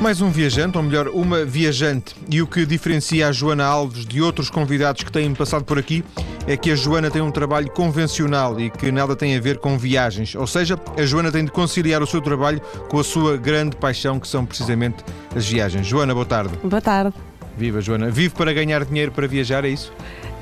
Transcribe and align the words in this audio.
Mais 0.00 0.22
um 0.22 0.30
viajante, 0.30 0.78
ou 0.78 0.82
melhor, 0.82 1.08
uma 1.08 1.44
viajante. 1.44 2.16
E 2.30 2.40
o 2.40 2.46
que 2.46 2.64
diferencia 2.64 3.28
a 3.28 3.32
Joana 3.32 3.66
Alves 3.66 4.06
de 4.06 4.22
outros 4.22 4.48
convidados 4.48 5.02
que 5.02 5.12
têm 5.12 5.34
passado 5.34 5.62
por 5.62 5.78
aqui 5.78 6.02
é 6.46 6.56
que 6.56 6.70
a 6.70 6.74
Joana 6.74 7.10
tem 7.10 7.20
um 7.20 7.30
trabalho 7.30 7.70
convencional 7.70 8.58
e 8.58 8.70
que 8.70 8.90
nada 8.90 9.14
tem 9.14 9.36
a 9.36 9.40
ver 9.40 9.58
com 9.58 9.76
viagens. 9.76 10.34
Ou 10.34 10.46
seja, 10.46 10.80
a 10.96 11.02
Joana 11.02 11.30
tem 11.30 11.44
de 11.44 11.50
conciliar 11.50 12.02
o 12.02 12.06
seu 12.06 12.22
trabalho 12.22 12.62
com 12.88 12.98
a 12.98 13.04
sua 13.04 13.36
grande 13.36 13.76
paixão, 13.76 14.18
que 14.18 14.26
são 14.26 14.46
precisamente 14.46 15.04
as 15.36 15.46
viagens. 15.46 15.86
Joana, 15.86 16.14
boa 16.14 16.24
tarde. 16.24 16.56
Boa 16.64 16.80
tarde. 16.80 17.14
Viva, 17.58 17.82
Joana. 17.82 18.10
Vive 18.10 18.34
para 18.34 18.54
ganhar 18.54 18.82
dinheiro 18.86 19.12
para 19.12 19.26
viajar, 19.26 19.66
é 19.66 19.68
isso? 19.68 19.92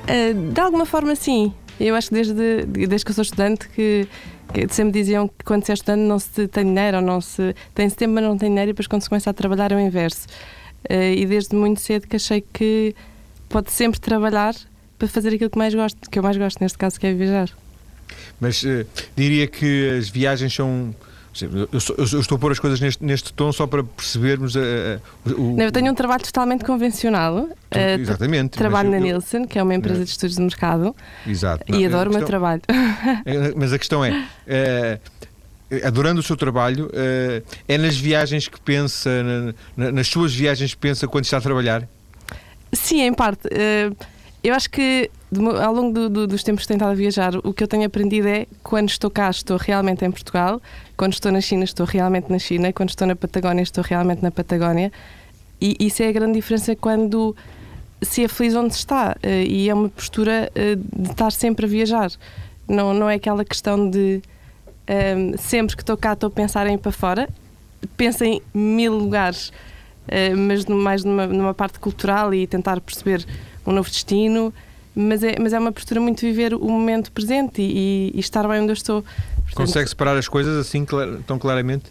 Uh, 0.05 0.53
de 0.53 0.61
alguma 0.61 0.87
forma, 0.87 1.17
sim. 1.17 1.53
Eu 1.81 1.97
acho 1.97 2.11
que 2.11 2.15
desde, 2.15 2.65
desde 2.65 3.05
que 3.05 3.11
eu 3.11 3.15
sou 3.15 3.23
estudante 3.23 3.69
que, 3.69 4.07
que 4.07 4.38
sempre 4.71 4.93
diziam 4.93 5.29
que 5.29 5.45
quando 5.45 5.65
se 5.65 5.73
é 5.73 5.75
estudante 5.75 6.03
não 6.03 6.19
se 6.19 6.49
tem 6.49 6.65
dinheiro 6.65 6.99
ou 6.99 7.03
não 7.03 7.21
se 7.21 7.55
tem-se 7.75 7.97
tempo, 7.97 8.15
mas 8.15 8.25
não 8.25 8.37
tem 8.37 8.49
dinheiro 8.49 8.71
e 8.71 8.73
depois 8.73 8.87
quando 8.87 9.03
se 9.03 9.09
começa 9.09 9.31
a 9.31 9.33
trabalhar 9.33 9.73
é 9.73 9.77
o 9.77 9.81
inverso. 9.81 10.27
Uh, 10.91 11.15
e 11.17 11.27
desde 11.27 11.55
muito 11.55 11.81
cedo 11.81 12.07
que 12.07 12.17
achei 12.17 12.41
que 12.41 12.95
pode 13.49 13.71
sempre 13.71 14.01
trabalhar 14.01 14.55
para 14.99 15.09
fazer 15.09 15.35
aquilo 15.35 15.51
que 15.51 15.59
mais 15.59 15.75
gosto, 15.75 15.99
que 16.11 16.19
eu 16.19 16.23
mais 16.23 16.37
gosto 16.37 16.61
neste 16.61 16.79
caso 16.79 16.99
que 16.99 17.07
é 17.07 17.13
viajar. 17.13 17.51
Mas 18.41 18.63
uh, 18.63 18.87
diria 19.17 19.47
que 19.47 19.97
as 19.99 20.09
viagens 20.09 20.55
são 20.55 20.95
eu, 21.41 21.69
eu, 21.73 22.21
estou 22.21 22.37
a 22.37 22.39
pôr 22.39 22.53
as 22.53 22.59
coisas 22.59 22.81
neste, 22.81 23.05
neste 23.05 23.33
tom 23.33 23.53
só 23.53 23.67
para 23.67 23.85
percebermos 23.85 24.57
a, 24.57 24.61
a, 24.61 25.31
o, 25.31 25.61
Eu 25.61 25.71
tenho 25.71 25.93
um 25.93 25.95
trabalho 25.95 26.23
totalmente 26.23 26.65
convencional. 26.65 27.49
Exatamente. 27.99 28.55
Uh, 28.55 28.59
trabalho 28.59 28.91
na 28.91 28.99
Nielsen, 28.99 29.47
que 29.47 29.59
é 29.59 29.63
uma 29.63 29.75
empresa 29.75 30.05
de 30.05 30.11
estudos 30.11 30.37
de 30.37 30.43
mercado. 30.43 30.95
Exato. 31.27 31.65
E 31.69 31.85
adoro 31.85 32.11
questão, 32.11 32.11
o 32.11 32.19
meu 32.19 32.27
trabalho. 32.27 32.63
Mas 33.57 33.73
a 33.73 33.79
questão 33.79 34.05
é. 34.05 34.11
Uh, 34.11 35.87
adorando 35.87 36.21
o 36.21 36.23
seu 36.23 36.37
trabalho, 36.37 36.91
é 37.69 37.77
nas 37.77 37.95
viagens 37.95 38.49
que 38.49 38.59
pensa, 38.59 39.11
na, 39.77 39.93
nas 39.93 40.09
suas 40.09 40.35
viagens 40.35 40.73
que 40.73 40.81
pensa 40.81 41.07
quando 41.07 41.25
está 41.25 41.37
a 41.37 41.41
trabalhar? 41.43 41.87
Sim, 42.73 43.03
em 43.03 43.13
parte. 43.13 43.49
Eu 44.43 44.55
acho 44.55 44.71
que 44.71 45.11
ao 45.63 45.75
longo 45.75 45.93
do, 45.93 46.09
do, 46.09 46.27
dos 46.27 46.43
tempos 46.43 46.63
que 46.63 46.69
tenho 46.69 46.79
estado 46.79 46.93
a 46.93 46.95
viajar, 46.95 47.37
o 47.45 47.53
que 47.53 47.63
eu 47.63 47.69
tenho 47.69 47.85
aprendido 47.85 48.29
é 48.29 48.47
quando 48.63 48.89
estou 48.89 49.11
cá, 49.11 49.29
estou 49.31 49.57
realmente 49.57 50.05
em 50.05 50.11
Portugal, 50.11 50.61
quando 50.97 51.13
estou 51.13 51.33
na 51.33 51.41
China, 51.41 51.65
estou 51.65 51.85
realmente 51.85 52.31
na 52.31 52.39
China, 52.39 52.73
quando 52.73 52.91
estou 52.91 53.07
na 53.07 53.17
Patagónia, 53.17 53.63
estou 53.63 53.83
realmente 53.83 54.23
na 54.23 54.31
Patagónia. 54.31 54.93
E 55.61 55.77
isso 55.81 56.03
é 56.03 56.09
a 56.09 56.13
grande 56.13 56.35
diferença 56.35 56.75
quando 56.77 57.35
se 58.01 58.25
é 58.25 58.29
feliz 58.29 58.55
onde 58.55 58.75
está. 58.75 59.17
Eh, 59.23 59.45
e 59.45 59.69
é 59.69 59.75
uma 59.75 59.89
postura 59.89 60.51
eh, 60.55 60.77
de 60.77 61.11
estar 61.11 61.33
sempre 61.33 61.67
a 61.67 61.69
viajar. 61.69 62.11
Não, 62.69 62.95
não 62.95 63.11
é 63.11 63.17
aquela 63.17 63.45
questão 63.45 63.91
de 63.91 64.23
um, 64.89 64.93
ehm, 64.93 65.37
sempre 65.37 65.75
que 65.75 65.83
estou 65.83 65.97
cá 65.97 66.13
estou 66.13 66.29
a 66.29 66.31
pensar 66.31 66.67
em 66.67 66.75
ir 66.75 66.79
para 66.79 66.93
fora. 66.93 67.29
Penso 67.97 68.25
em 68.25 68.41
mil 68.55 68.95
lugares, 68.95 69.49
uh, 69.49 70.37
mas 70.37 70.65
mais 70.67 71.05
numa, 71.05 71.27
numa 71.27 71.55
parte 71.55 71.79
cultural 71.79 72.35
e 72.35 72.47
tentar 72.47 72.81
perceber 72.81 73.25
um 73.69 73.73
novo 73.73 73.91
destino, 73.91 74.53
mas 74.95 75.23
é, 75.23 75.37
mas 75.39 75.53
é 75.53 75.59
uma 75.59 75.71
postura 75.71 76.01
muito 76.01 76.21
viver 76.21 76.55
o 76.55 76.69
momento 76.69 77.13
presente 77.13 77.61
e, 77.63 78.11
e 78.15 78.19
estar 78.19 78.47
bem 78.49 78.61
onde 78.61 78.71
eu 78.71 78.75
estou. 78.75 79.03
Portanto, 79.03 79.55
Consegue 79.55 79.89
separar 79.89 80.17
as 80.17 80.27
coisas 80.27 80.57
assim 80.57 80.85
tão 81.27 81.39
claramente? 81.39 81.85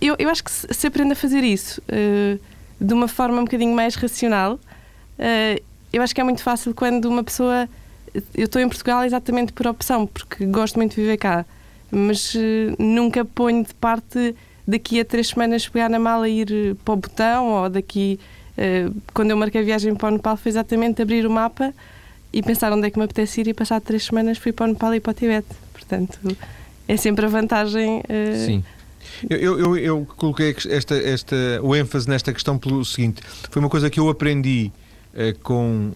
Eu, 0.00 0.16
eu 0.18 0.28
acho 0.28 0.42
que 0.42 0.50
se, 0.50 0.66
se 0.70 0.86
aprende 0.86 1.12
a 1.12 1.16
fazer 1.16 1.44
isso 1.44 1.80
uh, 1.82 2.38
de 2.80 2.94
uma 2.94 3.08
forma 3.08 3.40
um 3.40 3.44
bocadinho 3.44 3.74
mais 3.74 3.94
racional, 3.94 4.54
uh, 4.54 5.62
eu 5.92 6.02
acho 6.02 6.14
que 6.14 6.20
é 6.20 6.24
muito 6.24 6.42
fácil 6.42 6.74
quando 6.74 7.04
uma 7.06 7.22
pessoa. 7.22 7.68
Eu 8.34 8.46
estou 8.46 8.60
em 8.60 8.68
Portugal 8.68 9.04
exatamente 9.04 9.52
por 9.52 9.66
opção, 9.66 10.06
porque 10.06 10.44
gosto 10.46 10.76
muito 10.76 10.94
de 10.94 11.02
viver 11.02 11.18
cá, 11.18 11.44
mas 11.90 12.34
uh, 12.34 12.38
nunca 12.78 13.24
ponho 13.24 13.64
de 13.64 13.74
parte 13.74 14.34
daqui 14.66 15.00
a 15.00 15.04
três 15.04 15.28
semanas 15.28 15.68
pegar 15.68 15.88
na 15.88 15.98
mala 15.98 16.28
e 16.28 16.40
ir 16.40 16.76
para 16.84 16.94
o 16.94 16.96
botão 16.96 17.46
ou 17.46 17.70
daqui 17.70 18.18
quando 19.14 19.30
eu 19.30 19.36
marquei 19.36 19.60
a 19.60 19.64
viagem 19.64 19.94
para 19.94 20.08
o 20.08 20.10
Nepal 20.12 20.36
foi 20.36 20.50
exatamente 20.50 21.02
abrir 21.02 21.26
o 21.26 21.30
mapa 21.30 21.72
e 22.32 22.42
pensar 22.42 22.72
onde 22.72 22.86
é 22.86 22.90
que 22.90 22.98
me 22.98 23.04
apetece 23.04 23.40
ir 23.40 23.48
e 23.48 23.54
passar 23.54 23.80
três 23.80 24.04
semanas 24.04 24.38
fui 24.38 24.52
para 24.52 24.66
o 24.66 24.68
Nepal 24.68 24.94
e 24.94 25.00
para 25.00 25.10
o 25.10 25.14
Tibete. 25.14 25.48
Portanto, 25.72 26.18
é 26.86 26.96
sempre 26.96 27.24
a 27.24 27.28
vantagem. 27.28 28.00
Uh... 28.00 28.46
Sim. 28.46 28.64
Eu, 29.28 29.58
eu, 29.58 29.76
eu, 29.76 30.06
coloquei 30.16 30.54
esta, 30.68 30.94
esta, 30.94 31.36
o 31.62 31.74
ênfase 31.74 32.08
nesta 32.08 32.32
questão 32.32 32.58
pelo 32.58 32.84
seguinte: 32.84 33.22
foi 33.50 33.60
uma 33.60 33.68
coisa 33.68 33.88
que 33.88 33.98
eu 33.98 34.08
aprendi 34.08 34.70
uh, 35.14 35.38
com 35.42 35.92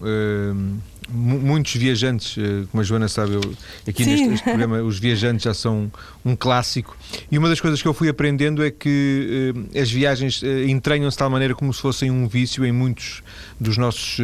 muitos 1.09 1.75
viajantes, 1.75 2.37
eh, 2.37 2.65
como 2.71 2.81
a 2.81 2.83
Joana 2.83 3.07
sabe, 3.07 3.33
eu, 3.33 3.41
aqui 3.87 4.05
neste, 4.05 4.27
neste, 4.27 4.43
programa 4.43 4.81
os 4.83 4.99
viajantes 4.99 5.43
já 5.43 5.53
são 5.53 5.91
um 6.23 6.35
clássico. 6.35 6.97
E 7.31 7.37
uma 7.37 7.49
das 7.49 7.59
coisas 7.59 7.81
que 7.81 7.87
eu 7.87 7.93
fui 7.93 8.09
aprendendo 8.09 8.63
é 8.63 8.71
que 8.71 9.53
eh, 9.73 9.81
as 9.81 9.91
viagens 9.91 10.41
eh, 10.43 10.65
entranham-se 10.65 11.15
de 11.15 11.19
tal 11.19 11.29
maneira 11.29 11.53
como 11.53 11.73
se 11.73 11.81
fossem 11.81 12.09
um 12.09 12.27
vício 12.27 12.65
em 12.65 12.71
muitos 12.71 13.23
dos 13.59 13.77
nossos 13.77 14.17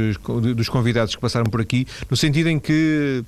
dos 0.56 0.70
convidados 0.70 1.16
que 1.16 1.22
passaram 1.22 1.46
por 1.50 1.62
aqui, 1.62 1.88
no 2.10 2.18
sentido 2.18 2.50
em 2.50 2.60
que 2.60 3.24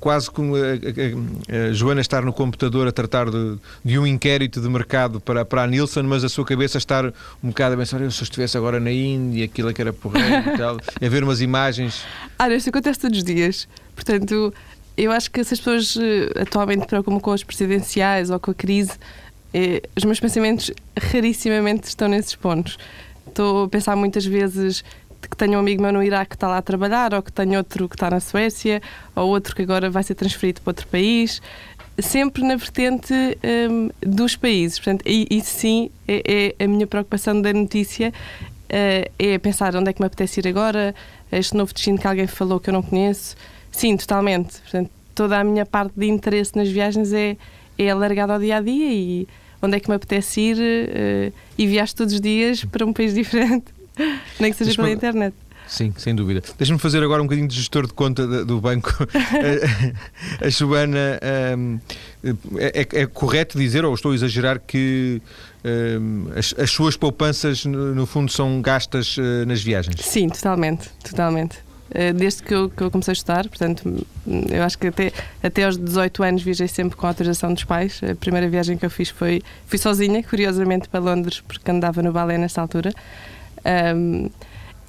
quase 0.00 0.30
como 0.30 0.56
a, 0.56 0.60
a, 0.60 1.68
a, 1.68 1.72
Joana 1.72 2.00
estar 2.00 2.22
no 2.22 2.32
computador 2.32 2.88
a 2.88 2.92
tratar 2.92 3.30
de, 3.30 3.56
de, 3.84 3.98
um 3.98 4.06
inquérito 4.06 4.60
de 4.60 4.68
mercado 4.68 5.20
para, 5.20 5.44
para 5.44 5.62
a 5.62 5.66
Nielsen, 5.66 6.04
mas 6.04 6.24
a 6.24 6.28
sua 6.28 6.44
cabeça 6.44 6.78
estar 6.78 7.06
um 7.42 7.48
bocado 7.48 7.74
a 7.74 7.78
pensar, 7.78 7.98
se 7.98 8.22
eu 8.22 8.24
estivesse 8.24 8.56
agora 8.56 8.80
na 8.80 8.90
Índia, 8.90 9.44
aquilo 9.44 9.68
é 9.68 9.74
que 9.74 9.82
era 9.82 9.92
porreiro 9.92 10.54
e 10.54 10.58
tal, 10.58 10.78
a 11.00 11.08
ver 11.08 11.22
umas 11.22 11.40
imagens. 11.40 12.02
Ah, 12.38 12.48
isso 12.48 12.68
acontece 12.68 13.00
todos 13.00 13.18
os 13.18 13.24
dias. 13.24 13.68
Portanto, 13.94 14.54
eu 14.96 15.12
acho 15.12 15.30
que 15.30 15.42
se 15.44 15.54
as 15.54 15.60
pessoas 15.60 15.96
eh, 15.96 16.40
atualmente 16.40 16.86
preocupam 16.86 17.20
com 17.20 17.32
as 17.32 17.42
presidenciais 17.42 18.30
ou 18.30 18.40
com 18.40 18.52
a 18.52 18.54
crise, 18.54 18.92
eh, 19.52 19.82
os 19.96 20.04
meus 20.04 20.20
pensamentos 20.20 20.70
rarissimamente 20.96 21.88
estão 21.88 22.08
nesses 22.08 22.34
pontos. 22.34 22.78
Estou 23.26 23.64
a 23.64 23.68
pensar 23.68 23.96
muitas 23.96 24.24
vezes 24.24 24.84
que 25.28 25.36
tenho 25.36 25.56
um 25.56 25.60
amigo 25.60 25.82
meu 25.82 25.92
no 25.92 26.02
Iraque 26.02 26.30
que 26.30 26.36
está 26.36 26.48
lá 26.48 26.58
a 26.58 26.62
trabalhar, 26.62 27.14
ou 27.14 27.22
que 27.22 27.32
tenho 27.32 27.58
outro 27.58 27.88
que 27.88 27.94
está 27.94 28.10
na 28.10 28.20
Suécia, 28.20 28.80
ou 29.14 29.28
outro 29.28 29.54
que 29.54 29.62
agora 29.62 29.90
vai 29.90 30.02
ser 30.02 30.14
transferido 30.14 30.60
para 30.60 30.70
outro 30.70 30.86
país, 30.88 31.40
sempre 31.98 32.42
na 32.42 32.56
vertente 32.56 33.12
um, 33.12 33.90
dos 34.00 34.36
países. 34.36 34.78
Portanto, 34.78 35.04
isso 35.06 35.58
sim 35.58 35.90
é, 36.06 36.54
é, 36.58 36.64
a 36.64 36.68
minha 36.68 36.86
preocupação 36.86 37.40
da 37.40 37.52
notícia, 37.52 38.12
uh, 38.64 39.12
é 39.18 39.38
pensar 39.38 39.74
onde 39.76 39.90
é 39.90 39.92
que 39.92 40.00
me 40.00 40.06
apetece 40.06 40.40
ir 40.40 40.48
agora, 40.48 40.94
este 41.30 41.56
novo 41.56 41.72
destino 41.72 41.98
que 41.98 42.06
alguém 42.06 42.26
falou 42.26 42.60
que 42.60 42.70
eu 42.70 42.74
não 42.74 42.82
conheço. 42.82 43.36
Sim, 43.70 43.96
totalmente. 43.96 44.60
Portanto, 44.60 44.90
toda 45.14 45.38
a 45.38 45.44
minha 45.44 45.66
parte 45.66 45.92
de 45.96 46.06
interesse 46.06 46.56
nas 46.56 46.68
viagens 46.68 47.12
é, 47.12 47.36
é 47.78 47.90
alargada 47.90 48.34
ao 48.34 48.38
dia 48.38 48.58
a 48.58 48.60
dia 48.60 48.92
e 48.92 49.28
onde 49.60 49.76
é 49.76 49.80
que 49.80 49.88
me 49.88 49.96
apetece 49.96 50.40
ir 50.40 50.56
uh, 50.58 51.32
e 51.56 51.66
viajo 51.66 51.94
todos 51.94 52.14
os 52.14 52.20
dias 52.20 52.64
para 52.64 52.84
um 52.84 52.92
país 52.92 53.14
diferente. 53.14 53.73
Nem 54.40 54.52
que 54.52 54.58
seja 54.58 54.74
pela 54.74 54.90
internet. 54.90 55.34
Sim, 55.66 55.92
sem 55.96 56.14
dúvida. 56.14 56.42
Deixa-me 56.58 56.78
fazer 56.78 57.02
agora 57.02 57.22
um 57.22 57.24
bocadinho 57.24 57.48
de 57.48 57.56
gestor 57.56 57.86
de 57.86 57.92
conta 57.92 58.44
do 58.44 58.60
banco. 58.60 58.90
a 60.40 60.48
Joana, 60.48 61.18
um, 61.56 61.80
é, 62.58 62.80
é, 62.80 63.02
é, 63.02 63.06
correto 63.06 63.58
dizer, 63.58 63.84
ou 63.84 63.94
estou 63.94 64.12
a 64.12 64.14
exagerar, 64.14 64.60
que 64.60 65.22
um, 65.64 66.26
as, 66.36 66.54
as, 66.58 66.70
suas 66.70 66.96
poupanças, 66.96 67.64
no, 67.64 67.94
no 67.94 68.06
fundo, 68.06 68.30
são 68.30 68.60
gastas 68.60 69.16
uh, 69.16 69.46
nas 69.46 69.62
viagens? 69.62 70.00
Sim, 70.02 70.28
totalmente, 70.28 70.90
totalmente. 71.02 71.56
Uh, 71.90 72.12
desde 72.14 72.42
que 72.42 72.54
eu, 72.54 72.68
que 72.68 72.82
eu, 72.82 72.90
comecei 72.90 73.12
a 73.12 73.14
estudar, 73.14 73.48
portanto, 73.48 74.06
eu 74.50 74.62
acho 74.62 74.78
que 74.78 74.88
até, 74.88 75.12
até 75.42 75.64
aos 75.64 75.78
18 75.78 76.22
anos 76.22 76.42
viajei 76.42 76.68
sempre 76.68 76.96
com 76.96 77.06
a 77.06 77.10
autorização 77.10 77.54
dos 77.54 77.64
pais. 77.64 78.00
A 78.02 78.14
primeira 78.14 78.48
viagem 78.48 78.76
que 78.76 78.84
eu 78.84 78.90
fiz 78.90 79.08
foi 79.08 79.42
fui 79.66 79.78
sozinha, 79.78 80.22
curiosamente, 80.22 80.88
para 80.88 81.00
Londres, 81.00 81.42
porque 81.46 81.70
andava 81.70 82.02
no 82.02 82.12
balé 82.12 82.36
nessa 82.36 82.60
altura. 82.60 82.92
Um, 83.96 84.30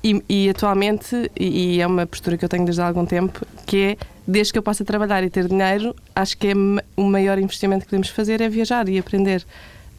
e, 0.03 0.23
e, 0.29 0.49
atualmente, 0.49 1.31
e, 1.35 1.77
e 1.77 1.81
é 1.81 1.87
uma 1.87 2.05
postura 2.05 2.37
que 2.37 2.45
eu 2.45 2.49
tenho 2.49 2.63
desde 2.63 2.81
há 2.81 2.87
algum 2.87 3.05
tempo, 3.05 3.45
que 3.65 3.77
é, 3.77 3.97
desde 4.27 4.53
que 4.53 4.59
eu 4.59 4.63
possa 4.63 4.85
trabalhar 4.85 5.23
e 5.23 5.29
ter 5.31 5.47
dinheiro, 5.47 5.95
acho 6.15 6.37
que 6.37 6.49
é 6.49 6.53
o 6.95 7.03
maior 7.03 7.39
investimento 7.39 7.85
que 7.85 7.89
podemos 7.89 8.09
fazer 8.09 8.39
é 8.39 8.47
viajar 8.47 8.87
e 8.87 8.99
aprender. 8.99 9.43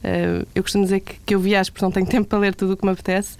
Uh, 0.04 0.46
eu 0.54 0.62
costumo 0.62 0.84
dizer 0.84 1.00
que, 1.00 1.18
que 1.26 1.34
eu 1.34 1.40
viajo 1.40 1.72
porque 1.72 1.84
não 1.84 1.90
tenho 1.90 2.06
tempo 2.08 2.28
para 2.28 2.38
ler 2.38 2.54
tudo 2.54 2.74
o 2.74 2.76
que 2.76 2.84
me 2.84 2.92
apetece 2.92 3.36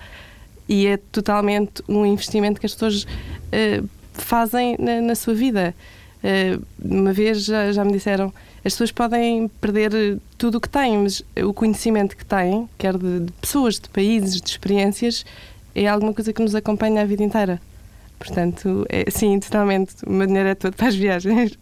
e 0.68 0.86
é 0.86 0.96
totalmente 0.96 1.82
um 1.88 2.04
investimento 2.04 2.58
que 2.58 2.66
as 2.66 2.72
pessoas 2.72 3.04
uh, 3.04 3.88
fazem 4.12 4.76
na, 4.78 5.00
na, 5.00 5.14
sua 5.14 5.34
vida. 5.34 5.74
Uh, 6.24 6.64
uma 6.82 7.12
vez 7.12 7.44
já, 7.44 7.70
já, 7.70 7.84
me 7.84 7.92
disseram 7.92 8.32
as 8.66 8.72
pessoas 8.72 8.90
podem 8.90 9.46
perder 9.60 10.18
tudo 10.36 10.58
o 10.58 10.60
que 10.60 10.68
têm, 10.68 10.98
mas 10.98 11.22
o 11.40 11.54
conhecimento 11.54 12.16
que 12.16 12.24
têm, 12.24 12.68
quer 12.76 12.98
de, 12.98 13.20
de 13.20 13.32
pessoas, 13.40 13.78
de 13.78 13.88
países, 13.88 14.40
de 14.40 14.50
experiências, 14.50 15.24
é 15.72 15.86
alguma 15.86 16.12
coisa 16.12 16.32
que 16.32 16.42
nos 16.42 16.52
acompanha 16.52 17.02
a 17.02 17.04
vida 17.04 17.22
inteira. 17.22 17.60
Portanto, 18.18 18.84
é, 18.88 19.08
sim, 19.08 19.38
totalmente. 19.38 19.94
Meu 20.04 20.26
dinheiro 20.26 20.48
é 20.48 20.54
todo 20.56 20.74
para 20.74 20.88
as 20.88 20.96
viagens. 20.96 21.56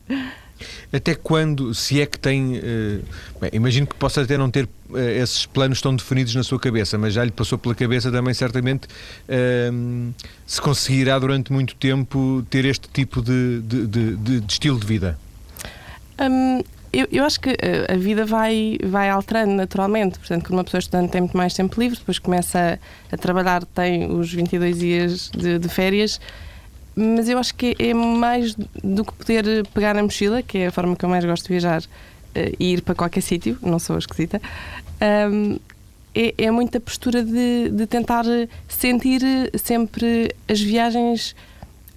Até 0.90 1.14
quando, 1.14 1.74
se 1.74 2.00
é 2.00 2.06
que 2.06 2.18
tem. 2.18 2.56
Uh, 2.56 3.04
bem, 3.38 3.50
imagino 3.52 3.86
que 3.86 3.94
possa 3.96 4.22
até 4.22 4.38
não 4.38 4.50
ter 4.50 4.64
uh, 4.64 4.96
esses 4.96 5.44
planos 5.44 5.82
tão 5.82 5.94
definidos 5.94 6.34
na 6.34 6.42
sua 6.42 6.58
cabeça, 6.58 6.96
mas 6.96 7.12
já 7.12 7.22
lhe 7.22 7.32
passou 7.32 7.58
pela 7.58 7.74
cabeça 7.74 8.10
também, 8.10 8.32
certamente, 8.32 8.86
uh, 8.86 10.14
se 10.46 10.60
conseguirá 10.60 11.18
durante 11.18 11.52
muito 11.52 11.74
tempo 11.74 12.46
ter 12.48 12.64
este 12.64 12.88
tipo 12.88 13.20
de, 13.20 13.60
de, 13.62 13.86
de, 13.86 14.16
de 14.16 14.44
estilo 14.48 14.80
de 14.80 14.86
vida. 14.86 15.18
Um, 16.18 16.62
Eu, 16.94 17.08
eu 17.10 17.24
acho 17.24 17.40
que 17.40 17.50
uh, 17.50 17.92
a 17.92 17.96
vida 17.96 18.24
vai, 18.24 18.78
vai 18.84 19.10
alterando 19.10 19.52
naturalmente. 19.52 20.16
Portanto, 20.18 20.44
quando 20.44 20.54
uma 20.54 20.64
pessoa 20.64 20.78
estudante 20.78 21.10
tem 21.10 21.20
muito 21.22 21.36
mais 21.36 21.52
tempo 21.52 21.80
livre, 21.80 21.98
depois 21.98 22.20
começa 22.20 22.78
a, 23.10 23.14
a 23.14 23.18
trabalhar, 23.18 23.64
tem 23.66 24.10
os 24.10 24.32
22 24.32 24.78
dias 24.78 25.30
de, 25.36 25.58
de 25.58 25.68
férias. 25.68 26.20
Mas 26.94 27.28
eu 27.28 27.36
acho 27.38 27.52
que 27.56 27.74
é 27.80 27.92
mais 27.92 28.54
do 28.54 29.04
que 29.04 29.12
poder 29.12 29.66
pegar 29.74 29.94
na 29.94 30.04
mochila, 30.04 30.40
que 30.40 30.58
é 30.58 30.66
a 30.68 30.70
forma 30.70 30.94
que 30.94 31.04
eu 31.04 31.08
mais 31.08 31.24
gosto 31.24 31.42
de 31.42 31.48
viajar, 31.48 31.82
uh, 31.82 32.56
e 32.60 32.74
ir 32.74 32.82
para 32.82 32.94
qualquer 32.94 33.22
sítio, 33.22 33.58
não 33.60 33.80
sou 33.80 33.98
esquisita. 33.98 34.40
Um, 35.32 35.58
é, 36.14 36.32
é 36.38 36.50
muita 36.52 36.78
postura 36.78 37.24
de, 37.24 37.70
de 37.70 37.86
tentar 37.86 38.24
sentir 38.68 39.20
sempre 39.58 40.32
as 40.48 40.60
viagens 40.60 41.34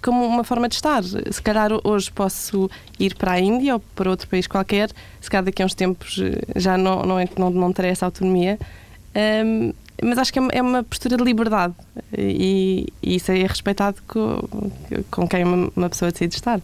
como 0.02 0.24
uma 0.24 0.44
forma 0.44 0.68
de 0.68 0.76
estar. 0.76 1.02
Se 1.02 1.42
calhar 1.42 1.70
hoje 1.84 2.10
posso 2.10 2.70
ir 2.98 3.14
para 3.14 3.32
a 3.32 3.40
Índia 3.40 3.74
ou 3.74 3.80
para 3.94 4.10
outro 4.10 4.28
país 4.28 4.46
qualquer, 4.46 4.90
se 5.20 5.30
calhar 5.30 5.44
daqui 5.44 5.62
a 5.62 5.66
uns 5.66 5.74
tempos 5.74 6.20
eh, 6.20 6.60
já 6.60 6.76
não, 6.76 7.02
não, 7.02 7.16
não, 7.36 7.50
não 7.50 7.72
terei 7.72 7.90
essa 7.90 8.06
autonomia. 8.06 8.58
Um, 9.44 9.72
mas 10.02 10.18
acho 10.18 10.32
que 10.32 10.38
é, 10.38 10.42
é 10.52 10.62
uma 10.62 10.84
postura 10.84 11.16
de 11.16 11.24
liberdade 11.24 11.74
e, 12.16 12.86
e 13.02 13.16
isso 13.16 13.32
é 13.32 13.44
respeitado 13.44 13.96
com, 14.06 14.40
com 15.10 15.26
quem 15.26 15.42
uma, 15.42 15.70
uma 15.74 15.88
pessoa 15.88 16.12
decide 16.12 16.36
estar. 16.36 16.60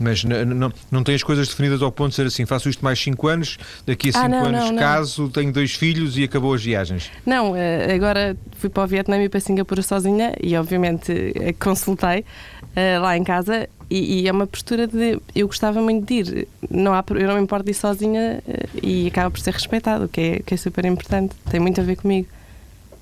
Mas 0.00 0.24
não, 0.24 0.72
não 0.90 1.04
tem 1.04 1.14
as 1.14 1.22
coisas 1.22 1.46
definidas 1.46 1.82
ao 1.82 1.92
ponto 1.92 2.08
de 2.08 2.14
ser 2.14 2.26
assim, 2.26 2.46
faço 2.46 2.70
isto 2.70 2.82
mais 2.82 2.98
5 2.98 3.28
anos, 3.28 3.58
daqui 3.86 4.08
a 4.08 4.12
5 4.14 4.34
ah, 4.34 4.38
anos 4.38 4.70
não, 4.70 4.76
caso, 4.76 5.28
tenho 5.28 5.52
dois 5.52 5.72
filhos 5.72 6.16
e 6.16 6.24
acabou 6.24 6.54
as 6.54 6.64
viagens. 6.64 7.10
Não, 7.26 7.54
eh, 7.54 7.92
agora 7.92 8.34
fui 8.52 8.70
para 8.70 8.82
o 8.82 8.86
Vietnã 8.86 9.22
e 9.22 9.28
para 9.28 9.40
Singapura 9.40 9.82
sozinha 9.82 10.34
e 10.42 10.56
obviamente 10.56 11.12
eh, 11.12 11.52
consultei 11.52 12.20
uh, 12.20 13.02
lá 13.02 13.14
em 13.14 13.22
casa 13.22 13.68
e, 13.90 14.22
e, 14.22 14.28
é 14.28 14.32
uma 14.32 14.46
postura 14.46 14.86
de 14.86 15.20
eu 15.34 15.46
gostava 15.46 15.82
muito 15.82 16.06
de 16.06 16.14
ir, 16.14 16.48
não 16.70 16.94
há, 16.94 17.04
eu 17.10 17.28
não 17.28 17.34
me 17.34 17.42
importo 17.42 17.66
de 17.66 17.72
ir 17.72 17.74
sozinha 17.74 18.42
e 18.82 19.06
acaba 19.08 19.30
por 19.30 19.40
ser 19.40 19.52
respeitado, 19.52 20.06
o 20.06 20.08
que 20.08 20.20
é, 20.20 20.38
que 20.38 20.54
é 20.54 20.56
super 20.56 20.86
importante, 20.86 21.36
tem 21.50 21.60
muito 21.60 21.78
a 21.78 21.84
ver 21.84 21.96
comigo. 21.96 22.26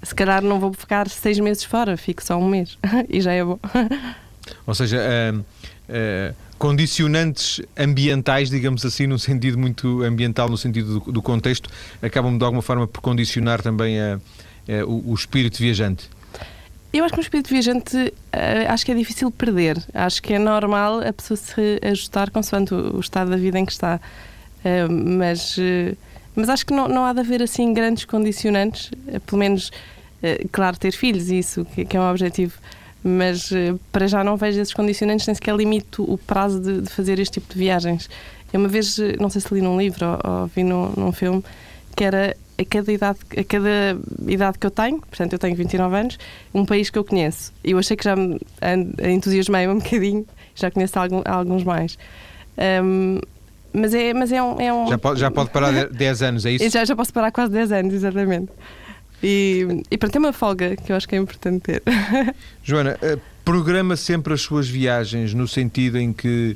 Se 0.02 0.14
calhar 0.14 0.42
não 0.42 0.58
vou 0.58 0.72
ficar 0.72 1.08
seis 1.08 1.38
meses 1.38 1.62
fora, 1.62 1.96
fico 1.96 2.24
só 2.24 2.36
um 2.36 2.48
mês 2.48 2.76
e 3.08 3.20
já 3.20 3.32
é 3.32 3.44
bom. 3.44 3.60
Ou 4.66 4.74
seja, 4.74 4.98
uh, 4.98 5.38
uh 5.38 6.47
condicionantes 6.58 7.60
ambientais, 7.78 8.50
digamos 8.50 8.84
assim, 8.84 9.06
no 9.06 9.18
sentido 9.18 9.56
muito 9.56 10.02
ambiental, 10.02 10.48
no 10.48 10.58
sentido 10.58 10.98
do, 11.00 11.12
do 11.12 11.22
contexto, 11.22 11.70
acabam 12.02 12.36
de 12.36 12.44
alguma 12.44 12.62
forma 12.62 12.86
por 12.86 13.00
condicionar 13.00 13.62
também 13.62 14.00
a, 14.00 14.14
a, 14.14 14.84
o, 14.84 15.12
o, 15.12 15.14
espírito 15.14 15.58
viajante? 15.58 16.10
Eu 16.92 17.04
acho 17.04 17.14
que 17.14 17.20
o 17.20 17.22
espírito 17.22 17.48
viajante 17.48 17.96
uh, 17.96 18.12
acho 18.68 18.84
que 18.84 18.90
é 18.90 18.94
difícil 18.94 19.30
perder. 19.30 19.82
Acho 19.94 20.20
que 20.20 20.34
é 20.34 20.38
normal 20.38 21.00
a 21.00 21.12
pessoa 21.12 21.36
se 21.36 21.80
ajustar 21.82 22.30
consoante 22.30 22.74
o, 22.74 22.98
estado 22.98 23.30
da 23.30 23.36
vida 23.36 23.58
em 23.58 23.64
que 23.64 23.72
está. 23.72 24.00
Uh, 24.64 24.90
mas, 24.90 25.56
uh, 25.58 25.96
mas 26.34 26.48
acho 26.48 26.66
que 26.66 26.74
não, 26.74 26.88
não 26.88 27.04
há 27.04 27.12
de 27.12 27.20
haver 27.20 27.40
assim 27.40 27.72
grandes 27.72 28.04
condicionantes, 28.04 28.90
pelo 29.26 29.38
menos, 29.38 29.70
claro, 30.50 30.76
ter 30.76 30.92
filhos, 30.92 31.30
isso 31.30 31.64
que 31.64 31.96
é 31.96 32.00
um 32.00 32.10
objetivo 32.10 32.54
mas 33.02 33.52
eh, 33.52 33.74
para 33.92 34.06
já 34.06 34.24
não 34.24 34.36
vejo 34.36 34.60
esses 34.60 34.74
condicionantes, 34.74 35.26
nem 35.26 35.34
sequer 35.34 35.54
limito 35.54 36.02
o 36.02 36.18
prazo 36.18 36.60
de, 36.60 36.82
de, 36.82 36.90
fazer 36.90 37.18
este 37.18 37.40
tipo 37.40 37.52
de 37.52 37.58
viagens. 37.58 38.08
Eu 38.52 38.60
uma 38.60 38.68
vez, 38.68 38.98
eh, 38.98 39.16
não 39.20 39.30
sei 39.30 39.40
se 39.40 39.52
li 39.54 39.60
num 39.60 39.78
livro 39.78 40.04
ou, 40.06 40.32
ou 40.32 40.46
vi 40.46 40.64
num, 40.64 40.92
num 40.96 41.12
filme, 41.12 41.42
que 41.94 42.04
era 42.04 42.36
a 42.58 42.64
cada, 42.64 42.92
idade, 42.92 43.18
a 43.36 43.44
cada 43.44 43.98
idade 44.26 44.58
que 44.58 44.66
eu 44.66 44.70
tenho, 44.70 44.98
portanto 45.00 45.32
eu 45.32 45.38
tenho 45.38 45.54
29 45.54 45.96
anos, 45.96 46.18
um 46.52 46.64
país 46.64 46.90
que 46.90 46.98
eu 46.98 47.04
conheço. 47.04 47.52
E 47.64 47.70
eu 47.70 47.78
achei 47.78 47.96
que 47.96 48.04
já 48.04 48.16
me 48.16 48.38
entusiasmei 49.14 49.68
um 49.68 49.78
bocadinho, 49.78 50.26
já 50.54 50.70
conheço 50.70 50.98
algum, 50.98 51.22
alguns 51.24 51.62
mais. 51.62 51.96
Um, 52.82 53.20
mas 53.72 53.94
é, 53.94 54.12
mas 54.12 54.32
é 54.32 54.42
um. 54.42 54.60
É 54.60 54.72
um... 54.72 54.88
Já, 54.88 54.98
pode, 54.98 55.20
já 55.20 55.30
pode 55.30 55.50
parar 55.50 55.88
10 55.88 56.22
anos, 56.22 56.46
é 56.46 56.52
isso? 56.52 56.70
Já, 56.70 56.84
já 56.84 56.96
posso 56.96 57.12
parar 57.12 57.30
quase 57.30 57.52
10 57.52 57.72
anos, 57.72 57.94
exatamente. 57.94 58.50
E, 59.22 59.82
e 59.90 59.98
para 59.98 60.08
ter 60.08 60.18
uma 60.18 60.32
folga, 60.32 60.76
que 60.76 60.92
eu 60.92 60.96
acho 60.96 61.08
que 61.08 61.14
é 61.14 61.18
importante 61.18 61.60
ter. 61.60 61.82
Joana, 62.62 62.96
eh, 63.02 63.18
programa 63.48 63.96
sempre 63.96 64.34
as 64.34 64.42
suas 64.42 64.68
viagens 64.68 65.32
no 65.32 65.48
sentido 65.48 65.98
em 65.98 66.12
que, 66.12 66.54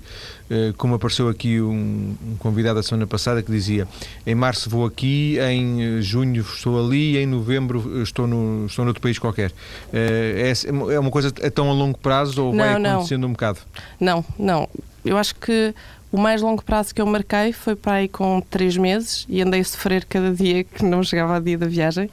eh, 0.50 0.74
como 0.76 0.94
apareceu 0.94 1.28
aqui 1.28 1.58
um, 1.58 2.14
um, 2.22 2.36
convidado 2.38 2.78
a 2.78 2.82
semana 2.82 3.06
passada 3.06 3.42
que 3.42 3.50
dizia 3.50 3.88
em 4.26 4.34
março 4.34 4.68
vou 4.68 4.84
aqui, 4.84 5.38
em 5.40 6.02
junho 6.02 6.42
estou 6.42 6.78
ali, 6.78 7.16
em 7.16 7.26
novembro 7.26 8.02
estou, 8.02 8.26
no, 8.26 8.66
estou 8.66 8.84
noutro 8.84 9.02
país 9.02 9.18
qualquer. 9.18 9.50
Eh, 9.92 10.52
é, 10.52 10.94
é 10.94 11.00
uma 11.00 11.10
coisa 11.10 11.32
é 11.40 11.48
tão 11.48 11.70
a 11.70 11.72
longo 11.72 11.96
prazo 11.96 12.44
ou 12.44 12.54
vai 12.54 12.78
não, 12.78 12.90
acontecendo 12.90 13.22
não. 13.22 13.28
um 13.30 13.32
bocado? 13.32 13.60
Não, 13.98 14.24
não. 14.38 14.68
Eu 15.04 15.16
acho 15.16 15.34
que 15.36 15.74
o 16.12 16.18
mais 16.18 16.42
longo 16.42 16.62
prazo 16.62 16.94
que 16.94 17.00
eu 17.00 17.06
marquei 17.06 17.54
foi 17.54 17.74
para 17.74 17.94
aí 17.94 18.08
com 18.08 18.38
três 18.42 18.76
meses 18.76 19.24
e 19.30 19.40
andei 19.40 19.62
a 19.62 19.64
sofrer 19.64 20.04
cada 20.04 20.30
dia 20.30 20.62
que 20.62 20.84
não 20.84 21.02
chegava 21.02 21.36
ao 21.36 21.40
dia 21.40 21.56
da 21.56 21.66
viagem. 21.66 22.10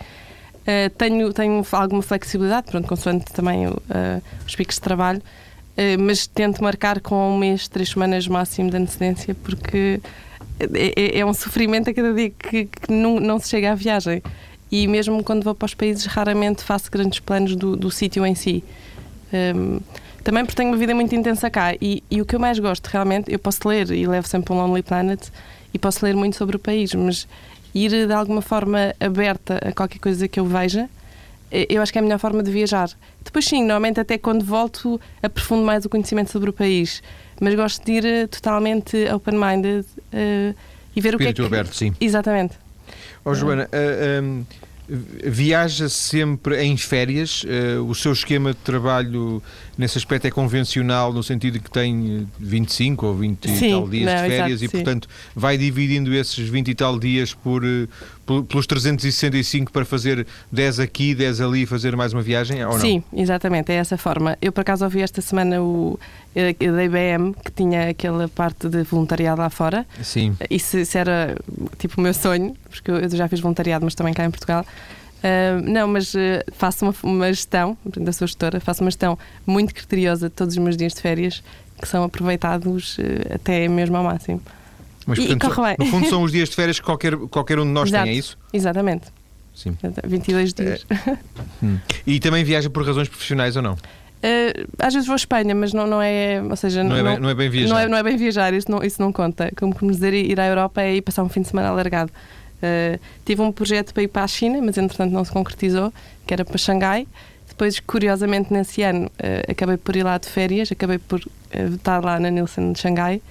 Uh, 0.62 0.90
tenho, 0.98 1.34
tenho 1.34 1.66
alguma 1.72 2.02
flexibilidade, 2.02 2.68
pronto, 2.70 2.88
consoante 2.88 3.32
também 3.34 3.68
uh, 3.68 3.74
os 4.46 4.56
picos 4.56 4.76
de 4.76 4.82
trabalho, 4.82 5.20
uh, 5.20 6.02
mas 6.02 6.28
tento 6.28 6.64
marcar 6.64 7.00
com 7.00 7.34
um 7.34 7.38
mês, 7.38 7.68
três 7.68 7.90
semanas 7.90 8.28
máximo 8.28 8.70
de 8.70 8.78
antecedência, 8.78 9.34
porque 9.36 10.00
é, 10.60 11.18
é, 11.18 11.20
é 11.20 11.26
um 11.26 11.34
sofrimento 11.34 11.90
a 11.90 11.94
cada 11.94 12.14
dia 12.14 12.30
que, 12.30 12.66
que 12.66 12.92
não, 12.92 13.20
não, 13.20 13.40
se 13.40 13.50
chega 13.50 13.72
à 13.72 13.76
viagem. 13.76 14.22
E 14.72 14.88
mesmo 14.88 15.24
quando 15.24 15.44
vou 15.44 15.56
para 15.56 15.66
os 15.66 15.74
países, 15.74 16.06
raramente 16.06 16.64
faço 16.64 16.92
grandes 16.92 17.20
planos 17.20 17.56
do, 17.56 17.76
do 17.76 17.90
sítio 17.90 18.24
em 18.24 18.36
si. 18.36 18.64
Um, 19.34 19.36
ehm, 19.36 19.80
também 20.24 20.44
porque 20.44 20.58
tenho 20.58 20.70
uma 20.70 20.78
vida 20.78 20.94
muito 20.94 21.16
intensa 21.16 21.50
cá 21.50 21.74
e, 21.82 22.04
e, 22.12 22.22
o 22.22 22.26
que 22.26 22.36
eu 22.36 22.40
mais 22.40 22.60
gosto 22.60 22.86
realmente, 22.88 23.32
eu 23.32 23.40
posso 23.40 23.68
ler 23.68 23.90
e 23.90 24.06
levo 24.06 24.28
sempre 24.28 24.54
um 24.54 24.58
Lonely 24.58 24.84
Planet 24.84 25.22
e 25.74 25.80
posso 25.80 26.06
ler 26.06 26.16
muito 26.16 26.36
sobre 26.36 26.56
o 26.56 26.60
país, 26.60 26.94
mas 26.94 27.28
ir 27.74 28.07
de 28.07 28.13
alguma 28.13 28.42
forma 28.42 28.94
aberta 29.00 29.57
a 29.57 29.71
qualquer 29.71 30.00
coisa 30.00 30.27
que 30.27 30.39
eu 30.39 30.45
veja, 30.45 30.89
eh, 31.51 31.68
eu 31.69 31.81
acho 31.81 31.92
que 31.92 31.98
é 31.98 32.01
a 32.01 32.04
melhor 32.04 32.19
forma 32.19 32.44
de 32.44 32.51
viajar. 32.51 32.89
Depois, 33.24 33.45
sim, 33.45 33.62
normalmente 33.62 34.00
até 34.00 34.18
quando 34.18 34.44
volto 34.44 35.00
aprofundo 35.21 35.63
mais 35.63 35.86
o 35.86 35.89
conhecimento 35.89 36.31
sobre 36.31 36.50
o 36.50 36.54
país, 36.54 37.01
mas 37.39 37.56
gosto 37.56 37.83
de 37.86 37.92
ir 37.92 38.06
eh, 38.06 38.27
totalmente 38.27 39.07
open-minded 39.12 39.86
uh, 39.86 40.56
e 40.95 41.01
ver 41.01 41.13
Espírito 41.13 41.16
o 41.16 41.18
que 41.18 41.27
é 41.27 41.33
que... 41.33 41.42
aberto, 41.42 41.75
sim. 41.75 41.94
Exatamente. 42.00 42.56
Oh, 43.24 43.33
Joana, 43.33 43.66
uh, 43.66 44.22
um 44.24 44.45
viaja 44.89 45.88
sempre 45.88 46.63
em 46.63 46.75
férias. 46.75 47.44
Uh, 47.44 47.83
o 47.83 47.94
seu 47.94 48.12
esquema 48.12 48.51
de 48.51 48.59
trabalho 48.59 49.41
nesse 49.77 49.97
aspecto 49.97 50.25
é 50.25 50.31
convencional, 50.31 51.13
no 51.13 51.24
sentido 51.24 51.59
que 51.59 51.69
tem 51.69 52.27
25 52.39 53.06
ou 53.06 53.15
20 53.15 53.50
Sim, 53.50 53.65
e 53.65 53.69
tal 53.69 53.89
dias 53.89 54.06
não, 54.06 54.24
de 54.24 54.30
férias 54.30 54.62
exato, 54.62 54.65
e, 54.65 54.69
portanto, 54.69 55.07
vai 55.36 55.57
dividindo 55.57 56.13
esses 56.13 56.50
20 56.50 56.68
e 56.69 56.75
tal 56.75 57.00
dias 57.00 57.33
por, 57.33 57.63
uh, 57.63 58.44
pelos 58.44 58.67
365 58.67 59.72
para 59.72 59.86
fazer 59.86 60.25
10 60.51 60.79
aqui, 60.79 61.15
10 61.15 61.41
ali 61.41 61.62
e 61.63 61.65
fazer 61.65 61.96
mais 61.96 62.13
uma 62.13 62.22
viagem? 62.22 62.63
Ou 62.65 62.74
não? 62.74 62.79
Sim, 62.79 63.03
exatamente, 63.13 63.72
é 63.72 63.75
essa 63.75 63.98
forma. 63.98 64.38
Eu, 64.41 64.51
por 64.51 64.62
acaso, 64.62 64.84
ouvi 64.84 65.01
esta 65.01 65.22
semana 65.22 65.62
o 65.62 66.00
eh, 66.01 66.19
da 66.33 66.83
IBM, 66.83 67.33
que 67.43 67.51
tinha 67.51 67.89
aquela 67.89 68.27
parte 68.27 68.69
de 68.69 68.83
voluntariado 68.83 69.41
lá 69.41 69.50
fora. 69.50 69.86
Sim. 70.01 70.36
Isso, 70.50 70.77
isso 70.77 70.98
era 70.98 71.36
tipo 71.77 72.00
o 72.00 72.03
meu 72.03 72.13
sonho, 72.13 72.55
porque 72.69 72.91
eu 72.91 73.09
já 73.09 73.27
fiz 73.27 73.39
voluntariado, 73.39 73.83
mas 73.83 73.95
também 73.95 74.13
cá 74.13 74.25
em 74.25 74.31
Portugal. 74.31 74.65
Uh, 75.19 75.62
não, 75.69 75.88
mas 75.88 76.13
uh, 76.13 76.17
faço 76.53 76.86
uma, 76.86 76.95
uma 77.03 77.27
gestão, 77.33 77.77
da 77.98 78.13
sua 78.13 78.27
gestora, 78.27 78.59
faço 78.59 78.83
uma 78.83 78.89
gestão 78.89 79.19
muito 79.45 79.74
criteriosa 79.74 80.29
de 80.29 80.36
todos 80.36 80.55
os 80.55 80.63
meus 80.63 80.77
dias 80.77 80.93
de 80.93 81.01
férias, 81.01 81.43
que 81.81 81.88
são 81.88 82.03
aproveitados 82.03 82.98
uh, 82.98 83.33
até 83.36 83.67
mesmo 83.67 83.98
ao 83.98 84.03
máximo. 84.03 84.41
Mas, 85.05 85.19
e, 85.19 85.36
portanto, 85.36 85.62
e 85.77 85.83
no 85.83 85.91
fundo, 85.91 86.07
são 86.07 86.24
os 86.24 86.31
dias 86.31 86.50
de 86.50 86.55
férias 86.55 86.79
que 86.79 86.86
qualquer, 86.86 87.17
qualquer 87.17 87.59
um 87.59 87.65
de 87.65 87.71
nós 87.71 87.89
Exato, 87.89 88.03
tem, 88.05 88.13
é 88.13 88.15
isso? 88.19 88.38
Exatamente. 88.53 89.07
Sim. 89.53 89.75
22 90.05 90.53
dias. 90.53 90.86
É. 90.89 91.17
Hum. 91.62 91.77
E 92.07 92.19
também 92.19 92.45
viaja 92.45 92.69
por 92.69 92.86
razões 92.86 93.09
profissionais 93.09 93.57
ou 93.57 93.62
não? 93.62 93.75
Uh, 94.20 94.68
às 94.78 94.94
vezes 94.94 95.08
vou 95.08 95.14
à 95.14 95.16
Espanha, 95.16 95.56
mas 95.56 95.74
não, 95.74 95.88
não 95.88 96.02
é. 96.02 96.42
Ou 96.42 96.56
seja, 96.56 96.84
não, 96.84 96.90
não, 96.90 96.98
é, 96.98 97.04
bem, 97.04 97.20
não 97.20 97.30
é 97.30 97.34
bem 97.34 97.50
viajar. 97.50 97.74
Não 97.74 97.80
é, 97.80 97.88
não 97.88 97.98
é 97.98 98.04
bem 98.04 98.18
viajar, 98.18 98.54
isso 98.54 98.70
não, 98.70 98.84
isso 98.84 99.02
não 99.02 99.12
conta. 99.12 99.52
Como, 99.58 99.74
como 99.74 99.92
dizer, 99.92 100.14
ir 100.14 100.40
à 100.40 100.48
Europa 100.48 100.82
é 100.82 100.96
ir 100.96 101.02
passar 101.02 101.24
um 101.24 101.30
fim 101.30 101.42
de 101.42 101.48
semana 101.48 101.70
alargado. 101.70 102.12
Uh, 102.58 103.00
tive 103.26 103.42
um 103.42 103.52
projeto 103.52 103.94
para 103.94 104.04
ir 104.04 104.10
para 104.10 104.24
a 104.24 104.28
China, 104.28 104.60
mas 104.62 104.78
entretanto 104.78 105.12
não 105.12 105.24
se 105.24 105.32
concretizou, 105.32 105.94
que 106.28 106.34
era 106.34 106.44
para 106.44 106.58
Xangai. 106.58 107.08
Depois, 107.48 107.80
curiosamente, 107.80 108.52
nesse 108.54 108.82
ano, 108.84 109.06
uh, 109.06 109.52
acabei 109.52 109.78
por 109.78 109.96
ir 109.96 110.04
lá 110.04 110.18
de 110.18 110.28
férias, 110.28 110.72
acabei 110.72 110.98
por 110.98 111.22
estar 111.74 112.04
lá 112.04 112.20
na 112.20 112.30
Nielsen 112.30 112.74
de 112.74 112.80
Xangai 112.80 113.22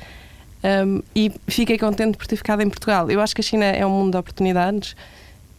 um, 0.62 1.02
e 1.14 1.32
fiquei 1.46 1.78
contente 1.78 2.16
por 2.16 2.26
ter 2.26 2.36
ficado 2.36 2.62
em 2.62 2.68
Portugal. 2.68 3.10
Eu 3.10 3.20
acho 3.20 3.34
que 3.34 3.40
a 3.40 3.44
China 3.44 3.64
é 3.64 3.84
um 3.86 3.90
mundo 3.90 4.12
de 4.12 4.18
oportunidades, 4.18 4.96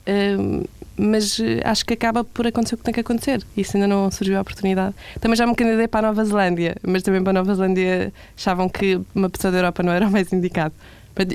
um, 0.08 0.64
mas 1.00 1.40
acho 1.64 1.86
que 1.86 1.94
acaba 1.94 2.24
por 2.24 2.46
acontecer 2.46 2.76
o 2.76 2.78
que 2.78 2.84
tem 2.84 2.94
que 2.94 3.00
acontecer. 3.00 3.42
Isso 3.56 3.78
ainda 3.78 3.88
não 3.88 4.12
surgiu 4.12 4.38
a 4.38 4.42
oportunidade. 4.42 4.94
Também 5.20 5.38
já 5.38 5.48
me 5.48 5.56
candidatei 5.56 5.88
para 5.88 6.08
a 6.08 6.12
Nova 6.12 6.26
Zelândia, 6.26 6.76
mas 6.86 7.04
também 7.04 7.24
para 7.24 7.32
a 7.32 7.34
Nova 7.34 7.56
Zelândia 7.56 8.12
achavam 8.38 8.68
que 8.68 9.00
uma 9.16 9.30
pessoa 9.30 9.52
da 9.52 9.60
Europa 9.60 9.82
não 9.82 9.94
era 9.94 10.08
o 10.08 10.12
mais 10.12 10.32
indicado. 10.34 10.74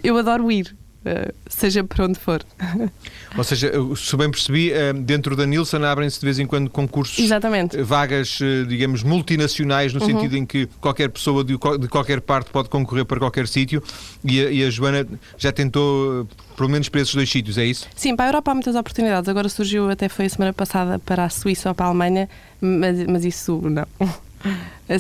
Eu 0.03 0.17
adoro 0.17 0.51
ir, 0.51 0.75
seja 1.49 1.85
por 1.85 2.03
onde 2.03 2.19
for. 2.19 2.43
Ou 3.37 3.45
seja, 3.45 3.73
se 3.97 4.17
bem 4.17 4.31
percebi, 4.31 4.73
uh, 4.73 4.95
dentro 4.95 5.35
da 5.35 5.45
Nilson 5.45 5.83
abrem-se 5.85 6.19
de 6.21 6.25
vez 6.25 6.39
em 6.39 6.47
quando 6.47 6.71
concursos, 6.71 7.19
Exatamente. 7.19 7.81
vagas, 7.83 8.39
uh, 8.41 8.67
digamos, 8.67 9.03
multinacionais, 9.03 9.93
no 9.93 10.01
uhum. 10.01 10.07
sentido 10.07 10.37
em 10.37 10.47
que 10.47 10.67
qualquer 10.81 11.09
pessoa 11.11 11.45
de, 11.45 11.59
qualquer 11.59 12.21
parte 12.21 12.51
pode 12.51 12.69
concorrer 12.69 13.05
para 13.05 13.19
qualquer 13.19 13.49
sítio 13.49 13.83
e 14.25 14.41
a, 14.41 14.51
e 14.51 14.65
a 14.65 14.71
Joana 14.71 15.07
já 15.37 15.53
tentou 15.53 16.27
pelo 16.57 16.69
menos 16.69 16.89
para 16.89 17.01
esses 17.01 17.15
dois 17.15 17.29
sítios, 17.29 17.59
é 17.59 17.65
isso? 17.65 17.89
Sim, 17.97 18.15
para 18.15 18.27
a 18.27 18.29
Europa 18.29 18.51
há 18.53 18.55
muitas 18.55 18.77
oportunidades. 18.77 19.29
Agora 19.29 19.49
surgiu, 19.49 19.91
até 19.91 20.09
foi 20.09 20.27
a 20.27 20.29
semana 20.29 20.53
passada, 20.53 20.99
para 20.99 21.25
a 21.25 21.29
Suíça 21.29 21.69
ou 21.69 21.75
para 21.75 21.87
a 21.87 21.89
Alemanha, 21.89 22.29
mas, 22.61 23.05
mas 23.07 23.25
isso 23.25 23.61
não. 23.63 23.87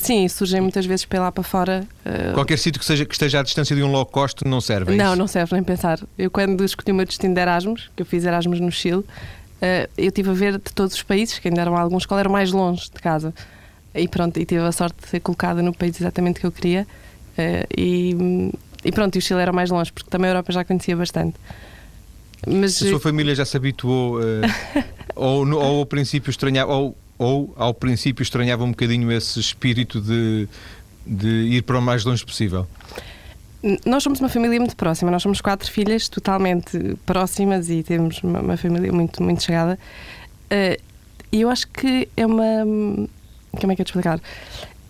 Sim, 0.00 0.26
surgem 0.28 0.60
muitas 0.60 0.86
vezes 0.86 1.04
para 1.04 1.20
lá 1.20 1.32
para 1.32 1.42
fora. 1.42 1.86
Uh... 2.04 2.32
Qualquer 2.34 2.58
sítio 2.58 2.80
que, 2.80 2.86
seja, 2.86 3.04
que 3.04 3.14
esteja 3.14 3.40
à 3.40 3.42
distância 3.42 3.76
de 3.76 3.82
um 3.82 3.90
low 3.90 4.06
cost 4.06 4.44
não 4.46 4.60
serve, 4.60 4.92
é 4.92 4.96
Não, 4.96 5.08
isso? 5.08 5.16
não 5.16 5.26
serve 5.26 5.54
nem 5.54 5.62
pensar. 5.62 6.00
Eu 6.18 6.30
quando 6.30 6.64
escolhi 6.64 6.92
o 6.92 6.94
meu 6.94 7.04
destino 7.04 7.34
de 7.34 7.40
Erasmus, 7.40 7.90
que 7.94 8.02
eu 8.02 8.06
fiz 8.06 8.24
Erasmus 8.24 8.60
no 8.60 8.72
Chile, 8.72 9.00
uh, 9.00 9.90
eu 9.96 10.10
tive 10.10 10.30
a 10.30 10.32
ver 10.32 10.52
de 10.52 10.72
todos 10.72 10.94
os 10.94 11.02
países, 11.02 11.38
que 11.38 11.48
ainda 11.48 11.60
eram 11.60 11.76
alguns, 11.76 12.06
qual 12.06 12.18
era 12.18 12.28
o 12.28 12.32
mais 12.32 12.50
longe 12.50 12.84
de 12.84 13.00
casa. 13.00 13.34
E 13.94 14.08
pronto, 14.08 14.40
e 14.40 14.46
tive 14.46 14.62
a 14.62 14.72
sorte 14.72 14.96
de 15.02 15.08
ser 15.08 15.20
colocada 15.20 15.62
no 15.62 15.72
país 15.72 16.00
exatamente 16.00 16.40
que 16.40 16.46
eu 16.46 16.52
queria. 16.52 16.86
Uh, 17.38 17.66
e, 17.76 18.50
e 18.84 18.92
pronto, 18.92 19.14
e 19.16 19.18
o 19.18 19.22
Chile 19.22 19.40
era 19.40 19.52
mais 19.52 19.70
longe, 19.70 19.92
porque 19.92 20.08
também 20.08 20.28
a 20.28 20.32
Europa 20.32 20.52
já 20.52 20.64
conhecia 20.64 20.96
bastante. 20.96 21.36
Mas, 22.46 22.82
a 22.82 22.88
sua 22.88 23.00
família 23.00 23.34
já 23.34 23.44
se 23.44 23.56
habituou, 23.56 24.18
ou, 25.14 25.46
ou 25.46 25.78
ao 25.80 25.86
princípio 25.86 26.30
estranhava, 26.30 26.72
ou 26.72 26.96
ou 27.18 27.52
ao 27.56 27.72
princípio 27.72 28.22
estranhava 28.22 28.64
um 28.64 28.70
bocadinho 28.70 29.10
esse 29.12 29.38
espírito 29.38 30.00
de, 30.00 30.48
de 31.06 31.28
ir 31.28 31.62
para 31.62 31.78
o 31.78 31.82
mais 31.82 32.04
longe 32.04 32.24
possível? 32.24 32.66
Nós 33.86 34.02
somos 34.02 34.20
uma 34.20 34.28
família 34.28 34.58
muito 34.60 34.76
próxima, 34.76 35.10
nós 35.10 35.22
somos 35.22 35.40
quatro 35.40 35.70
filhas 35.70 36.08
totalmente 36.08 36.96
próximas 37.06 37.70
e 37.70 37.82
temos 37.82 38.22
uma, 38.22 38.40
uma 38.40 38.56
família 38.58 38.92
muito, 38.92 39.22
muito 39.22 39.42
chegada. 39.42 39.78
Uh, 40.46 40.80
e 41.32 41.40
eu 41.40 41.48
acho 41.48 41.66
que 41.68 42.06
é 42.16 42.26
uma. 42.26 42.44
Como 43.58 43.72
é 43.72 43.74
que 43.74 43.82
é 43.82 43.84
de 43.84 43.90
explicar? 43.90 44.20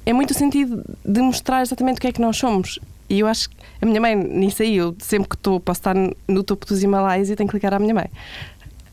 É 0.04 0.12
muito 0.12 0.32
o 0.32 0.34
sentido 0.34 0.84
de 1.04 1.20
mostrar 1.20 1.62
exatamente 1.62 1.98
o 1.98 2.00
que 2.00 2.08
é 2.08 2.12
que 2.12 2.20
nós 2.20 2.36
somos. 2.36 2.78
E 3.08 3.20
eu 3.20 3.26
acho 3.26 3.48
que 3.48 3.56
a 3.80 3.86
minha 3.86 4.00
mãe, 4.00 4.16
nisso 4.16 4.62
aí, 4.62 4.76
eu 4.76 4.96
sempre 4.98 5.28
que 5.28 5.36
estou, 5.36 5.60
posso 5.60 5.80
estar 5.80 5.94
no 6.26 6.42
topo 6.42 6.66
dos 6.66 6.82
Himalaias 6.82 7.30
e 7.30 7.36
tenho 7.36 7.48
que 7.48 7.54
ligar 7.54 7.72
à 7.74 7.78
minha 7.78 7.94
mãe. 7.94 8.10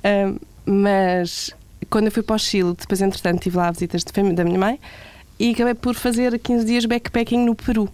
Uh, 0.05 0.39
mas 0.65 1.51
quando 1.91 2.05
eu 2.05 2.11
fui 2.11 2.23
para 2.23 2.37
o 2.37 2.39
Chile, 2.39 2.73
depois, 2.75 3.01
entretanto, 3.01 3.41
tive 3.41 3.57
lá 3.57 3.69
visitas 3.69 4.03
da 4.03 4.43
minha 4.43 4.57
mãe 4.57 4.79
e 5.37 5.51
acabei 5.51 5.73
por 5.73 5.93
fazer 5.93 6.39
15 6.39 6.65
dias 6.65 6.85
backpacking 6.85 7.45
no 7.45 7.53
Peru. 7.53 7.89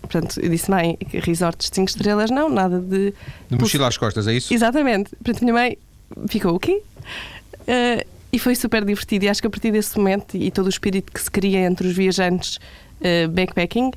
Portanto, 0.00 0.40
eu 0.40 0.48
disse, 0.48 0.70
mãe, 0.70 0.98
resorts 1.12 1.68
de 1.70 1.76
5 1.76 1.90
estrelas 1.90 2.30
não, 2.30 2.48
nada 2.48 2.80
de. 2.80 3.12
De 3.50 3.56
mochila 3.58 3.88
às 3.88 3.96
costas, 3.96 4.26
é 4.26 4.34
isso? 4.34 4.52
Exatamente. 4.52 5.14
Portanto, 5.16 5.42
minha 5.42 5.54
mãe 5.54 5.78
ficou 6.28 6.54
o 6.54 6.58
quê? 6.58 6.82
Uh, 7.60 8.06
e 8.32 8.38
foi 8.38 8.54
super 8.54 8.84
divertido. 8.84 9.26
E 9.26 9.28
acho 9.28 9.40
que 9.40 9.46
a 9.46 9.50
partir 9.50 9.70
desse 9.70 9.96
momento 9.96 10.36
e 10.36 10.50
todo 10.50 10.66
o 10.66 10.68
espírito 10.70 11.12
que 11.12 11.20
se 11.20 11.30
cria 11.30 11.60
entre 11.60 11.86
os 11.86 11.94
viajantes 11.94 12.56
uh, 12.56 13.28
backpacking, 13.28 13.92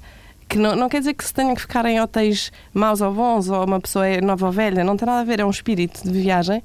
que 0.50 0.58
não, 0.58 0.76
não 0.76 0.90
quer 0.90 1.00
dizer 1.00 1.14
que 1.14 1.26
se 1.26 1.34
tenham 1.34 1.56
que 1.56 1.62
ficar 1.62 1.86
em 1.86 2.00
hotéis 2.02 2.52
maus 2.74 3.02
ou 3.02 3.14
bons, 3.14 3.50
ou 3.50 3.64
uma 3.66 3.80
pessoa 3.80 4.08
é 4.08 4.22
nova 4.22 4.46
ou 4.46 4.52
velha, 4.52 4.84
não 4.84 4.96
tem 4.96 5.06
nada 5.06 5.22
a 5.22 5.24
ver, 5.24 5.40
é 5.40 5.46
um 5.46 5.50
espírito 5.50 6.04
de 6.04 6.12
viagem 6.12 6.62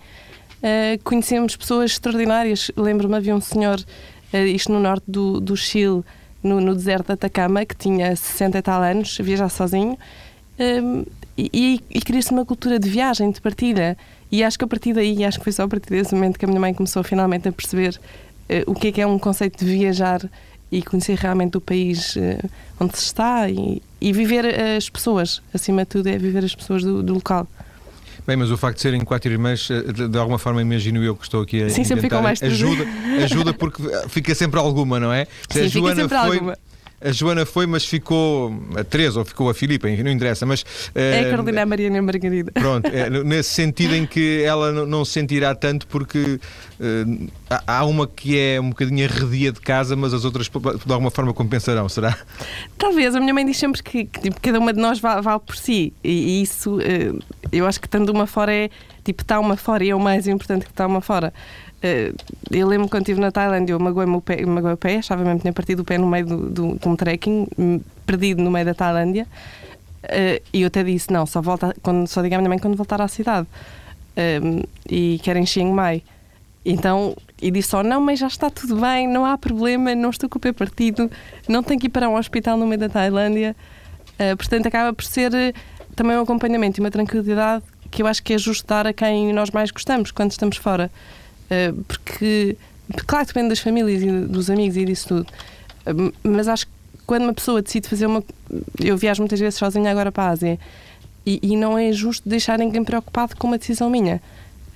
uh, 0.62 1.02
conhecemos 1.02 1.56
pessoas 1.56 1.92
extraordinárias. 1.92 2.70
Lembro-me, 2.76 3.16
havia 3.16 3.34
um 3.34 3.40
senhor, 3.40 3.78
uh, 4.32 4.36
isto 4.36 4.72
no 4.72 4.80
norte 4.80 5.04
do, 5.06 5.40
do 5.40 5.56
Chile, 5.56 6.02
no, 6.42 6.60
no, 6.60 6.74
deserto 6.74 7.06
de 7.06 7.12
Atacama, 7.12 7.64
que 7.64 7.76
tinha 7.76 8.14
60 8.14 8.58
e 8.58 8.62
tal 8.62 8.82
anos, 8.82 9.18
viajar 9.18 9.48
sozinho, 9.48 9.98
um, 10.58 11.04
e, 11.36 11.80
e 11.90 12.00
queria-se 12.00 12.30
uma 12.30 12.44
cultura 12.44 12.78
de 12.78 12.88
viagem, 12.88 13.30
de 13.30 13.40
partilha. 13.40 13.96
E 14.30 14.42
acho 14.42 14.58
que 14.58 14.64
a 14.64 14.68
partir 14.68 14.92
daí, 14.92 15.24
acho 15.24 15.38
que 15.38 15.44
foi 15.44 15.52
só 15.52 15.64
a 15.64 15.68
partir 15.68 15.90
desse 15.90 16.14
momento 16.14 16.38
que 16.38 16.44
a 16.44 16.48
minha 16.48 16.60
mãe 16.60 16.74
começou 16.74 17.02
finalmente 17.02 17.48
a 17.48 17.52
perceber 17.52 17.98
uh, 18.48 18.70
o 18.70 18.74
que 18.74 18.88
é 18.88 18.92
que 18.92 19.00
é 19.00 19.06
um 19.06 19.18
conceito 19.18 19.64
de 19.64 19.70
viajar 19.70 20.28
e 20.70 20.82
conhecer 20.82 21.18
realmente 21.18 21.56
o 21.56 21.60
país 21.60 22.16
uh, 22.16 22.50
onde 22.80 22.96
se 22.96 23.04
está 23.04 23.48
e, 23.48 23.82
e, 24.00 24.12
viver 24.12 24.46
as 24.76 24.88
pessoas, 24.88 25.42
acima 25.52 25.82
de 25.82 25.88
tudo, 25.88 26.08
é 26.08 26.16
viver 26.16 26.44
as 26.44 26.54
pessoas 26.54 26.82
do, 26.82 27.02
do 27.02 27.14
local. 27.14 27.46
Bem, 28.26 28.36
mas 28.36 28.50
o 28.50 28.56
facto 28.56 28.76
de 28.76 28.82
serem 28.82 29.00
quatro 29.00 29.30
irmãs, 29.30 29.68
eh, 29.70 30.08
de 30.08 30.18
alguma 30.18 30.38
forma 30.38 30.62
imagino 30.62 31.02
eu 31.02 31.16
que 31.16 31.24
estou 31.24 31.42
aqui 31.42 31.62
a 31.62 31.70
Sim, 31.70 31.82
sempre 31.82 32.02
ficam 32.02 32.22
mais 32.22 32.42
ajuda, 32.42 32.84
ajuda 33.24 33.52
porque 33.52 33.82
fica 34.08 34.34
sempre 34.34 34.60
alguma, 34.60 35.00
não 35.00 35.12
é? 35.12 35.26
Se 35.50 35.58
Sim, 35.58 35.64
a 35.64 35.68
Joana 35.68 35.88
fica 35.88 36.02
sempre 36.02 36.18
foi, 36.18 36.36
alguma 36.36 36.58
a 37.04 37.12
Joana 37.12 37.44
foi, 37.44 37.66
mas 37.66 37.84
ficou 37.84 38.52
a 38.76 38.84
Teresa 38.84 39.18
ou 39.18 39.24
ficou 39.24 39.50
a 39.50 39.54
Filipa, 39.54 39.88
não 39.88 40.10
interessa. 40.10 40.46
Mas, 40.46 40.64
é 40.94 41.20
a 41.20 41.30
Carolina, 41.30 41.62
a 41.62 41.66
Mariana 41.66 41.96
e 41.96 41.98
a 41.98 42.02
Margarida. 42.02 42.52
Pronto, 42.52 42.86
é, 42.86 43.10
nesse 43.24 43.50
sentido 43.50 43.94
em 43.94 44.06
que 44.06 44.42
ela 44.42 44.72
não, 44.72 45.04
se 45.04 45.12
sentirá 45.12 45.54
tanto 45.54 45.86
porque 45.86 46.38
uh, 46.80 47.30
há 47.66 47.84
uma 47.84 48.06
que 48.06 48.38
é 48.38 48.60
um 48.60 48.70
bocadinho 48.70 49.04
arredia 49.04 49.52
de 49.52 49.60
casa, 49.60 49.96
mas 49.96 50.14
as 50.14 50.24
outras 50.24 50.48
de 50.48 50.92
alguma 50.92 51.10
forma 51.10 51.34
compensarão, 51.34 51.88
será? 51.88 52.16
Talvez. 52.78 53.14
A 53.14 53.20
minha 53.20 53.34
mãe 53.34 53.44
diz 53.44 53.56
sempre 53.56 53.82
que, 53.82 54.04
que 54.04 54.20
tipo, 54.20 54.40
cada 54.40 54.58
uma 54.58 54.72
de 54.72 54.80
nós 54.80 54.98
vale, 55.00 55.22
vale 55.22 55.40
por 55.40 55.56
si. 55.56 55.92
E, 56.02 56.10
e 56.38 56.42
isso, 56.42 56.76
uh, 56.76 57.18
eu 57.50 57.66
acho 57.66 57.80
que 57.80 57.86
estando 57.86 58.10
uma 58.10 58.26
fora 58.26 58.52
é 58.52 58.70
tipo, 59.04 59.22
está 59.22 59.40
uma 59.40 59.56
fora 59.56 59.84
e 59.84 59.90
é 59.90 59.94
o 59.94 60.00
mais 60.00 60.26
importante 60.28 60.64
que 60.64 60.70
está 60.70 60.86
uma 60.86 61.00
fora. 61.00 61.32
Uh, 61.82 62.14
eu 62.48 62.68
lembro 62.68 62.88
quando 62.88 63.02
estive 63.02 63.20
na 63.20 63.32
Tailândia, 63.32 63.72
eu 63.72 63.80
magoei-me 63.80 64.14
o 64.14 64.20
pé, 64.20 64.46
magoei 64.46 64.74
o 64.74 64.76
pé, 64.76 64.98
achava 64.98 65.24
mesmo 65.24 65.38
que 65.38 65.42
tinha 65.42 65.52
partido 65.52 65.80
o 65.80 65.84
pé 65.84 65.98
no 65.98 66.06
meio 66.06 66.24
do, 66.24 66.36
do, 66.48 66.78
de 66.78 66.88
um 66.88 66.94
trekking, 66.94 67.48
hum, 67.58 67.80
perdido 68.06 68.40
no 68.40 68.52
meio 68.52 68.64
da 68.64 68.72
Tailândia. 68.72 69.26
Uh, 70.04 70.40
e 70.52 70.62
eu 70.62 70.68
até 70.68 70.84
disse: 70.84 71.12
não, 71.12 71.26
só, 71.26 71.40
volta, 71.40 71.74
quando, 71.82 72.06
só 72.06 72.22
diga 72.22 72.36
à 72.36 72.38
minha 72.38 72.48
mãe 72.48 72.58
quando 72.58 72.76
voltar 72.76 73.00
à 73.00 73.08
cidade. 73.08 73.48
Uh, 74.16 74.66
e 74.88 75.20
quero 75.24 75.40
em 75.40 75.46
Chiang 75.46 75.72
Mai. 75.72 76.04
Então, 76.64 77.16
e 77.40 77.50
disse 77.50 77.70
só: 77.70 77.82
não, 77.82 78.00
mas 78.00 78.20
já 78.20 78.28
está 78.28 78.48
tudo 78.48 78.76
bem, 78.76 79.08
não 79.08 79.26
há 79.26 79.36
problema, 79.36 79.92
não 79.94 80.10
estou 80.10 80.28
com 80.28 80.38
o 80.38 80.40
pé 80.40 80.52
partido, 80.52 81.10
não 81.48 81.64
tenho 81.64 81.80
que 81.80 81.86
ir 81.86 81.90
para 81.90 82.08
um 82.08 82.16
hospital 82.16 82.56
no 82.56 82.64
meio 82.64 82.78
da 82.78 82.88
Tailândia. 82.88 83.56
Uh, 84.14 84.36
portanto, 84.36 84.66
acaba 84.66 84.92
por 84.92 85.04
ser 85.04 85.32
também 85.96 86.16
um 86.16 86.20
acompanhamento 86.20 86.78
e 86.78 86.80
uma 86.80 86.92
tranquilidade 86.92 87.64
que 87.90 88.02
eu 88.02 88.06
acho 88.06 88.22
que 88.22 88.32
é 88.32 88.38
justo 88.38 88.66
dar 88.66 88.86
a 88.86 88.92
quem 88.92 89.32
nós 89.32 89.50
mais 89.50 89.72
gostamos 89.72 90.12
quando 90.12 90.30
estamos 90.30 90.56
fora. 90.56 90.90
Eh, 91.52 91.74
porque, 91.86 92.56
claro 93.06 93.26
depende 93.26 93.50
das 93.50 93.58
famílias 93.58 94.02
e 94.02 94.10
dos 94.26 94.48
amigos 94.48 94.74
e 94.74 94.86
disso 94.86 95.08
tudo, 95.08 95.26
eh, 95.84 96.12
mas 96.24 96.48
acho 96.48 96.66
que 96.66 96.72
quando 97.06 97.24
uma 97.24 97.34
pessoa 97.34 97.60
decide 97.60 97.86
fazer 97.88 98.06
uma. 98.06 98.24
Eu 98.80 98.96
viajo 98.96 99.20
muitas 99.20 99.38
vezes 99.38 99.58
sozinha 99.58 99.90
agora 99.90 100.10
para 100.10 100.24
a 100.24 100.28
Ásia 100.30 100.58
e, 101.26 101.38
e 101.42 101.56
não 101.56 101.76
é 101.76 101.92
justo 101.92 102.26
deixar 102.26 102.58
ninguém 102.58 102.82
preocupado 102.82 103.36
com 103.36 103.48
uma 103.48 103.58
decisão 103.58 103.90
minha. 103.90 104.22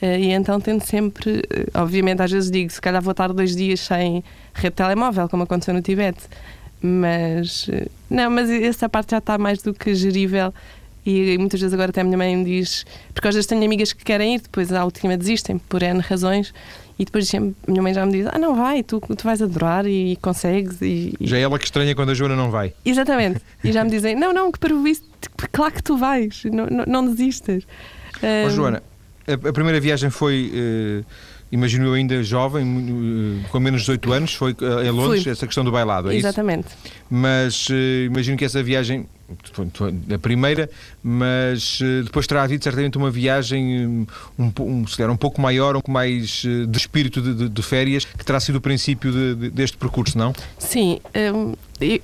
Uh, 0.02 0.18
e 0.18 0.32
então 0.32 0.60
tento 0.60 0.84
sempre, 0.84 1.42
obviamente, 1.72 2.20
às 2.20 2.30
vezes 2.30 2.50
digo, 2.50 2.70
se 2.70 2.80
calhar 2.82 3.00
vou 3.00 3.12
estar 3.12 3.32
dois 3.32 3.56
dias 3.56 3.80
sem 3.80 4.22
rede 4.52 4.76
telemóvel, 4.76 5.30
como 5.30 5.44
aconteceu 5.44 5.72
no 5.72 5.80
Tibete. 5.80 6.24
Mas 6.82 7.70
não, 8.10 8.30
mas 8.30 8.50
essa 8.50 8.86
parte 8.86 9.12
já 9.12 9.18
está 9.18 9.38
mais 9.38 9.62
do 9.62 9.72
que 9.72 9.94
gerível 9.94 10.52
e 11.06 11.38
muitas 11.38 11.60
vezes 11.60 11.72
agora 11.72 11.90
até 11.90 12.00
a 12.00 12.04
minha 12.04 12.18
mãe 12.18 12.36
me 12.36 12.44
diz, 12.44 12.84
porque 13.14 13.28
às 13.28 13.34
vezes 13.34 13.46
tenho 13.46 13.64
amigas 13.64 13.92
que 13.92 14.04
querem 14.04 14.34
ir, 14.34 14.40
depois 14.40 14.72
à 14.72 14.84
última 14.84 15.16
desistem 15.16 15.58
por 15.58 15.82
N 15.82 16.00
razões. 16.00 16.52
E 16.98 17.04
depois 17.04 17.28
sempre, 17.28 17.54
a 17.68 17.70
minha 17.70 17.82
mãe 17.82 17.92
já 17.92 18.06
me 18.06 18.12
diz: 18.12 18.26
Ah, 18.26 18.38
não 18.38 18.56
vai, 18.56 18.82
tu, 18.82 19.00
tu 19.00 19.22
vais 19.22 19.42
adorar 19.42 19.86
e, 19.86 20.12
e 20.12 20.16
consegues. 20.16 20.80
E, 20.80 21.14
já 21.20 21.36
é 21.36 21.42
ela 21.42 21.58
que 21.58 21.66
estranha 21.66 21.94
quando 21.94 22.10
a 22.10 22.14
Joana 22.14 22.34
não 22.34 22.50
vai. 22.50 22.72
Exatamente. 22.84 23.40
E 23.62 23.70
já 23.70 23.84
me 23.84 23.90
dizem: 23.90 24.14
Não, 24.16 24.32
não, 24.32 24.50
que 24.50 24.58
para 24.58 24.74
isso, 24.88 25.02
claro 25.52 25.74
que 25.74 25.82
tu 25.82 25.98
vais, 25.98 26.42
não, 26.44 26.66
não, 26.66 26.84
não 26.86 27.06
desistas. 27.06 27.64
Oh, 28.46 28.48
Joana, 28.48 28.82
a, 29.28 29.34
a, 29.34 29.52
primeira 29.52 29.78
viagem 29.78 30.08
foi. 30.08 30.50
Uh 30.54 31.35
imagino 31.50 31.86
eu 31.86 31.94
ainda 31.94 32.22
jovem, 32.22 32.64
eh, 33.44 33.48
com 33.50 33.60
menos 33.60 33.82
de 33.82 33.86
18 33.86 34.12
anos, 34.12 34.34
foi 34.34 34.56
eh, 34.60 34.86
em 34.86 34.90
Londres, 34.90 35.22
Fui. 35.22 35.32
essa 35.32 35.46
questão 35.46 35.64
do 35.64 35.70
bailado, 35.70 36.10
é 36.10 36.16
Exatamente. 36.16 36.66
isso? 36.66 36.76
Mas 37.08 37.68
uh, 37.68 38.04
imagino 38.06 38.36
que 38.36 38.44
essa 38.44 38.62
viagem, 38.62 39.06
a 40.12 40.18
primeira, 40.18 40.68
mas 41.02 41.78
depois 42.04 42.26
terá 42.26 42.42
havido 42.42 42.64
certamente 42.64 42.98
uma 42.98 43.10
viagem 43.10 43.86
um, 44.36 44.52
um, 44.58 44.86
se 44.86 44.96
calhar 44.96 45.12
um 45.12 45.16
pouco 45.16 45.40
maior, 45.40 45.70
um 45.70 45.80
pouco 45.80 45.90
mais 45.90 46.42
de 46.42 46.76
espírito 46.76 47.20
de, 47.20 47.34
de, 47.34 47.48
de, 47.48 47.62
férias, 47.62 48.04
que 48.04 48.24
terá 48.24 48.40
sido 48.40 48.56
o 48.56 48.60
princípio 48.60 49.12
de, 49.12 49.50
deste 49.50 49.76
percurso, 49.76 50.18
não? 50.18 50.32
Sim, 50.58 51.00
um, 51.32 51.54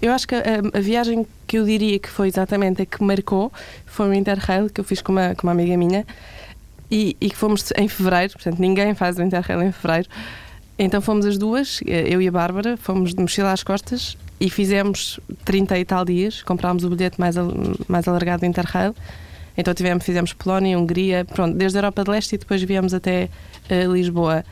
eu 0.01 0.13
acho 0.13 0.29
que 0.29 0.35
a, 0.35 0.41
a, 0.73 0.81
viagem 0.81 1.27
que 1.47 1.59
eu 1.59 1.65
diria 1.65 1.99
que 1.99 2.09
foi 2.09 2.29
exatamente 2.29 2.83
a 2.83 2.87
que 2.87 3.03
marcou 3.03 3.53
foi 3.87 4.09
o 4.09 4.15
Interrail, 4.15 4.71
que 4.71 4.81
eu 4.81 4.85
fiz 4.85 5.03
com 5.03 5.13
uma, 5.13 5.35
com 5.35 5.47
uma 5.47 5.53
amiga 5.53 5.77
minha, 5.77 6.07
e, 6.93 7.17
e 7.19 7.31
fomos 7.35 7.73
em 7.75 7.89
fevereiro, 7.89 8.35
portanto 8.35 8.59
ninguém 8.59 8.95
faz 8.95 9.17
o 9.17 9.23
Interrail 9.23 9.63
em 9.63 9.73
fevereiro. 9.73 10.09
Então 10.79 11.01
fomos 11.01 11.25
as 11.25 11.39
duas, 11.39 11.81
eu 11.87 12.21
e 12.21 12.29
a 12.29 12.31
Bárbara, 12.31 12.77
fomos 12.77 13.15
de 13.15 13.21
mochila 13.21 13.51
às 13.51 13.63
costas 13.63 14.17
e 14.39 14.51
fizemos 14.51 15.19
30 15.45 15.79
e 15.79 15.85
tal 15.87 16.05
dias, 16.05 16.43
comprámos 16.43 16.85
o 16.85 16.91
bilhete 16.91 17.19
mais, 17.19 17.35
mais 17.89 18.07
alargado 18.07 18.41
do 18.41 18.47
Interrail. 18.47 18.95
Então 19.57 19.73
tivemos, 19.73 20.05
fizemos 20.05 20.35
Polónia, 20.35 20.79
Hungria, 20.79 21.25
pronto, 21.25 21.57
desde 21.57 21.79
a 21.79 21.81
Europa 21.81 22.05
de 22.05 22.11
Leste 22.11 22.35
e 22.35 22.39
depois 22.39 22.63
viemos 22.63 22.93
até 22.93 23.31
uh, 23.71 23.93
Lisboa. 23.93 24.45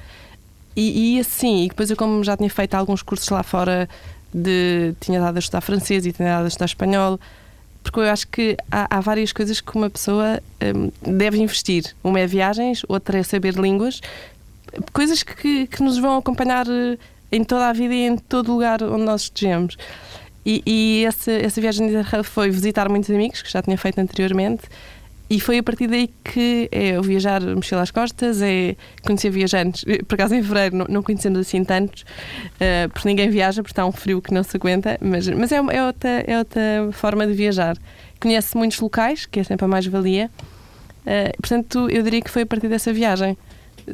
E, 0.75 1.17
e, 1.17 1.21
assim, 1.21 1.65
e 1.65 1.69
depois 1.69 1.91
eu 1.91 1.97
como 1.97 2.25
já 2.25 2.37
tinha 2.37 2.49
feito 2.49 2.75
alguns 2.75 3.03
cursos 3.03 3.29
lá 3.29 3.43
fora, 3.43 3.89
de, 4.33 4.95
tinha 5.01 5.21
dado 5.21 5.37
a 5.37 5.41
estudar 5.41 5.61
francês 5.61 6.07
e 6.07 6.13
tinha 6.13 6.29
dado 6.29 6.45
a 6.45 6.49
estudar 6.49 6.67
espanhol, 6.67 7.19
porque 7.83 8.01
eu 8.01 8.05
acho 8.05 8.29
que 8.29 8.57
há, 8.71 8.99
há 8.99 9.01
várias 9.01 9.33
coisas 9.33 9.61
que 9.61 9.75
uma 9.77 9.91
pessoa 9.91 10.41
um, 10.63 11.17
deve 11.17 11.39
investir. 11.39 11.95
Uma 12.03 12.21
é 12.21 12.27
viagens, 12.27 12.83
outra 12.89 13.19
é 13.19 13.23
saber 13.23 13.55
línguas, 13.55 14.01
coisas 14.93 15.23
que, 15.23 15.67
que 15.67 15.83
nos 15.83 15.99
vão 15.99 16.17
acompanhar 16.17 16.67
eh, 16.69 16.99
em 17.33 17.43
toda 17.43 17.69
a 17.69 17.73
vida 17.73 17.95
e 17.95 18.07
em 18.07 18.17
todo 18.17 18.53
lugar 18.53 18.83
onde 18.83 19.05
nós 19.05 19.23
estejamos. 19.23 19.77
E, 20.45 20.63
e 20.67 21.05
essa, 21.07 21.31
essa 21.33 21.61
viagem 21.61 21.89
foi 22.25 22.51
visitar 22.51 22.89
muitos 22.89 23.11
amigos 23.11 23.43
que 23.43 23.51
já 23.51 23.63
tinha 23.63 23.77
feito 23.77 24.01
anteriormente 24.01 24.63
e 25.31 25.39
foi 25.39 25.59
a 25.59 25.63
partir 25.63 25.87
daí 25.87 26.11
que 26.25 26.69
é 26.73 26.99
o 26.99 27.03
viajar, 27.03 27.41
mochila 27.41 27.83
às 27.83 27.93
costas, 27.93 28.43
é 28.43 28.75
conhecer 29.05 29.31
viajantes. 29.31 29.85
Por 30.09 30.17
acaso 30.17 30.35
em 30.35 30.43
fevereiro 30.43 30.77
não, 30.77 30.87
não 30.89 31.03
conhecendo 31.05 31.39
assim 31.39 31.63
tantos, 31.63 32.03
uh, 32.03 32.91
porque 32.93 33.09
ninguém 33.09 33.31
viaja, 33.31 33.63
porque 33.63 33.71
está 33.71 33.87
um 33.87 33.93
frio 33.93 34.21
que 34.21 34.35
não 34.35 34.43
se 34.43 34.57
aguenta, 34.57 34.99
mas, 35.01 35.29
mas 35.29 35.53
é, 35.53 35.57
é, 35.57 35.87
outra, 35.87 36.25
é 36.27 36.37
outra 36.37 36.61
forma 36.91 37.25
de 37.29 37.33
viajar. 37.33 37.77
Conhece 38.19 38.57
muitos 38.57 38.81
locais, 38.81 39.25
que 39.25 39.39
é 39.39 39.45
sempre 39.45 39.65
a 39.65 39.69
mais-valia. 39.69 40.29
Uh, 41.07 41.41
portanto, 41.41 41.89
eu 41.89 42.03
diria 42.03 42.21
que 42.21 42.31
foi 42.31 42.43
a 42.43 42.47
partir 42.47 42.67
dessa 42.67 42.93
viagem. 42.93 43.39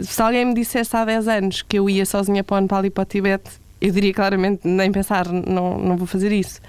Se 0.00 0.22
alguém 0.22 0.46
me 0.46 0.54
dissesse 0.54 0.96
há 0.96 1.04
10 1.04 1.28
anos 1.28 1.60
que 1.60 1.78
eu 1.78 1.90
ia 1.90 2.06
sozinha 2.06 2.42
para 2.42 2.56
o 2.56 2.60
Nepal 2.62 2.82
e 2.86 2.88
para 2.88 3.02
o 3.02 3.04
Tibete, 3.04 3.50
eu 3.78 3.92
diria 3.92 4.14
claramente, 4.14 4.66
nem 4.66 4.90
pensar, 4.90 5.28
não, 5.28 5.78
não 5.78 5.98
vou 5.98 6.06
fazer 6.06 6.32
isso. 6.32 6.62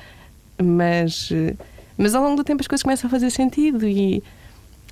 Mas, 0.62 1.29
eh, 1.31 1.55
mas 1.97 2.13
ao 2.13 2.21
longo 2.21 2.36
do 2.36 2.43
tempo 2.43 2.62
as 2.62 2.67
coisas 2.67 2.83
começam 2.83 3.07
a 3.07 3.12
fazer 3.12 3.29
sentido 3.29 3.88
e 3.88 4.21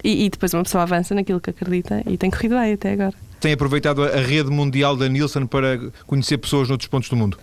e, 0.03 0.25
e, 0.25 0.29
depois 0.29 0.53
uma 0.53 0.63
pessoa 0.63 0.83
avança 0.83 1.15
naquilo 1.15 1.39
que 1.39 1.49
acredita 1.49 2.03
e 2.05 2.17
tem 2.17 2.29
corrido 2.29 2.55
bem 2.55 2.73
até 2.73 2.93
agora. 2.93 3.13
Tem 3.39 3.53
aproveitado 3.53 4.03
a 4.03 4.19
rede 4.19 4.49
mundial 4.49 4.95
da 4.95 5.07
Nielsen 5.07 5.45
para 5.45 5.79
conhecer 6.05 6.37
pessoas 6.37 6.69
noutros 6.69 6.87
pontos 6.87 7.09
do 7.09 7.15
mundo? 7.15 7.37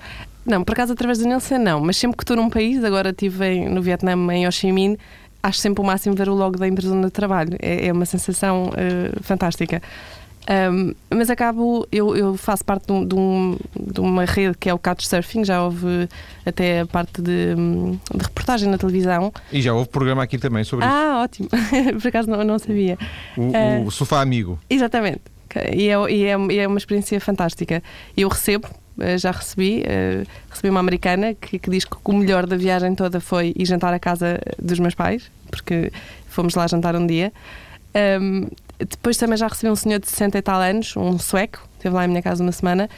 Não, 0.45 0.65
por 0.65 0.73
acaso 0.73 0.93
através 0.93 1.19
da 1.19 1.27
Nielsen 1.27 1.59
não, 1.59 1.81
mas 1.81 1.97
sempre 1.97 2.17
que 2.17 2.25
estou 2.25 2.37
num 2.37 2.51
país, 2.51 2.83
agora 2.83 3.11
estive 3.11 3.69
no 3.69 3.81
Vietnã, 3.81 4.13
em 4.33 4.47
Ho 4.47 4.53
Chi 4.53 4.73
Minh, 4.73 4.97
acho 5.43 5.59
sempre 5.59 5.83
o 5.83 5.85
máximo 5.85 6.15
ver 6.15 6.29
o 6.29 6.35
logo 6.35 6.57
da 6.59 6.69
empresa 6.69 6.95
onde 6.95 7.07
eu 7.07 7.11
trabalho. 7.11 7.57
É, 7.61 7.89
é 7.89 7.93
uma 7.93 8.07
sensação 8.07 8.71
uh, 8.71 9.23
fantástica. 9.23 9.83
Um, 10.51 10.93
mas 11.09 11.31
acabo, 11.31 11.87
eu, 11.93 12.17
eu 12.17 12.37
faço 12.37 12.65
parte 12.65 12.87
de, 12.87 12.93
um, 12.93 13.07
de, 13.07 13.15
um, 13.15 13.59
de, 13.79 14.01
uma 14.01 14.25
rede 14.25 14.57
que 14.59 14.69
é 14.69 14.75
o 14.75 14.79
Couchsurfing, 14.79 15.45
já 15.45 15.63
houve 15.63 16.09
até 16.45 16.81
a 16.81 16.87
parte 16.87 17.23
de, 17.23 17.55
de, 17.55 18.23
reportagem 18.23 18.69
na 18.69 18.77
televisão. 18.77 19.33
E 19.53 19.63
já 19.63 19.73
houve 19.73 19.89
programa 19.89 20.23
aqui 20.23 20.39
também 20.39 20.65
sobre 20.65 20.85
ah, 20.85 20.89
isso. 20.89 20.97
Ah, 20.97 21.23
ótimo, 21.23 21.49
por 22.01 22.09
acaso 22.09 22.29
não, 22.29 22.43
não 22.43 22.59
sabia. 22.59 22.99
O, 23.37 23.43
uh, 23.43 23.87
o 23.87 23.91
Sofá 23.91 24.21
Amigo. 24.21 24.59
Exatamente, 24.69 25.23
e 25.73 25.89
é, 25.89 26.11
e, 26.11 26.25
é, 26.25 26.37
e 26.51 26.59
é 26.59 26.67
uma 26.67 26.79
experiência 26.79 27.21
fantástica. 27.21 27.81
Eu 28.17 28.29
recebo, 28.29 28.69
eh, 28.99 29.17
já 29.19 29.31
recebi, 29.31 29.83
uh, 29.83 30.27
recebi 30.51 30.71
uma 30.71 30.81
americana 30.81 31.35
que, 31.35 31.57
que, 31.59 31.71
diz 31.71 31.85
que 31.85 31.97
o 32.05 32.13
melhor 32.13 32.47
da 32.47 32.57
viagem 32.57 32.97
toda 32.97 33.21
foi 33.21 33.53
ir 33.57 33.65
jantar 33.65 33.95
à 33.95 33.99
casa 33.99 34.41
dos 34.61 34.81
meus 34.81 34.95
pais, 34.95 35.31
porque 35.51 35.93
fomos 36.27 36.57
lá 36.57 36.67
jantar 36.67 36.97
um 36.97 37.07
dia. 37.07 37.33
Um, 37.95 38.49
depois 38.89 39.17
também 39.17 39.37
já 39.37 39.47
recebi 39.47 39.71
um 39.71 39.77
senhor 39.77 39.99
de 39.99 40.09
60 40.09 40.39
e 40.39 40.43
tal 40.43 40.61
anos, 40.61 40.97
um 40.97 41.19
sueco, 41.19 41.67
esteve 41.75 41.95
lá 41.95 42.05
em 42.05 42.09
minha 42.09 42.23
casa 42.23 42.43
uma 42.43 42.53
semana. 42.53 42.89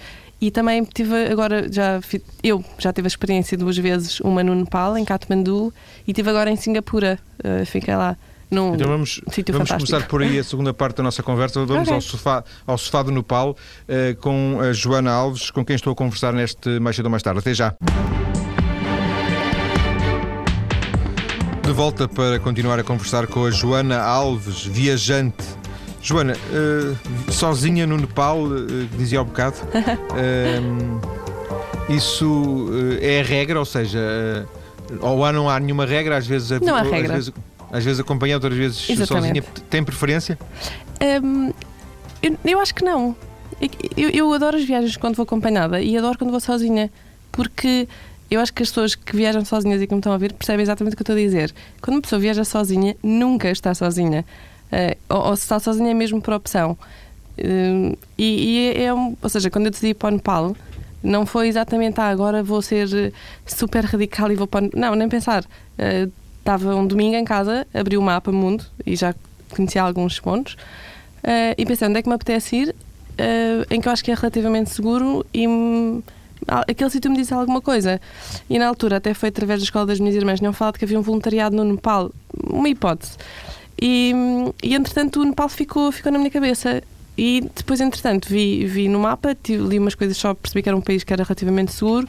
E 0.41 0.51
também 0.51 0.85
tive 0.85 1.27
agora, 1.27 1.73
já 1.73 2.01
eu 2.43 2.63
já 2.79 2.93
tive 2.93 3.07
a 3.07 3.09
experiência 3.09 3.57
duas 3.57 3.79
vezes, 3.79 4.21
uma 4.21 4.43
no 4.43 4.55
Nepal, 4.55 4.99
em 4.99 5.05
Katmandu, 5.05 5.73
e 6.07 6.13
tive 6.13 6.29
agora 6.29 6.51
em 6.51 6.57
Singapura. 6.57 7.19
Uh, 7.39 7.65
fiquei 7.65 7.97
lá 7.97 8.17
num 8.51 8.75
então 8.75 8.89
vamos, 8.89 9.21
vamos 9.51 9.71
começar 9.71 10.07
por 10.07 10.23
aí 10.23 10.39
a 10.39 10.45
segunda 10.45 10.75
parte 10.75 10.97
da 10.97 11.03
nossa 11.03 11.23
conversa. 11.23 11.65
Vamos 11.65 11.85
okay. 11.85 11.95
ao, 11.95 12.01
sofá, 12.01 12.45
ao 12.67 12.77
sofá 12.77 13.03
do 13.03 13.11
Nepal 13.11 13.51
uh, 13.53 14.17
com 14.21 14.59
a 14.61 14.73
Joana 14.73 15.13
Alves, 15.13 15.51
com 15.51 15.65
quem 15.65 15.77
estou 15.77 15.93
a 15.93 15.97
conversar 15.97 16.33
neste 16.33 16.79
mais 16.79 16.97
cedo 16.97 17.07
ou 17.07 17.11
mais 17.11 17.23
tarde. 17.23 17.39
Até 17.39 17.55
já. 17.55 17.75
De 21.63 21.73
volta 21.73 22.07
para 22.07 22.39
continuar 22.39 22.79
a 22.79 22.85
conversar 22.85 23.27
com 23.27 23.47
a 23.47 23.51
Joana 23.51 23.99
Alves, 23.99 24.67
viajante 24.67 25.64
Joana, 26.05 26.35
uh, 26.35 27.33
sozinha 27.33 27.87
no 27.87 27.97
Nepal, 27.97 28.43
uh, 28.43 28.87
dizia 28.99 29.19
ao 29.19 29.25
bocado, 29.25 29.57
uh, 29.57 31.01
isso 31.89 32.27
uh, 32.27 32.99
é 33.01 33.21
a 33.21 33.23
regra, 33.25 33.59
ou 33.59 33.65
seja, 33.65 34.47
ou 35.01 35.25
há, 35.25 35.33
não 35.33 35.49
há 35.49 35.59
nenhuma 35.59 35.87
regra, 35.87 36.19
às 36.19 36.27
vezes, 36.27 36.61
não 36.61 36.75
há 36.77 36.83
regra. 36.83 37.15
Às 37.17 37.29
vezes, 37.29 37.33
às 37.73 37.85
vezes 37.85 38.01
acompanhada, 38.01 38.45
outras 38.45 38.59
vezes 38.59 38.91
Exatamente. 38.91 39.43
sozinha. 39.43 39.65
Tem 39.71 39.83
preferência? 39.83 40.39
Um, 41.23 41.51
eu, 42.23 42.37
eu, 42.45 42.61
acho 42.61 42.75
que 42.75 42.85
não. 42.85 43.17
Eu, 43.97 44.11
eu 44.11 44.33
adoro 44.35 44.59
as 44.59 44.65
viagens 44.65 44.99
quando 44.99 45.17
vou 45.17 45.25
acompanhada 45.25 45.81
e 45.81 45.97
adoro 45.97 46.19
quando 46.19 46.31
vou 46.31 46.41
sozinha, 46.41 46.91
porque 47.33 47.89
eu 48.31 48.41
acho 48.41 48.53
que 48.53 48.63
as 48.63 48.69
pessoas 48.69 48.95
que 48.95 49.17
viajam 49.17 49.43
sozinhas 49.43 49.81
e 49.81 49.87
que 49.87 49.95
me 49.95 50.01
estão 50.01 50.13
a 50.13 50.17
ouvir 50.17 50.35
percebem 50.35 50.63
exatamente 50.63 50.93
o 50.93 50.97
que 50.99 51.03
eu 51.03 51.15
estou 51.15 51.17
a 51.17 51.19
dizer. 51.19 51.55
Quando 51.81 51.97
uma 51.97 52.03
pessoa 52.03 52.21
viaja 52.21 52.45
sozinha, 52.45 52.95
nunca 53.03 53.51
está 53.51 53.75
sozinha. 53.75 54.23
Uh, 54.75 54.97
ou, 55.09 55.29
ou, 55.29 55.37
se 55.37 55.43
está 55.43 55.61
sozinha 55.61 55.91
é 55.91 55.95
mesmo 55.95 56.21
por 56.21 56.35
opção. 56.35 56.77
Uh, 57.39 57.97
e, 58.19 58.25
e 58.25 58.69
é, 58.79 58.85
é 58.85 58.93
ou 58.93 59.29
seja, 59.29 59.51
quando 59.51 59.67
eu 59.67 59.71
decidi 59.71 59.89
ir 59.89 59.95
para 59.95 60.09
o 60.09 60.13
Nepal, 60.13 60.57
não 61.03 61.27
foi 61.27 61.49
exatamente 61.49 62.01
ah, 62.01 62.09
agora 62.09 62.43
vou 62.43 62.63
ser 62.63 63.13
super 63.47 63.85
radical 63.85 64.33
e 64.33 64.35
vou 64.37 64.47
para. 64.47 64.69
Não, 64.75 64.95
nem 64.95 65.09
pensar. 65.09 65.45
Uh, 65.45 66.11
estava 66.39 66.75
um 66.77 66.87
domingo 66.87 67.17
em 67.17 67.25
casa, 67.25 67.67
abri 67.73 67.97
o 67.97 68.03
mapa 68.03 68.31
mundo 68.31 68.65
e 68.85 68.95
já 68.95 69.15
conhecia 69.51 69.83
alguns 69.83 70.21
pontos 70.21 70.55
uh, 71.25 71.55
e 71.57 71.65
pensei 71.65 71.89
onde 71.89 71.99
é 71.99 72.03
que 72.03 72.09
me 72.09 72.15
apetece 72.15 72.57
ir, 72.57 72.69
uh, 72.69 73.67
em 73.71 73.81
que 73.81 73.89
eu 73.89 73.93
acho 73.93 74.05
que 74.05 74.11
é 74.11 74.15
relativamente 74.15 74.71
seguro 74.71 75.25
e 75.33 75.47
aquele 76.47 76.91
sítio 76.91 77.11
me 77.11 77.17
disse 77.17 77.33
alguma 77.33 77.63
coisa. 77.63 77.99
E 78.51 78.59
na 78.59 78.69
altura, 78.69 78.99
até 78.99 79.15
foi 79.15 79.31
através 79.31 79.61
da 79.61 79.65
escola 79.65 79.87
das 79.87 79.99
minhas 79.99 80.15
irmãs, 80.15 80.39
tinham 80.39 80.53
falado 80.53 80.79
que 80.79 80.85
havia 80.85 80.99
um 80.99 81.03
voluntariado 81.03 81.57
no 81.57 81.65
Nepal, 81.65 82.13
uma 82.47 82.69
hipótese. 82.69 83.13
E, 83.87 84.15
e 84.63 84.75
entretanto 84.75 85.21
o 85.21 85.25
Nepal 85.27 85.47
ficou, 85.47 85.93
ficou 85.93 86.11
na 86.11 86.17
minha 86.17 86.31
cabeça. 86.31 86.83
E 87.19 87.47
depois, 87.55 87.83
entretanto, 87.83 88.31
vi, 88.31 88.65
vi 88.65 88.89
no 88.89 88.99
mapa, 88.99 89.37
li 89.47 89.79
umas 89.79 89.95
coisas 89.95 90.17
só, 90.17 90.33
percebi 90.33 90.63
que 90.63 90.71
era 90.71 90.77
um 90.77 90.81
país 90.81 91.05
que 91.05 91.13
era 91.13 91.23
relativamente 91.23 91.71
seguro, 91.71 92.09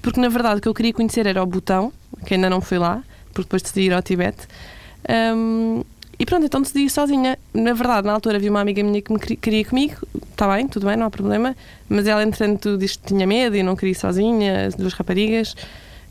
porque 0.00 0.20
na 0.20 0.28
verdade 0.28 0.58
o 0.58 0.62
que 0.62 0.68
eu 0.68 0.72
queria 0.72 0.92
conhecer 0.92 1.26
era 1.26 1.42
o 1.42 1.46
Butão, 1.46 1.92
que 2.24 2.34
ainda 2.34 2.48
não 2.48 2.60
fui 2.60 2.78
lá, 2.78 3.02
porque 3.34 3.42
depois 3.42 3.60
decidi 3.60 3.86
ir 3.86 3.92
ao 3.92 4.00
Tibete. 4.00 4.46
Um, 5.36 5.82
e 6.16 6.24
pronto, 6.24 6.46
então 6.46 6.62
decidi 6.62 6.84
ir 6.84 6.90
sozinha. 6.90 7.36
Na 7.52 7.72
verdade, 7.72 8.06
na 8.06 8.12
altura 8.12 8.36
havia 8.36 8.50
uma 8.50 8.60
amiga 8.60 8.80
minha 8.84 9.02
que 9.02 9.12
me 9.12 9.18
queria 9.18 9.64
comigo, 9.64 9.96
está 10.30 10.46
bem, 10.54 10.68
tudo 10.68 10.86
bem, 10.86 10.96
não 10.96 11.06
há 11.06 11.10
problema, 11.10 11.56
mas 11.88 12.06
ela, 12.06 12.22
entretanto, 12.22 12.78
disse 12.78 12.98
que 12.98 13.08
tinha 13.08 13.26
medo 13.26 13.56
e 13.56 13.64
não 13.64 13.74
queria 13.74 13.92
ir 13.92 13.96
sozinha, 13.96 14.68
as 14.68 14.76
duas 14.76 14.92
raparigas. 14.92 15.56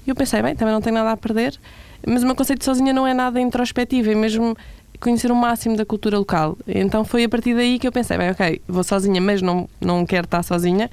E 0.05 0.09
eu 0.09 0.15
pensei, 0.15 0.41
bem, 0.41 0.57
também 0.57 0.73
não 0.73 0.81
tenho 0.81 0.95
nada 0.95 1.11
a 1.11 1.17
perder, 1.17 1.57
mas 2.05 2.21
o 2.21 2.25
meu 2.25 2.35
conceito 2.35 2.59
de 2.59 2.65
sozinha 2.65 2.93
não 2.93 3.07
é 3.07 3.13
nada 3.13 3.39
introspectivo, 3.39 4.11
é 4.11 4.15
mesmo 4.15 4.57
conhecer 4.99 5.31
o 5.31 5.35
máximo 5.35 5.77
da 5.77 5.85
cultura 5.85 6.17
local. 6.17 6.57
Então 6.67 7.03
foi 7.03 7.23
a 7.23 7.29
partir 7.29 7.55
daí 7.55 7.79
que 7.79 7.87
eu 7.87 7.91
pensei, 7.91 8.17
bem, 8.17 8.31
ok, 8.31 8.61
vou 8.67 8.83
sozinha, 8.83 9.21
mas 9.21 9.41
não, 9.41 9.69
não 9.79 10.05
quero 10.05 10.25
estar 10.25 10.43
sozinha, 10.43 10.89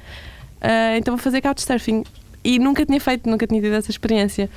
uh, 0.63 0.97
então 0.97 1.17
vou 1.17 1.23
fazer 1.23 1.41
couchsurfing. 1.41 2.05
E 2.45 2.59
nunca 2.59 2.87
tinha 2.87 3.01
feito, 3.01 3.29
nunca 3.29 3.47
tinha 3.47 3.61
tido 3.61 3.75
essa 3.75 3.91
experiência. 3.91 4.49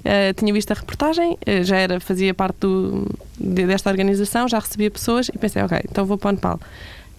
Uh, 0.00 0.34
tinha 0.34 0.52
visto 0.52 0.70
a 0.72 0.74
reportagem, 0.74 1.32
uh, 1.32 1.62
já 1.62 1.76
era, 1.76 2.00
fazia 2.00 2.34
parte 2.34 2.56
do, 2.56 3.06
de, 3.38 3.66
desta 3.66 3.88
organização, 3.88 4.48
já 4.48 4.58
recebia 4.58 4.90
pessoas 4.90 5.28
e 5.28 5.38
pensei, 5.38 5.62
ok, 5.62 5.78
então 5.88 6.04
vou 6.04 6.18
para 6.18 6.30
o 6.30 6.32
Nepal. 6.32 6.60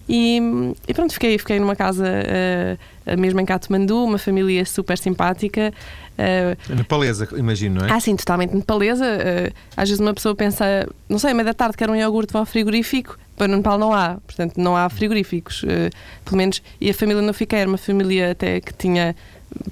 E, 0.08 0.38
e, 0.86 0.94
pronto, 0.94 1.12
fiquei, 1.14 1.38
fiquei 1.38 1.58
numa 1.58 1.74
casa 1.74 2.04
uh, 2.04 3.18
mesmo 3.18 3.40
em 3.40 3.44
Katmandu, 3.44 4.04
uma 4.04 4.18
família 4.18 4.64
super 4.64 4.98
simpática. 4.98 5.72
Uh, 6.14 6.74
nepalesa, 6.74 7.28
imagino, 7.36 7.80
não 7.80 7.86
é? 7.86 7.92
Ah, 7.92 8.00
sim, 8.00 8.14
totalmente 8.16 8.54
nepalesa. 8.54 9.04
Uh, 9.04 9.54
às 9.76 9.88
vezes 9.88 10.00
uma 10.00 10.14
pessoa 10.14 10.34
pensa, 10.34 10.64
não 11.08 11.18
sei, 11.18 11.30
à 11.30 11.34
meia 11.34 11.46
da 11.46 11.54
tarde 11.54 11.76
quer 11.76 11.90
um 11.90 11.96
iogurte, 11.96 12.32
vá 12.32 12.40
ao 12.40 12.46
frigorífico. 12.46 13.18
Para 13.36 13.48
no 13.48 13.56
Nepal 13.56 13.78
não 13.78 13.92
há, 13.92 14.18
portanto 14.26 14.58
não 14.58 14.76
há 14.76 14.88
frigoríficos, 14.88 15.62
uh, 15.64 15.90
pelo 16.24 16.36
menos. 16.36 16.62
E 16.80 16.88
a 16.90 16.94
família 16.94 17.20
não 17.20 17.34
fiquei, 17.34 17.58
era 17.58 17.68
uma 17.68 17.78
família 17.78 18.30
até 18.30 18.60
que 18.60 18.72
tinha, 18.72 19.16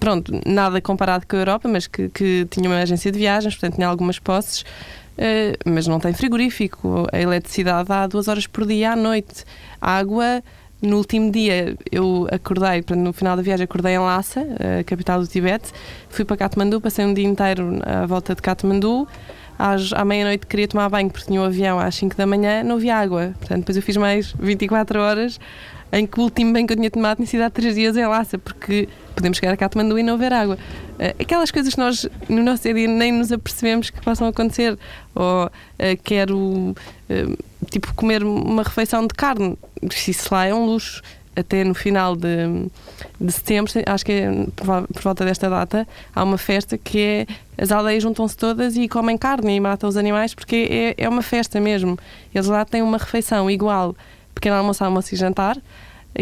pronto, 0.01 0.33
nada 0.45 0.81
comparado 0.81 1.27
com 1.27 1.37
a 1.37 1.39
Europa, 1.39 1.69
mas 1.69 1.87
que, 1.87 2.09
que 2.09 2.47
tinha 2.51 2.69
uma 2.69 2.79
agência 2.81 3.13
de 3.13 3.19
viagens, 3.19 3.55
portanto 3.55 3.77
tinha 3.77 3.87
algumas 3.87 4.19
posses. 4.19 4.65
Uh, 5.13 5.71
mas 5.71 5.87
não 5.87 6.01
tem 6.01 6.13
frigorífico. 6.13 7.07
A 7.13 7.21
eletricidade 7.21 7.89
dá 7.89 8.07
duas 8.07 8.29
horas 8.29 8.47
por 8.47 8.67
dia 8.67 8.93
à 8.93 8.97
noite. 8.97 9.45
A 9.81 9.99
água, 9.99 10.43
no 10.81 10.97
último 10.97 11.31
dia, 11.31 11.77
eu 11.91 12.27
acordei, 12.31 12.85
no 12.97 13.13
final 13.13 13.37
da 13.37 13.43
viagem, 13.43 13.65
acordei 13.65 13.95
em 13.95 13.99
Lhasa, 13.99 14.47
a 14.81 14.85
capital 14.85 15.21
do 15.21 15.27
Tibete. 15.27 15.71
Fui 16.09 16.25
para 16.25 16.37
Katmandu, 16.37 16.81
passei 16.81 17.05
um 17.05 17.15
dia 17.15 17.27
inteiro 17.27 17.79
à 17.85 18.07
volta 18.07 18.35
de 18.35 18.43
Katmandu. 18.43 19.07
Às, 19.59 19.93
à 19.93 20.05
meia-noite 20.05 20.47
queria 20.47 20.67
tomar 20.67 20.89
banho 20.89 21.11
porque 21.11 21.27
tinha 21.27 21.41
um 21.41 21.45
avião 21.45 21.79
às 21.79 21.95
5 21.95 22.17
da 22.17 22.27
manhã, 22.27 22.65
não 22.65 22.77
havia 22.77 22.97
água. 22.97 23.33
Portanto, 23.39 23.59
depois 23.61 23.77
eu 23.77 23.83
fiz 23.83 23.97
mais 23.97 24.33
24 24.33 24.99
horas 24.99 25.39
em 25.93 26.07
que 26.07 26.19
o 26.19 26.23
último 26.23 26.53
banho 26.53 26.67
que 26.67 26.73
eu 26.73 26.77
tinha 26.77 26.91
tomado 26.91 27.17
tinha 27.17 27.27
sido 27.27 27.43
há 27.43 27.51
3 27.51 27.75
dias 27.75 27.97
em 27.97 28.07
Lhasa, 28.07 28.39
porque 28.39 28.89
podemos 29.15 29.37
chegar 29.37 29.53
a 29.53 29.57
Katmandu 29.57 29.99
e 29.99 30.03
não 30.03 30.15
haver 30.15 30.33
água. 30.33 30.59
Eh, 30.99 31.15
aquelas 31.21 31.51
coisas 31.51 31.75
que 31.75 31.81
nós 31.81 32.09
no 32.29 32.43
nosso 32.43 32.63
dia 32.63 32.89
nem 32.89 33.13
nos 33.13 33.31
apercebemos 33.31 33.91
que 33.91 34.01
possam 34.01 34.27
acontecer. 34.27 34.79
Ou 35.15 35.47
uh, 35.47 35.51
quero 36.03 36.39
uh, 36.39 36.75
tipo 37.71 37.93
comer 37.95 38.25
uma 38.25 38.63
refeição 38.63 39.07
de 39.07 39.15
carne, 39.15 39.59
isso 40.09 40.29
lá 40.33 40.47
é 40.47 40.55
um 40.55 40.65
luxo. 40.65 41.03
até 41.37 41.65
no 41.65 41.75
final 41.75 42.17
de, 42.17 42.69
de 43.21 43.33
setembro, 43.33 43.73
acho 43.87 44.05
que 44.05 44.13
é 44.13 44.31
por 44.57 45.03
volta 45.03 45.25
desta 45.25 45.49
data, 45.49 45.87
há 46.15 46.23
uma 46.23 46.39
festa 46.39 46.77
que 46.79 46.99
é 46.99 47.27
as 47.59 47.71
aldeias 47.71 48.03
juntam-se 48.03 48.37
todas 48.37 48.77
e 48.77 48.89
comem 48.89 49.17
carne 49.19 49.57
e 49.57 49.61
matam 49.61 49.89
os 49.89 49.97
animais 49.97 50.35
porque 50.35 50.95
é, 50.99 51.05
é 51.05 51.09
uma 51.09 51.23
festa 51.23 51.61
mesmo. 51.61 51.99
Eles 52.35 52.47
lá 52.47 52.65
têm 52.65 52.83
uma 52.83 52.99
refeição 52.99 53.51
igual, 53.51 53.95
pequeno 54.43 54.57
almoço, 54.57 54.83
almoço 54.83 55.15
e 55.15 55.17
jantar, 55.17 55.57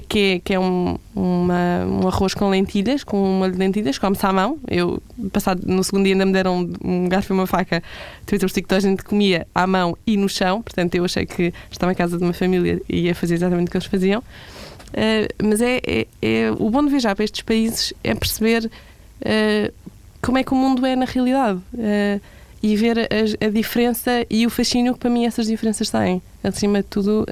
que 0.06 0.18
é, 0.18 0.38
que 0.40 0.54
é 0.54 0.61
um, 0.61 0.98
uma, 1.16 1.87
um 1.87 2.06
arroz 2.06 2.35
com 2.35 2.50
lentilhas, 2.50 3.02
com 3.02 3.18
uma 3.18 3.38
molho 3.38 3.52
de 3.52 3.59
lentilhas, 3.59 3.98
come-se 3.98 4.24
à 4.26 4.33
mão. 4.33 4.59
Eu, 4.68 5.02
passado 5.33 5.62
no 5.66 5.83
segundo 5.83 6.04
dia, 6.04 6.12
ainda 6.12 6.26
me 6.26 6.33
deram 6.33 6.59
um, 6.59 6.72
um 6.85 7.09
garfo 7.09 7.33
e 7.33 7.35
uma 7.35 7.46
faca. 7.46 7.83
Twitter 8.26 8.52
que 8.52 8.62
toda 8.62 8.76
a 8.76 8.80
gente 8.80 9.02
comia 9.02 9.46
à 9.54 9.66
mão 9.66 9.96
e 10.06 10.18
no 10.18 10.28
chão, 10.28 10.61
portanto, 10.61 10.94
eu 10.94 11.04
achei 11.04 11.24
que 11.24 11.52
estava 11.70 11.92
em 11.92 11.94
casa 11.94 12.18
de 12.18 12.22
uma 12.22 12.35
família 12.35 12.80
e 12.88 13.06
ia 13.06 13.14
fazer 13.14 13.35
exatamente 13.35 13.68
o 13.68 13.70
que 13.70 13.76
eles 13.78 13.87
faziam. 13.87 14.20
Uh, 14.20 15.44
mas 15.44 15.62
é, 15.62 15.80
é, 15.87 16.06
é, 16.20 16.50
o 16.59 16.68
bom 16.68 16.85
de 16.85 16.90
viajar 16.90 17.14
para 17.14 17.24
estes 17.24 17.42
países 17.42 17.94
é 18.04 18.14
perceber 18.14 18.66
uh, 18.66 19.72
como 20.20 20.37
é 20.37 20.44
que 20.44 20.52
o 20.52 20.56
mundo 20.56 20.85
é 20.85 20.94
na 20.94 21.06
realidade 21.06 21.59
uh, 21.59 22.20
e 22.62 22.76
ver 22.76 22.98
a, 22.98 23.46
a, 23.46 23.48
diferença 23.48 24.26
e 24.28 24.46
o 24.46 24.50
fascínio 24.50 24.94
que 24.94 25.00
para 25.00 25.10
mim 25.10 25.26
essas 25.26 25.46
diferenças 25.46 25.90
têm. 25.90 26.22
Acima 26.42 26.82
de 26.82 26.88
tudo, 26.88 27.26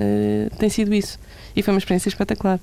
tem 0.59 0.69
sido 0.69 0.95
isso. 0.95 1.19
E 1.55 1.63
foi 1.63 1.75
uma 1.75 1.79
experiência 1.79 2.09
espetacular. 2.09 2.61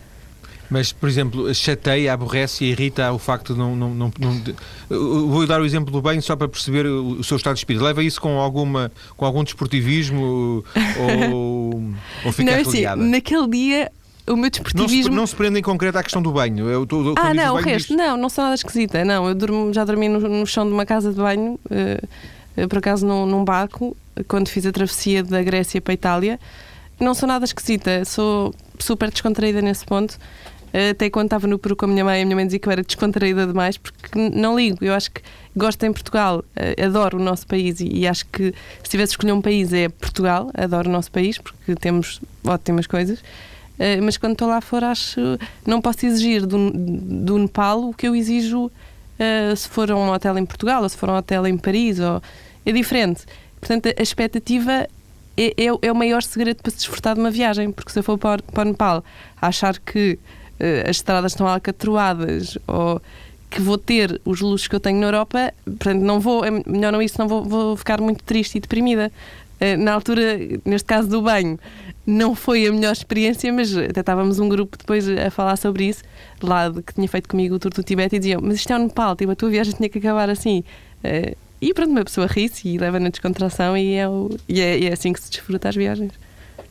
Mas, 0.69 0.91
por 0.91 1.07
exemplo, 1.07 1.53
chateia, 1.53 2.13
aborrece 2.13 2.65
e 2.65 2.71
irrita 2.71 3.11
o 3.11 3.19
facto 3.19 3.53
de 3.53 3.59
não, 3.59 3.75
não, 3.75 3.93
não, 3.93 4.11
não, 4.19 5.27
Vou 5.27 5.45
dar 5.45 5.61
o 5.61 5.65
exemplo 5.65 5.91
do 5.91 6.01
banho 6.01 6.21
só 6.21 6.35
para 6.35 6.47
perceber 6.47 6.85
o, 6.87 7.23
seu 7.23 7.37
estado 7.37 7.53
de 7.53 7.59
espírito. 7.59 7.83
Leva 7.83 8.03
isso 8.03 8.19
com, 8.19 8.39
alguma, 8.39 8.91
com 9.15 9.25
algum 9.25 9.43
desportivismo 9.43 10.63
ou, 11.31 11.83
ou 12.25 12.31
fica 12.31 12.51
não, 12.51 12.61
assim, 12.61 12.83
Naquele 13.09 13.47
dia 13.47 13.91
o 14.27 14.35
meu 14.35 14.49
desportivismo... 14.49 14.95
Não 14.95 15.03
se, 15.03 15.17
não 15.17 15.27
se 15.27 15.35
prende 15.35 15.59
em 15.59 15.61
concreto 15.61 15.97
à 15.97 16.03
questão 16.03 16.21
do 16.21 16.31
banho. 16.31 16.67
Eu, 16.67 16.85
tô, 16.85 17.13
ah, 17.17 17.33
não, 17.33 17.55
o 17.55 17.57
resto. 17.57 17.89
Diz... 17.89 17.97
Não, 17.97 18.17
não 18.17 18.29
sou 18.29 18.43
nada 18.43 18.55
esquisita. 18.55 19.05
Não, 19.05 19.27
eu 19.27 19.35
durmo, 19.35 19.71
já 19.71 19.85
dormi 19.85 20.09
no, 20.09 20.19
no, 20.19 20.47
chão 20.47 20.65
de 20.65 20.73
uma 20.73 20.85
casa 20.85 21.11
de 21.11 21.17
banho, 21.17 21.59
uh, 21.65 22.07
por 22.69 22.77
acaso 22.77 23.05
num, 23.05 23.25
num 23.25 23.43
barco, 23.43 23.95
quando 24.27 24.49
fiz 24.49 24.65
a 24.65 24.71
travessia 24.71 25.23
da 25.23 25.41
Grécia 25.43 25.81
para 25.81 25.93
a 25.93 25.95
Itália. 25.95 26.39
Não 26.99 27.13
sou 27.13 27.27
nada 27.27 27.43
esquisita, 27.43 28.05
sou 28.05 28.53
super 28.79 29.09
descontraída 29.11 29.61
nesse 29.61 29.85
ponto. 29.85 30.17
Até 30.91 31.09
quando 31.09 31.27
estava 31.27 31.47
no 31.47 31.57
Peru 31.57 31.73
com 31.73 31.85
a 31.85 31.87
minha 31.87 32.03
mãe, 32.03 32.21
a 32.21 32.25
minha 32.25 32.35
mãe 32.35 32.45
dizia 32.45 32.59
que 32.59 32.67
eu 32.67 32.71
era 32.71 32.83
descontraída 32.83 33.47
demais, 33.47 33.77
porque 33.77 34.09
não 34.33 34.57
ligo. 34.57 34.83
Eu 34.83 34.93
acho 34.93 35.09
que 35.09 35.21
gosto 35.55 35.81
em 35.85 35.93
Portugal, 35.93 36.43
eh, 36.53 36.83
adoro 36.83 37.17
o 37.17 37.21
nosso 37.21 37.47
país 37.47 37.79
e, 37.79 38.05
acho 38.05 38.25
que 38.25 38.53
se 38.83 38.89
tivesse 38.89 39.13
escolher 39.13 39.31
um 39.31 39.41
país 39.41 39.71
é 39.71 39.87
Portugal, 39.87 40.51
adoro 40.53 40.89
o 40.89 40.91
nosso 40.91 41.09
país 41.11 41.37
porque 41.37 41.75
temos 41.75 42.19
ótimas 42.45 42.87
coisas. 42.87 43.19
Uh, 43.19 44.03
mas 44.03 44.17
quando 44.17 44.33
estou 44.33 44.49
lá 44.49 44.59
fora, 44.59 44.89
acho 44.89 45.19
não 45.65 45.81
posso 45.81 46.05
exigir 46.05 46.45
do, 46.45 46.71
do 46.71 47.37
Nepal 47.37 47.89
o 47.89 47.93
que 47.93 48.07
eu 48.07 48.15
exijo 48.15 48.69
se 49.55 49.69
for 49.69 49.89
a 49.89 49.95
um 49.95 50.09
hotel 50.11 50.37
em 50.37 50.45
Portugal 50.45 50.83
ou 50.83 50.89
se 50.89 50.97
for 50.97 51.09
a 51.09 51.13
um 51.13 51.17
hotel 51.17 51.47
em 51.47 51.57
Paris. 51.57 52.01
Ou, 52.01 52.21
é 52.65 52.71
diferente. 52.71 53.25
Portanto, 53.59 53.93
a 53.97 54.01
expectativa 54.01 54.87
é, 55.37 55.47
é, 55.57 55.65
é, 55.81 55.91
o 55.91 55.95
maior 55.95 56.23
segredo 56.23 56.61
para 56.61 56.71
se 56.71 56.77
desfrutar 56.77 57.15
de 57.15 57.19
uma 57.19 57.31
viagem, 57.31 57.71
porque 57.71 57.91
se 57.91 57.99
eu 57.99 58.03
for 58.03 58.17
para, 58.17 58.41
para 58.41 58.61
o 58.61 58.71
Nepal 58.71 59.03
achar 59.41 59.77
que 59.79 60.17
uh, 60.59 60.89
as 60.89 60.97
estradas 60.97 61.33
estão 61.33 61.47
alcatroadas 61.47 62.57
ou 62.67 63.01
que 63.49 63.61
vou 63.61 63.77
ter 63.77 64.19
os 64.25 64.41
luxos 64.41 64.67
que 64.67 64.75
eu 64.75 64.79
tenho 64.79 64.99
na 64.99 65.07
Europa, 65.07 65.53
portanto, 65.65 66.01
não 66.01 66.19
vou, 66.19 66.43
é 66.43 66.51
melhor 66.51 66.91
não 66.91 67.01
isso, 67.01 67.19
não 67.19 67.27
vou, 67.27 67.43
vou 67.43 67.77
ficar 67.77 68.01
muito 68.01 68.23
triste 68.23 68.55
e 68.57 68.61
deprimida. 68.61 69.11
Uh, 69.59 69.77
na 69.77 69.93
altura, 69.93 70.37
neste 70.63 70.85
caso 70.85 71.09
do 71.09 71.21
banho, 71.21 71.59
não 72.05 72.35
foi 72.35 72.67
a 72.67 72.71
melhor 72.71 72.91
experiência, 72.91 73.51
mas 73.51 73.75
até 73.75 73.99
estávamos 73.99 74.39
um 74.39 74.47
grupo 74.47 74.77
depois 74.77 75.07
a 75.09 75.29
falar 75.31 75.57
sobre 75.57 75.85
isso, 75.85 76.03
lá 76.41 76.69
de, 76.69 76.81
que 76.81 76.93
tinha 76.93 77.07
feito 77.07 77.27
comigo 77.27 77.55
o 77.55 77.59
tour 77.59 77.73
do 77.73 77.83
Tibete, 77.83 78.15
e 78.15 78.19
diziam: 78.19 78.41
Mas 78.41 78.55
isto 78.55 78.71
é 78.71 78.75
o 78.75 78.79
Nepal, 78.79 79.15
tipo, 79.15 79.31
a 79.31 79.35
tua 79.35 79.49
viagem 79.49 79.73
tinha 79.73 79.89
que 79.89 79.97
acabar 79.97 80.29
assim. 80.29 80.63
Uh, 81.03 81.35
e 81.65 81.73
pronto, 81.73 81.89
uma 81.89 82.05
pessoa 82.05 82.27
ri-se 82.27 82.67
e 82.67 82.77
leva 82.77 82.99
na 82.99 83.09
descontração 83.09 83.75
e 83.75 83.95
é, 83.95 84.07
o, 84.07 84.29
e 84.47 84.61
é, 84.61 84.85
é, 84.85 84.93
assim 84.93 85.11
que 85.11 85.19
se 85.19 85.31
desfruta 85.31 85.67
as 85.67 85.75
viagens. 85.75 86.11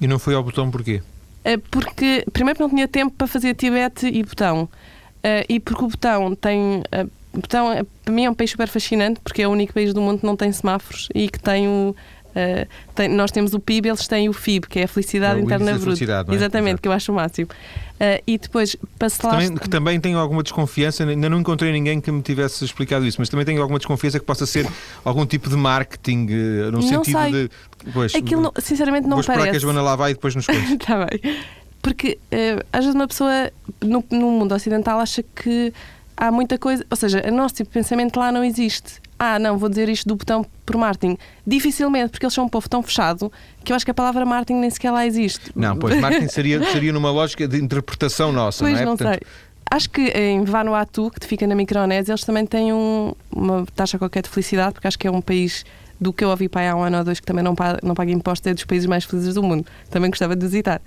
E 0.01 0.07
não 0.07 0.21
foi 0.21 0.35
ao 0.35 0.43
botão 0.45 0.71
porquê? 0.71 1.03
Uh, 1.45 1.59
porque, 1.69 2.25
primeiro, 2.33 2.61
não 2.61 2.71
tinha 2.71 2.87
tempo 2.87 3.13
para 3.17 3.27
fazer 3.27 3.55
Tibete 3.55 4.07
e 4.07 4.23
botão. 4.23 4.63
Uh, 4.63 5.45
e 5.49 5.59
porque 5.59 5.85
o 5.85 5.89
botão 5.89 6.37
tem. 6.37 6.85
o 7.33 7.41
botão, 7.41 7.85
para 8.05 8.15
mim, 8.15 8.27
é 8.27 8.31
um 8.31 8.35
país 8.35 8.53
super 8.53 8.69
fascinante 8.69 9.19
porque 9.19 9.43
é 9.43 9.49
o 9.49 9.51
único 9.51 9.73
país 9.73 9.93
do 9.93 10.01
mundo 10.01 10.21
que 10.21 10.27
não 10.27 10.37
tem 10.37 10.53
semáforos 10.53 11.09
e 11.13 11.29
que 11.29 11.41
tem 11.41 11.67
o 11.67 11.97
Uh, 12.35 12.67
tem, 12.97 13.09
nós 13.09 13.31
temos 13.31 13.55
o 13.55 13.61
PIB, 13.61 13.89
eles 13.89 14.09
têm 14.09 14.29
o 14.29 14.33
FIB, 14.33 14.67
que 14.67 14.81
é 14.81 14.85
a 14.85 14.89
felicidade 14.89 15.39
é 15.39 15.43
interna 15.43 15.79
bruta. 15.79 16.03
É? 16.03 16.35
Exatamente, 16.35 16.71
Exato. 16.71 16.83
que 16.83 16.89
eu 16.89 16.93
acho 16.93 17.13
o 17.13 17.15
máximo. 17.15 17.49
Uh, 17.49 18.21
e 18.27 18.37
depois, 18.37 18.75
para 18.99 19.09
se 19.09 19.25
lá. 19.25 19.33
Também, 19.33 19.55
que 19.55 19.69
também 19.69 20.01
tenho 20.01 20.19
alguma 20.19 20.43
desconfiança, 20.43 21.05
ainda 21.05 21.29
não 21.29 21.39
encontrei 21.39 21.71
ninguém 21.71 22.01
que 22.01 22.11
me 22.11 22.23
tivesse 22.23 22.65
explicado 22.65 23.07
isso, 23.07 23.21
mas 23.21 23.29
também 23.29 23.47
tenho 23.47 23.63
alguma 23.63 23.79
desconfiança 23.79 24.19
que 24.19 24.27
possa 24.27 24.47
ser 24.47 24.69
algum 25.05 25.25
tipo 25.25 25.49
de 25.49 25.57
marketing, 25.57 26.27
uh, 26.27 26.73
no 26.73 26.73
não 26.73 26.83
sentido 26.83 27.21
sei. 27.21 27.33
de. 27.33 27.51
Pois, 27.93 28.15
Aquilo, 28.15 28.41
não, 28.43 28.53
sinceramente, 28.59 29.07
não 29.07 29.19
vou 29.19 29.25
parece. 29.25 29.51
que 29.51 29.57
a 29.57 29.61
Joana 29.61 29.83
lá 29.83 29.95
vai 29.95 30.11
e 30.11 30.15
depois 30.15 30.35
nos 30.35 30.47
conta. 30.47 30.59
Está 30.75 31.07
bem. 31.07 31.39
Porque 31.81 32.19
às 32.73 32.81
vezes 32.81 32.95
uma 32.95 33.07
pessoa 33.07 33.53
no, 33.83 34.03
no 34.11 34.31
mundo 34.31 34.55
ocidental 34.55 34.99
acha 34.99 35.23
que 35.23 35.71
há 36.17 36.33
muita 36.33 36.57
coisa, 36.57 36.85
ou 36.91 36.97
seja, 36.97 37.23
o 37.29 37.31
nosso 37.31 37.57
tipo 37.57 37.69
de 37.69 37.75
pensamento 37.75 38.19
lá 38.19 38.33
não 38.33 38.43
existe 38.43 39.03
ah, 39.19 39.39
não, 39.39 39.57
vou 39.57 39.69
dizer 39.69 39.89
isto 39.89 40.09
do 40.09 40.17
botão 40.17 40.45
por 40.67 40.77
marketing. 40.77 41.17
Dificilmente, 41.47 42.11
porque 42.11 42.27
eles 42.27 42.35
são 42.35 42.45
um 42.45 42.49
povo 42.49 42.69
tão 42.69 42.83
fechado 42.83 43.31
que 43.63 43.73
eu 43.73 43.77
acho 43.77 43.85
que 43.85 43.91
a 43.91 43.95
palavra 43.95 44.25
marketing 44.25 44.61
nem 44.61 44.71
sequer 44.71 44.91
lá 44.91 45.07
existe. 45.07 45.51
Não, 45.55 45.77
pois 45.77 45.99
marketing 46.01 46.29
seria, 46.29 46.65
seria 46.71 46.93
numa 46.93 47.11
lógica 47.11 47.47
de 47.47 47.59
interpretação 47.59 48.33
nossa, 48.33 48.65
pois 48.65 48.75
não 48.75 48.81
é? 48.81 48.85
não 48.85 48.97
Portanto... 48.97 49.21
sei. 49.23 49.55
Acho 49.71 49.91
que 49.91 50.03
em 50.03 50.45
Vanuatu, 50.45 51.11
que 51.11 51.27
fica 51.27 51.47
na 51.47 51.55
Micronésia, 51.55 52.13
eles 52.13 52.23
também 52.23 52.47
têm 52.47 52.73
um, 52.73 53.13
uma 53.35 53.67
taxa 53.75 53.99
qualquer 53.99 54.23
de 54.23 54.29
felicidade, 54.29 54.75
porque 54.75 54.87
acho 54.87 54.99
que 54.99 55.07
é 55.07 55.11
um 55.11 55.23
país 55.23 55.65
do 56.05 56.13
que 56.13 56.23
eu 56.23 56.29
ouvi 56.29 56.49
para 56.49 56.71
há 56.71 56.77
um 56.77 56.83
ano 56.83 56.99
ou 56.99 57.05
dois 57.05 57.19
que 57.19 57.27
também 57.27 57.43
não 57.43 57.55
paga, 57.55 57.79
não 57.83 57.95
paga 57.95 58.13
impostos, 58.13 58.47
é 58.47 58.55
dos 58.55 58.65
países 58.65 58.87
mais 58.87 59.05
felizes 59.05 59.35
do 59.35 59.43
mundo. 59.43 59.67
Também 59.91 60.11
gostava 60.11 60.37
de 60.37 60.45
visitar. 60.45 60.83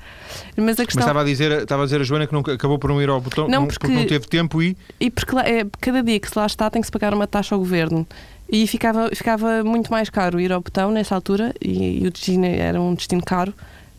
Mas, 0.56 0.76
questão... 0.76 0.86
Mas 0.86 0.96
estava, 0.96 1.22
a 1.22 1.24
dizer, 1.24 1.52
estava 1.64 1.82
a 1.82 1.86
dizer 1.86 2.02
a 2.02 2.04
Joana 2.04 2.28
que 2.28 2.34
não, 2.34 2.42
acabou 2.42 2.78
por 2.78 2.92
não 2.92 3.02
ir 3.02 3.10
ao 3.10 3.20
botão 3.20 3.48
não, 3.48 3.66
porque, 3.66 3.80
porque 3.80 3.96
não 3.96 4.06
teve 4.06 4.28
tempo 4.28 4.62
e. 4.62 4.78
E 5.00 5.10
porque 5.10 5.36
é, 5.38 5.66
cada 5.82 6.04
dia 6.04 6.20
que 6.20 6.30
se 6.30 6.38
lá 6.38 6.46
está 6.46 6.70
tem 6.70 6.82
que 6.82 6.86
se 6.86 6.92
pagar 6.92 7.14
uma 7.14 7.26
taxa 7.26 7.56
ao 7.56 7.60
governo. 7.60 8.08
E 8.50 8.66
ficava, 8.66 9.10
ficava 9.14 9.64
muito 9.64 9.92
mais 9.92 10.10
caro 10.10 10.40
ir 10.40 10.54
ao 10.54 10.62
botão 10.62 10.90
nessa 10.92 11.14
altura 11.16 11.54
e, 11.60 12.04
e 12.04 12.08
o 12.08 12.12
destino 12.12 12.46
era 12.46 12.80
um 12.80 12.94
destino 12.94 13.24
caro. 13.24 13.54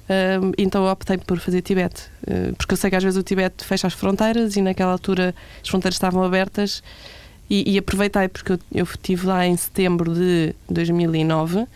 Uh, 0.09 0.55
então 0.57 0.91
optei 0.91 1.19
por 1.19 1.39
fazer 1.39 1.61
Tibete, 1.61 2.05
uh, 2.23 2.57
porque 2.57 2.73
eu 2.73 2.79
sei 2.79 2.89
que 2.89 2.97
às 2.97 3.05
vezes 3.05 3.19
o 3.19 3.23
Tibete 3.23 3.63
fecha 3.63 3.87
as 3.87 3.93
fronteiras 3.93 4.57
e 4.57 4.63
naquela 4.63 4.93
altura 4.93 5.35
as 5.63 5.69
fronteiras 5.69 5.97
estavam 5.97 6.23
abertas 6.23 6.83
e, 7.49 7.75
e 7.75 7.79
aproveitei 7.79 8.29
porque 8.29 8.53
eu, 8.53 8.59
eu 8.73 8.85
estive 8.85 9.27
lá 9.27 9.47
em 9.47 9.57
setembro 9.57 10.15
de 10.15 10.55
2009 10.69 11.67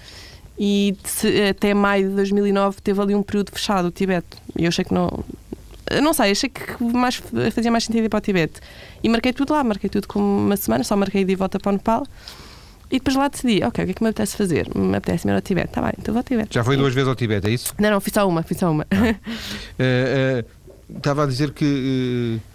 e 0.58 0.96
de, 1.02 1.48
até 1.48 1.72
maio 1.74 2.10
de 2.10 2.16
2009 2.16 2.80
teve 2.82 3.00
ali 3.00 3.14
um 3.14 3.22
período 3.22 3.50
fechado 3.52 3.88
o 3.88 3.90
Tibete 3.90 4.36
e 4.58 4.64
eu 4.64 4.68
achei 4.68 4.84
que 4.84 4.92
não 4.92 5.24
não 6.02 6.14
sei, 6.14 6.30
achei 6.30 6.48
que 6.48 6.82
mais, 6.82 7.16
fazia 7.52 7.70
mais 7.70 7.84
sentido 7.84 8.04
ir 8.04 8.08
para 8.08 8.18
o 8.18 8.20
Tibete 8.20 8.60
e 9.02 9.08
marquei 9.08 9.32
tudo 9.32 9.52
lá, 9.52 9.62
marquei 9.62 9.90
tudo 9.90 10.06
como 10.06 10.24
uma 10.24 10.56
semana, 10.56 10.84
só 10.84 10.96
marquei 10.96 11.24
de 11.24 11.34
volta 11.34 11.58
para 11.58 11.70
o 11.70 11.72
Nepal 11.72 12.06
e 12.92 12.98
depois 12.98 13.16
lá 13.16 13.28
decidi, 13.28 13.64
ok, 13.64 13.84
o 13.84 13.86
que 13.86 13.92
é 13.92 13.94
que 13.94 14.02
me 14.02 14.10
apetece 14.10 14.36
fazer? 14.36 14.68
Me 14.74 14.94
apetece 14.94 15.26
ir 15.26 15.32
ao 15.32 15.40
Tibete. 15.40 15.68
Está 15.68 15.80
bem, 15.80 15.92
então 15.98 16.12
vou 16.12 16.20
ao 16.20 16.24
Tibete. 16.24 16.54
Já 16.54 16.62
foi 16.62 16.76
duas 16.76 16.92
vezes 16.92 17.08
ao 17.08 17.14
Tibete, 17.14 17.46
é 17.46 17.50
isso? 17.50 17.74
Não, 17.78 17.90
não, 17.90 18.00
fiz 18.02 18.12
só 18.12 18.28
uma, 18.28 18.42
fiz 18.42 18.58
só 18.58 18.70
uma. 18.70 18.86
Ah. 18.90 18.96
uh, 19.00 20.44
uh, 20.44 20.96
estava 20.98 21.24
a 21.24 21.26
dizer 21.26 21.52
que 21.52 21.64
uh, 21.64 22.51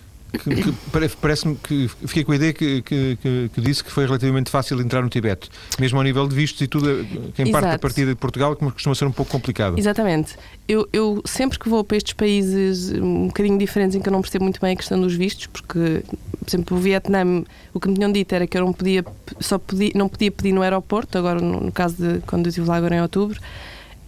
parece-me 1.22 1.56
que 1.56 1.88
fiquei 1.88 2.24
com 2.24 2.32
a 2.32 2.36
ideia 2.36 2.54
que, 2.54 2.82
que, 2.82 3.18
que, 3.54 3.62
disse 3.62 3.84
que 3.84 3.92
foi 3.92 4.06
relativamente 4.06 4.50
fácil 4.50 4.80
entrar 4.82 5.02
no 5.02 5.10
Tibete, 5.10 5.50
mesmo 5.80 5.98
ao 5.98 6.04
nível 6.04 6.28
de 6.28 6.36
vistos 6.36 6.62
e 6.62 6.68
tudo, 6.68 7.06
que 7.34 7.44
em 7.44 7.52
parte 7.52 7.70
da 7.70 7.80
partida 7.80 8.12
de 8.12 8.16
Portugal, 8.16 8.56
que 8.56 8.66
costuma 8.72 8.96
ser 8.96 9.06
um 9.06 9.12
pouco 9.12 9.32
complicado. 9.32 9.78
Exatamente. 9.78 10.36
Eu, 10.68 10.88
eu 10.92 11.22
sempre 11.26 11.58
que 11.58 11.70
vou 11.70 11.84
para 11.84 11.98
estes 11.98 12.14
países 12.14 12.92
um 12.92 13.28
bocadinho 13.28 13.58
diferentes 13.58 13.96
em 13.96 14.02
que 14.02 14.10
eu 14.10 14.14
não 14.14 14.22
percebo 14.22 14.44
muito 14.44 14.60
bem 14.60 14.74
a 14.74 14.76
questão 14.76 15.00
dos 15.00 15.14
vistos, 15.14 15.48
porque, 15.48 16.04
por 16.40 16.48
exemplo, 16.48 16.78
o 16.78 16.80
Vietnã, 16.80 17.44
o 17.74 17.80
que 17.80 17.88
me 17.88 17.96
tinham 17.96 18.12
dito 18.12 18.34
era 18.34 18.46
que 18.46 18.58
eu 18.58 18.66
não 18.66 18.74
podia, 18.74 19.06
só 19.40 19.58
podia, 19.58 19.92
não 19.96 20.10
podia 20.10 20.32
pedir 20.32 20.52
no 20.52 20.62
aeroporto, 20.62 21.18
agora 21.18 21.40
no, 21.40 21.62
no 21.62 21.72
caso 21.72 21.96
de 21.96 22.20
quando 22.22 22.46
eu 22.46 22.50
estive 22.50 22.68
lá 22.68 22.78
agora 22.78 22.96
em 22.96 23.02
outubro, 23.02 23.40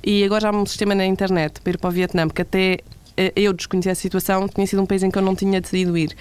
e 0.03 0.23
agora 0.23 0.41
já 0.41 0.49
há 0.49 0.51
um 0.51 0.65
sistema 0.65 0.95
na 0.95 1.05
internet 1.05 1.59
para 1.61 1.73
ir 1.73 1.77
para 1.77 1.89
o 1.89 1.91
Vietnã, 1.91 2.27
que 2.29 2.41
até 2.41 2.79
eu 3.35 3.53
desconhecia 3.53 3.91
a 3.91 3.95
situação, 3.95 4.47
tinha 4.47 4.65
sido 4.65 4.81
um 4.81 4.85
país 4.85 5.03
em 5.03 5.11
que 5.11 5.17
eu 5.17 5.21
não 5.21 5.35
tinha 5.35 5.59
decidido 5.59 5.97
ir. 5.97 6.15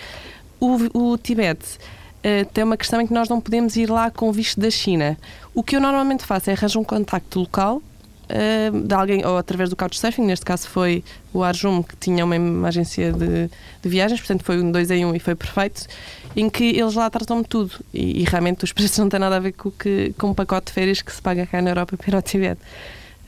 O, 0.60 1.12
o 1.12 1.18
Tibete 1.18 1.78
uh, 2.18 2.44
tem 2.52 2.64
uma 2.64 2.76
questão 2.76 3.00
em 3.00 3.06
que 3.06 3.12
nós 3.12 3.28
não 3.28 3.40
podemos 3.40 3.76
ir 3.76 3.88
lá 3.88 4.10
com 4.10 4.32
visto 4.32 4.60
da 4.60 4.70
China. 4.70 5.16
O 5.54 5.62
que 5.62 5.76
eu 5.76 5.80
normalmente 5.80 6.24
faço 6.24 6.50
é 6.50 6.52
arranjar 6.52 6.80
um 6.80 6.84
contacto 6.84 7.38
local 7.38 7.76
uh, 7.76 8.80
de 8.80 8.94
alguém, 8.94 9.24
ou 9.24 9.36
através 9.36 9.70
do 9.70 9.76
Couchsurfing, 9.76 10.24
neste 10.24 10.44
caso 10.44 10.68
foi 10.68 11.04
o 11.32 11.42
Arjum, 11.42 11.82
que 11.82 11.96
tinha 11.96 12.24
uma, 12.24 12.36
uma 12.36 12.68
agência 12.68 13.12
de, 13.12 13.48
de, 13.82 13.88
viagens, 13.88 14.20
portanto 14.20 14.44
foi 14.44 14.60
um 14.60 14.70
dois 14.70 14.90
em 14.90 15.04
um 15.04 15.14
e 15.14 15.18
foi 15.18 15.34
perfeito, 15.34 15.86
em 16.36 16.48
que 16.50 16.64
eles 16.64 16.94
lá 16.94 17.08
tratam-me 17.08 17.44
tudo. 17.44 17.72
E, 17.92 18.22
e, 18.22 18.24
realmente 18.24 18.64
os 18.64 18.72
preços 18.72 18.98
não 18.98 19.08
têm 19.08 19.20
nada 19.20 19.36
a 19.36 19.40
ver 19.40 19.52
com, 19.52 19.70
que, 19.70 20.14
com 20.18 20.28
um 20.30 20.34
pacote 20.34 20.66
de 20.66 20.72
férias 20.72 21.02
que 21.02 21.12
se 21.12 21.22
paga 21.22 21.46
cá 21.46 21.62
na 21.62 21.70
Europa 21.70 21.96
para 21.96 22.08
ir 22.08 22.14
ao 22.14 22.22
Tibete. 22.22 22.60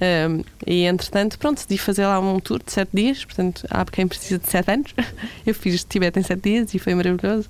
Um, 0.01 0.43
e 0.67 0.85
entretanto, 0.85 1.39
pronto, 1.39 1.57
decidi 1.57 1.77
fazer 1.77 2.07
lá 2.07 2.19
um 2.19 2.41
tour 2.41 2.63
de 2.65 2.73
sete 2.73 2.91
dias. 2.93 3.25
Portanto, 3.25 3.67
há 3.71 3.85
quem 3.85 4.09
precisa 4.09 4.39
de 4.39 4.49
sete 4.49 4.71
anos. 4.71 4.95
Eu 5.47 5.55
fiz 5.55 5.85
Tibete 5.85 6.19
em 6.19 6.23
sete 6.23 6.43
dias 6.43 6.75
e 6.75 6.79
foi 6.79 6.95
maravilhoso. 6.95 7.49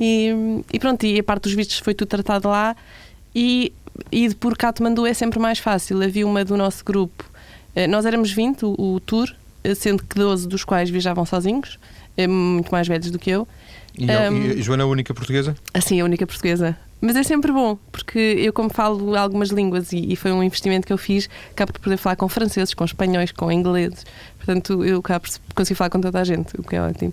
E, 0.00 0.30
e, 0.72 0.78
pronto, 0.78 1.04
e 1.04 1.18
a 1.18 1.22
parte 1.22 1.44
dos 1.44 1.52
vistos 1.52 1.78
foi 1.78 1.94
tudo 1.94 2.08
tratado 2.08 2.48
lá. 2.48 2.74
E, 3.34 3.72
e 4.10 4.34
por 4.34 4.56
Katmandu 4.56 5.06
é 5.06 5.14
sempre 5.14 5.38
mais 5.38 5.58
fácil. 5.58 6.02
Havia 6.02 6.26
uma 6.26 6.44
do 6.44 6.56
nosso 6.56 6.84
grupo, 6.84 7.24
eh, 7.74 7.86
nós 7.86 8.06
éramos 8.06 8.32
20, 8.32 8.64
o, 8.64 8.74
o 8.78 9.00
tour, 9.00 9.34
eh, 9.62 9.74
sendo 9.74 10.02
que 10.02 10.16
12 10.16 10.48
dos 10.48 10.64
quais 10.64 10.90
viajavam 10.90 11.24
sozinhos, 11.24 11.78
eh, 12.16 12.26
muito 12.26 12.70
mais 12.70 12.88
velhos 12.88 13.10
do 13.10 13.18
que 13.18 13.30
eu. 13.30 13.46
E, 13.98 14.06
um, 14.06 14.36
e 14.52 14.62
Joana, 14.62 14.84
a 14.84 14.86
única 14.86 15.12
portuguesa? 15.12 15.54
Assim, 15.74 16.00
a 16.00 16.04
única 16.04 16.26
portuguesa. 16.26 16.76
Mas 17.00 17.16
é 17.16 17.22
sempre 17.24 17.50
bom, 17.50 17.76
porque 17.90 18.18
eu, 18.18 18.52
como 18.52 18.70
falo 18.72 19.16
algumas 19.16 19.48
línguas 19.48 19.92
e, 19.92 20.12
e, 20.12 20.14
foi 20.14 20.30
um 20.30 20.40
investimento 20.40 20.86
que 20.86 20.92
eu 20.92 20.98
fiz, 20.98 21.28
acabo 21.50 21.72
por 21.72 21.80
poder 21.80 21.96
falar 21.96 22.14
com 22.14 22.28
franceses, 22.28 22.72
com 22.74 22.84
espanhóis, 22.84 23.32
com 23.32 23.50
ingleses. 23.50 24.06
Portanto, 24.36 24.84
eu 24.84 25.00
acabo 25.00 25.26
por 25.48 25.54
conseguir 25.54 25.76
falar 25.76 25.90
com 25.90 26.00
toda 26.00 26.20
a 26.20 26.24
gente, 26.24 26.54
o 26.58 26.62
que 26.62 26.76
é 26.76 26.80
ótimo. 26.80 27.12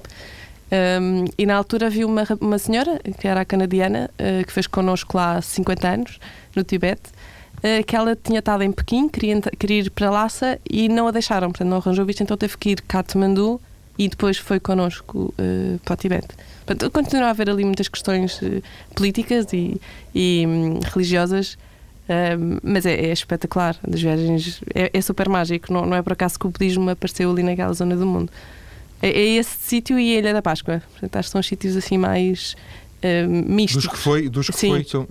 Um, 0.72 1.26
e 1.36 1.46
na 1.48 1.56
altura 1.56 1.88
havia 1.88 2.06
uma, 2.06 2.24
uma 2.40 2.60
senhora, 2.60 3.00
que 3.20 3.28
era 3.28 3.42
a 3.42 3.46
canadiana, 3.46 4.12
uh, 4.14 4.46
que 4.46 4.54
fez 4.54 4.68
connosco 4.68 5.18
lá 5.18 5.38
há 5.38 5.42
50 5.42 5.88
anos, 5.88 6.20
no 6.56 6.64
Tibete, 6.64 7.10
uh, 7.58 7.84
que 7.84 7.96
ela 7.96 8.16
tinha 8.16 8.40
estado 8.40 8.62
em 8.62 8.72
Pequim, 8.72 9.10
queria, 9.10 9.42
queria 9.58 9.80
ir 9.80 9.90
para 9.90 10.12
Lhasa 10.12 10.60
e 10.70 10.88
não 10.88 11.08
a 11.08 11.12
deixaram, 11.12 11.50
portanto 11.50 11.68
não 11.68 11.78
arranjou 11.78 12.06
visto, 12.06 12.22
então 12.22 12.38
teve 12.38 12.56
que 12.58 12.70
ir 12.70 12.82
Katmandu 12.82 13.60
e 14.00 14.08
depois 14.08 14.38
foi 14.38 14.60
connosco 14.60 15.34
uh, 15.38 15.80
para 15.84 15.94
o 15.94 15.98
Tibete. 15.98 16.30
Portanto, 16.66 16.90
continua 16.90 17.28
a 17.28 17.30
haver 17.32 17.50
ali 17.50 17.64
muitas 17.66 17.88
questões 17.88 18.40
políticas 18.96 19.52
e, 19.54 19.80
e 20.16 20.46
um, 20.48 20.80
religiosas, 20.80 21.58
mas 22.62 22.86
é, 22.86 22.94
é, 22.94 23.12
espetacular. 23.12 23.76
Das 23.88 24.02
viagens 24.02 24.62
é, 24.74 24.90
é 24.94 25.02
super 25.02 25.28
mágico, 25.28 25.74
não, 25.74 25.86
não 25.86 25.98
é 25.98 26.02
por 26.02 26.14
acaso 26.14 26.40
que 26.40 26.46
o 26.46 26.50
budismo 26.50 26.90
apareceu 26.90 27.32
ali 27.32 27.42
naquela 27.44 27.74
zona 27.74 27.96
do 27.96 28.06
mundo. 28.06 28.32
É, 29.02 29.10
é 29.10 29.26
esse 29.38 29.58
sítio 29.60 30.00
e 30.00 30.16
a 30.16 30.20
Ilha 30.20 30.34
da 30.34 30.42
Páscoa. 30.42 30.82
Portanto, 30.92 31.16
acho 31.16 31.30
que 31.30 31.32
são 31.32 31.44
sítios 31.44 31.76
assim 31.76 31.98
mais 31.98 32.56
uh, 33.04 33.28
místicos. 33.28 33.86
Dos 33.86 33.94
que 33.94 33.98
foi, 33.98 34.30
dos 34.30 34.50
que 34.50 34.58
Sim. 34.58 34.70
foi 34.70 34.84
são... 34.84 35.08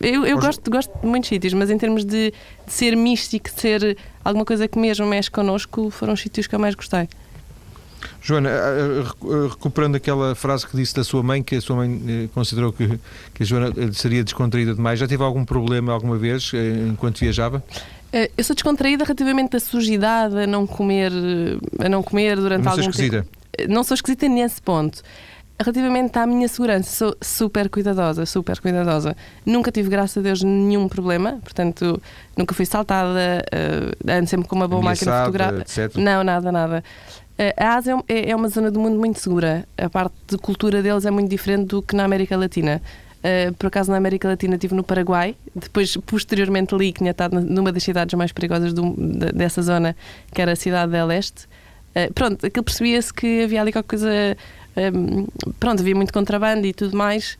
Eu, 0.00 0.26
eu 0.26 0.38
gosto, 0.38 0.68
gosto 0.70 0.92
de 1.00 1.06
muitos 1.06 1.28
sítios, 1.28 1.52
mas 1.52 1.70
em 1.70 1.78
termos 1.78 2.04
de, 2.04 2.32
de, 2.66 2.72
ser 2.72 2.96
místico, 2.96 3.50
de 3.50 3.60
ser 3.60 3.96
alguma 4.24 4.44
coisa 4.44 4.68
que 4.68 4.78
mesmo 4.78 5.06
mexe 5.06 5.30
connosco, 5.30 5.90
foram 5.90 6.12
os 6.14 6.20
sítios 6.20 6.46
que 6.46 6.54
eu 6.54 6.58
mais 6.58 6.74
gostei. 6.74 7.08
Joana, 8.20 8.50
recuperando 9.48 9.94
aquela 9.94 10.34
frase 10.34 10.66
que 10.66 10.76
disse 10.76 10.94
da 10.94 11.04
sua 11.04 11.22
mãe, 11.22 11.42
que 11.42 11.56
a 11.56 11.60
sua 11.60 11.76
mãe 11.76 12.02
eh, 12.08 12.28
considerou 12.34 12.72
que, 12.72 12.98
que 13.32 13.42
a 13.42 13.46
Joana 13.46 13.72
eh, 13.76 13.92
seria 13.92 14.24
descontraída 14.24 14.74
demais, 14.74 14.98
já 14.98 15.06
teve 15.06 15.22
algum 15.22 15.44
problema 15.44 15.92
alguma 15.92 16.16
vez 16.16 16.50
enquanto 16.88 17.20
viajava? 17.20 17.62
Eh, 18.12 18.30
eu 18.36 18.44
sou 18.44 18.54
descontraída 18.54 19.04
relativamente 19.04 19.56
à 19.56 19.60
sujidade, 19.60 20.36
a 20.36 20.46
não 20.46 20.66
comer, 20.66 21.10
a 21.78 21.88
não 21.88 22.02
comer 22.02 22.36
durante 22.36 22.64
não 22.64 22.72
algum 22.72 22.82
esquisita. 22.82 23.22
tempo. 23.22 23.28
Eh, 23.56 23.66
não 23.68 23.82
sou 23.82 23.94
esquisita 23.94 24.28
nesse 24.28 24.60
ponto. 24.60 25.02
Relativamente 25.62 26.18
à 26.18 26.26
minha 26.26 26.48
segurança, 26.48 26.90
sou 26.90 27.16
super 27.20 27.68
cuidadosa, 27.68 28.26
super 28.26 28.60
cuidadosa. 28.60 29.16
Nunca 29.46 29.70
tive, 29.70 29.88
graças 29.88 30.18
a 30.18 30.20
Deus, 30.20 30.42
nenhum 30.42 30.88
problema, 30.88 31.38
portanto, 31.42 32.02
nunca 32.36 32.52
fui 32.52 32.66
saltada, 32.66 33.44
uh, 33.46 34.10
ando 34.10 34.28
sempre 34.28 34.48
com 34.48 34.56
uma 34.56 34.66
boa 34.66 34.82
máquina 34.82 35.20
fotográfica. 35.20 35.90
Não, 35.94 36.24
nada, 36.24 36.50
nada. 36.50 36.82
Uh, 37.38 37.54
a 37.56 37.76
Ásia 37.76 37.96
é, 38.08 38.30
é 38.30 38.36
uma 38.36 38.48
zona 38.48 38.72
do 38.72 38.80
mundo 38.80 38.98
muito 38.98 39.20
segura. 39.20 39.64
A 39.78 39.88
parte 39.88 40.14
de 40.26 40.36
cultura 40.36 40.82
deles 40.82 41.06
é 41.06 41.10
muito 41.12 41.30
diferente 41.30 41.66
do 41.66 41.80
que 41.80 41.94
na 41.94 42.04
América 42.04 42.36
Latina. 42.36 42.82
Uh, 43.22 43.54
por 43.54 43.68
acaso 43.68 43.88
na 43.88 43.98
América 43.98 44.26
Latina 44.26 44.54
estive 44.54 44.74
no 44.74 44.82
Paraguai, 44.82 45.36
depois 45.54 45.96
posteriormente 45.96 46.74
li 46.74 46.92
que 46.92 46.98
tinha 46.98 47.12
estado 47.12 47.40
numa 47.40 47.70
das 47.70 47.84
cidades 47.84 48.14
mais 48.14 48.32
perigosas 48.32 48.72
do, 48.72 48.96
dessa 49.32 49.62
zona, 49.62 49.94
que 50.34 50.42
era 50.42 50.52
a 50.52 50.56
cidade 50.56 50.90
del 50.90 51.12
Este. 51.12 51.46
Uh, 51.94 52.12
pronto, 52.12 52.44
aquilo 52.44 52.64
percebia-se 52.64 53.14
que 53.14 53.44
havia 53.44 53.60
ali 53.60 53.70
qualquer 53.70 53.88
coisa. 53.88 54.36
Um, 54.76 54.80
ehm, 54.80 55.26
pronto, 55.58 55.80
havia 55.80 55.94
muito 55.94 56.12
contrabando 56.12 56.66
e 56.66 56.72
tudo 56.72 56.96
mais. 56.96 57.38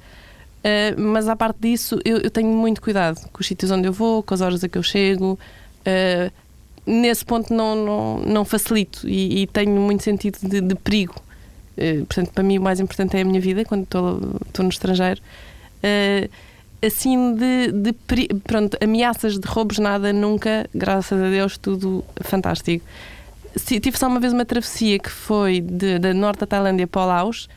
Uh, 0.65 1.01
mas 1.01 1.29
à 1.29 1.35
parte 1.35 1.59
disso, 1.61 1.99
eu, 2.05 2.19
eu, 2.19 2.31
tenho 2.31 2.49
muito 2.49 2.81
cuidado 2.81 3.21
com 3.33 3.41
os 3.41 3.47
sítios 3.47 3.71
onde 3.71 3.89
eu 3.89 3.93
vou, 3.93 4.23
com 4.23 4.33
as 4.33 4.41
horas 4.41 4.63
a 4.63 4.69
que 4.69 4.79
eu 4.79 4.83
chego. 4.83 5.39
nesse 6.87 7.25
ponto 7.25 7.53
não, 7.53 7.75
não, 7.75 8.19
não 8.21 8.45
facilito 8.45 9.09
e, 9.09 9.43
e 9.43 9.47
tenho 9.47 9.81
muito 9.81 10.03
sentido 10.03 10.39
de, 10.41 10.61
de 10.61 10.75
perigo. 10.77 11.15
portanto, 12.07 12.31
para 12.33 12.45
mim 12.45 12.59
o 12.59 12.63
mais 12.63 12.79
importante 12.79 13.17
é 13.17 13.23
a 13.23 13.25
minha 13.25 13.41
vida 13.41 13.65
quando 13.65 13.83
estou, 13.83 14.21
no 14.61 14.69
estrangeiro 14.69 15.21
uh, 15.83 16.31
assim 16.85 17.35
de, 17.35 17.73
de, 17.73 17.93
pronto, 18.45 18.77
ameaças 18.83 19.39
de 19.39 19.47
roubos, 19.47 19.79
nada, 19.79 20.13
nunca, 20.13 20.69
graças 20.75 21.21
a 21.21 21.31
Deus, 21.31 21.57
tudo 21.57 22.05
fantástico. 22.21 22.85
Tive 23.59 23.99
só 23.99 24.07
uma 24.07 24.21
vez 24.21 24.33
uma 24.33 24.45
travessia 24.45 24.99
que 24.99 25.11
foi 25.11 25.61
de, 25.61 25.99
da 25.99 26.15
norte 26.15 26.41
da 26.41 26.47
Tailândia 26.47 26.87
para 26.87 27.03
o 27.03 27.07
Laos, 27.07 27.49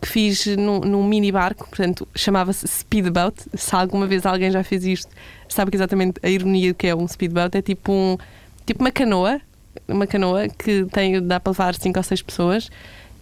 que 0.00 0.08
fiz 0.08 0.46
num, 0.46 0.80
num 0.80 1.04
mini 1.04 1.30
barco, 1.30 1.68
portanto, 1.68 2.06
chamava-se 2.14 2.66
speedboat. 2.66 3.34
Se 3.54 3.74
alguma 3.74 4.06
vez 4.06 4.24
alguém 4.24 4.50
já 4.50 4.62
fez 4.62 4.84
isto, 4.84 5.10
sabe 5.48 5.70
que 5.70 5.76
exatamente 5.76 6.20
a 6.22 6.28
ironia 6.28 6.72
que 6.72 6.86
é 6.86 6.94
um 6.94 7.06
speedboat. 7.06 7.56
É 7.56 7.62
tipo, 7.62 7.92
um, 7.92 8.16
tipo 8.64 8.80
uma 8.80 8.90
canoa, 8.90 9.40
uma 9.86 10.06
canoa 10.06 10.48
que 10.48 10.86
tem, 10.86 11.20
dá 11.26 11.38
para 11.40 11.50
levar 11.50 11.74
5 11.74 11.98
ou 11.98 12.02
6 12.02 12.22
pessoas 12.22 12.70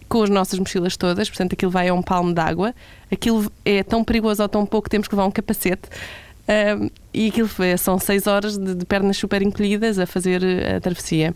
com 0.09 0.23
as 0.23 0.29
nossas 0.29 0.57
mochilas 0.57 0.97
todas, 0.97 1.29
portanto 1.29 1.53
aquilo 1.53 1.71
vai 1.71 1.87
a 1.87 1.93
um 1.93 2.01
palmo 2.01 2.33
d'água. 2.33 2.73
Aquilo 3.11 3.49
é 3.63 3.83
tão 3.83 4.03
perigoso 4.03 4.41
ou 4.41 4.49
tão 4.49 4.65
pouco 4.65 4.89
temos 4.89 5.07
que 5.07 5.15
levar 5.15 5.27
um 5.27 5.31
capacete. 5.31 5.87
Um, 6.49 6.89
e 7.13 7.27
aquilo 7.27 7.47
foi, 7.47 7.77
são 7.77 7.99
seis 7.99 8.25
horas 8.25 8.57
de, 8.57 8.73
de, 8.73 8.85
pernas 8.85 9.17
super 9.17 9.39
encolhidas 9.43 9.99
a 9.99 10.07
fazer 10.07 10.43
eh, 10.43 10.77
a 10.77 10.81
travessia. 10.81 11.35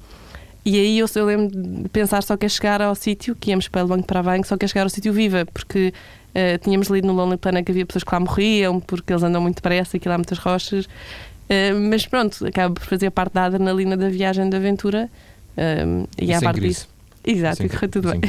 E 0.66 0.80
aí 0.80 1.00
eu, 1.00 1.08
eu 1.16 1.26
lembro 1.26 1.48
de 1.84 1.90
pensar 1.90 2.24
só 2.24 2.38
que 2.38 2.46
é 2.46 2.50
chegar 2.50 2.82
ao 2.82 2.96
sítio, 2.96 3.36
que 3.36 3.50
íamos 3.50 3.68
para 3.68 3.86
banco 3.86 4.08
para 4.08 4.22
a 4.22 4.24
banco, 4.24 4.48
só 4.48 4.56
que 4.56 4.64
é 4.64 4.68
chegar 4.68 4.84
ao 4.84 4.90
sítio 4.90 5.12
viva, 5.12 5.46
porque 5.54 5.94
uh, 6.30 6.58
tínhamos 6.64 6.88
lido 6.88 7.06
no 7.06 7.14
Lonely 7.14 7.38
Planet 7.38 7.66
que 7.66 7.72
havia 7.72 7.86
pessoas 7.86 8.04
que 8.04 8.14
lá 8.14 8.20
morriam 8.20 8.80
porque 8.80 9.12
eles 9.12 9.24
andam 9.24 9.42
muito 9.42 9.56
depressa 9.56 9.98
e 9.98 10.00
que 10.00 10.08
lá 10.08 10.16
há 10.16 10.18
muitas 10.18 10.38
rochas. 10.38 10.86
Uh, 10.86 11.90
mas 11.90 12.06
pronto, 12.06 12.46
acaba 12.46 12.74
por 12.74 12.84
fazer 12.84 13.10
parte 13.12 13.34
da 13.34 13.46
adrenalina 13.46 13.98
da 13.98 14.10
viagem 14.10 14.50
de 14.50 14.56
aventura. 14.56 15.10
Uh, 15.58 16.08
e 16.18 16.34
à 16.34 16.42
parte 16.42 16.62
disso. 16.62 16.88
Exato, 17.26 17.64
e 17.64 17.70
correu 17.70 17.90
tudo 17.90 18.12
bem. 18.12 18.22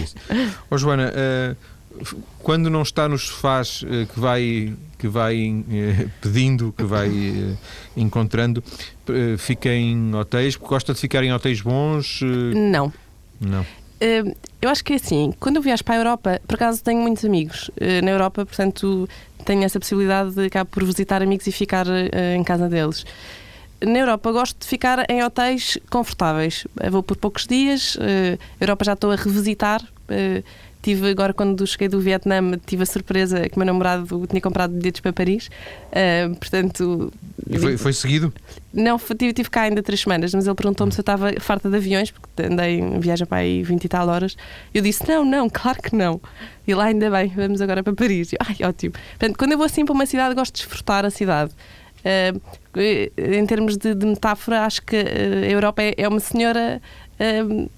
Oh, 0.70 0.78
Joana, 0.78 1.12
quando 2.38 2.68
não 2.68 2.83
está 2.83 3.09
nos 3.09 3.28
sofás 3.28 3.83
uh, 3.83 4.07
que 4.12 4.20
vai, 4.20 4.74
que 4.98 5.09
vai 5.09 5.48
uh, 5.50 6.11
pedindo, 6.20 6.74
que 6.76 6.85
vai 6.85 7.11
encontrando, 7.96 8.62
fica 9.38 9.68
em 9.68 10.14
hotéis? 10.14 10.57
Gosta 10.57 10.94
de 10.94 11.00
ficar 11.00 11.22
em 11.22 11.33
hotéis 11.33 11.61
bons? 11.61 12.20
Não. 12.54 12.92
Não. 13.40 13.66
eu 14.62 14.70
acho 14.70 14.83
que 14.85 14.94
é 14.94 14.96
assim, 14.96 15.35
quando 15.38 15.57
eu 15.57 15.62
viajo 15.62 15.85
para 15.85 15.94
a 15.96 15.98
Europa, 15.98 16.40
por 16.46 16.54
acaso 16.54 16.83
tenho 16.83 17.00
muitos 17.00 17.24
amigos 17.24 17.70
na 18.02 18.11
Europa, 18.11 18.46
portanto 18.46 19.09
tenho 19.44 19.62
essa 19.64 19.78
possibilidade 19.78 20.35
de 20.35 20.46
acabar 20.46 20.64
por 20.64 20.85
visitar 20.85 21.20
amigos 21.20 21.46
e 21.46 21.52
ficar 21.52 21.87
em 22.35 22.42
casa 22.42 22.68
deles 22.68 23.04
na 23.87 23.98
Europa 23.98 24.33
gosto 24.33 24.59
de 24.61 24.66
ficar 24.66 25.04
em 25.09 25.22
hotéis 25.22 25.78
confortáveis. 25.90 26.66
Eu 26.80 26.90
vou 26.90 27.02
por 27.02 27.16
poucos 27.16 27.46
dias. 27.46 27.96
Uh, 27.96 28.38
Europa 28.61 28.85
já 28.85 28.92
estou 28.94 29.11
a 29.11 29.16
revisitar. 29.16 29.83
Uh, 29.83 30.42
tive 30.84 31.08
agora 31.08 31.32
quando 31.32 31.66
cheguei 31.66 31.88
do 31.88 31.98
Vietnã 31.98 32.38
tive 32.66 32.82
a 32.82 32.86
surpresa 32.86 33.48
que 33.48 33.56
o 33.56 33.58
meu 33.58 33.64
namorado 33.64 34.26
tinha 34.26 34.40
comprado 34.40 34.74
bilhetes 34.74 35.00
para 35.00 35.14
Paris. 35.14 35.48
Uh, 35.88 36.36
portanto 36.36 37.10
e 37.48 37.58
foi, 37.58 37.78
foi 37.78 37.92
seguido? 37.94 38.30
não, 38.72 38.98
tive, 38.98 39.32
tive 39.32 39.48
cá 39.48 39.62
ainda 39.62 39.82
três 39.82 40.00
semanas 40.00 40.34
mas 40.34 40.46
ele 40.46 40.54
perguntou-me 40.54 40.92
se 40.92 41.00
eu 41.00 41.02
estava 41.02 41.32
farta 41.40 41.70
de 41.70 41.76
aviões 41.76 42.10
porque 42.10 42.42
andei 42.42 42.80
em 42.80 43.00
viagem 43.00 43.26
para 43.26 43.38
aí 43.38 43.62
20 43.62 43.84
e 43.84 43.88
tal 43.88 44.06
horas. 44.08 44.36
Eu 44.74 44.82
disse 44.82 45.08
não, 45.08 45.24
não, 45.24 45.48
claro 45.48 45.80
que 45.80 45.96
não. 45.96 46.20
E 46.66 46.74
lá 46.74 46.84
ainda 46.84 47.10
bem, 47.10 47.28
vamos 47.34 47.62
agora 47.62 47.82
para 47.82 47.94
Paris. 47.94 48.32
Ai 48.38 48.68
ótimo, 48.68 48.92
portanto 48.92 49.38
quando 49.38 49.52
eu 49.52 49.58
vou 49.58 49.64
assim 49.64 49.86
para 49.86 49.94
uma 49.94 50.04
cidade 50.04 50.34
gosto 50.34 50.54
de 50.54 50.60
desfrutar 50.60 51.06
a 51.06 51.10
cidade. 51.10 51.52
Uh, 52.04 52.38
em 53.16 53.46
termos 53.46 53.76
de, 53.78 53.94
de, 53.94 54.04
metáfora, 54.04 54.62
acho 54.66 54.82
que 54.82 54.96
a 54.96 55.48
Europa 55.48 55.82
é, 55.82 55.94
é 55.96 56.08
uma 56.08 56.20
senhora, 56.20 56.82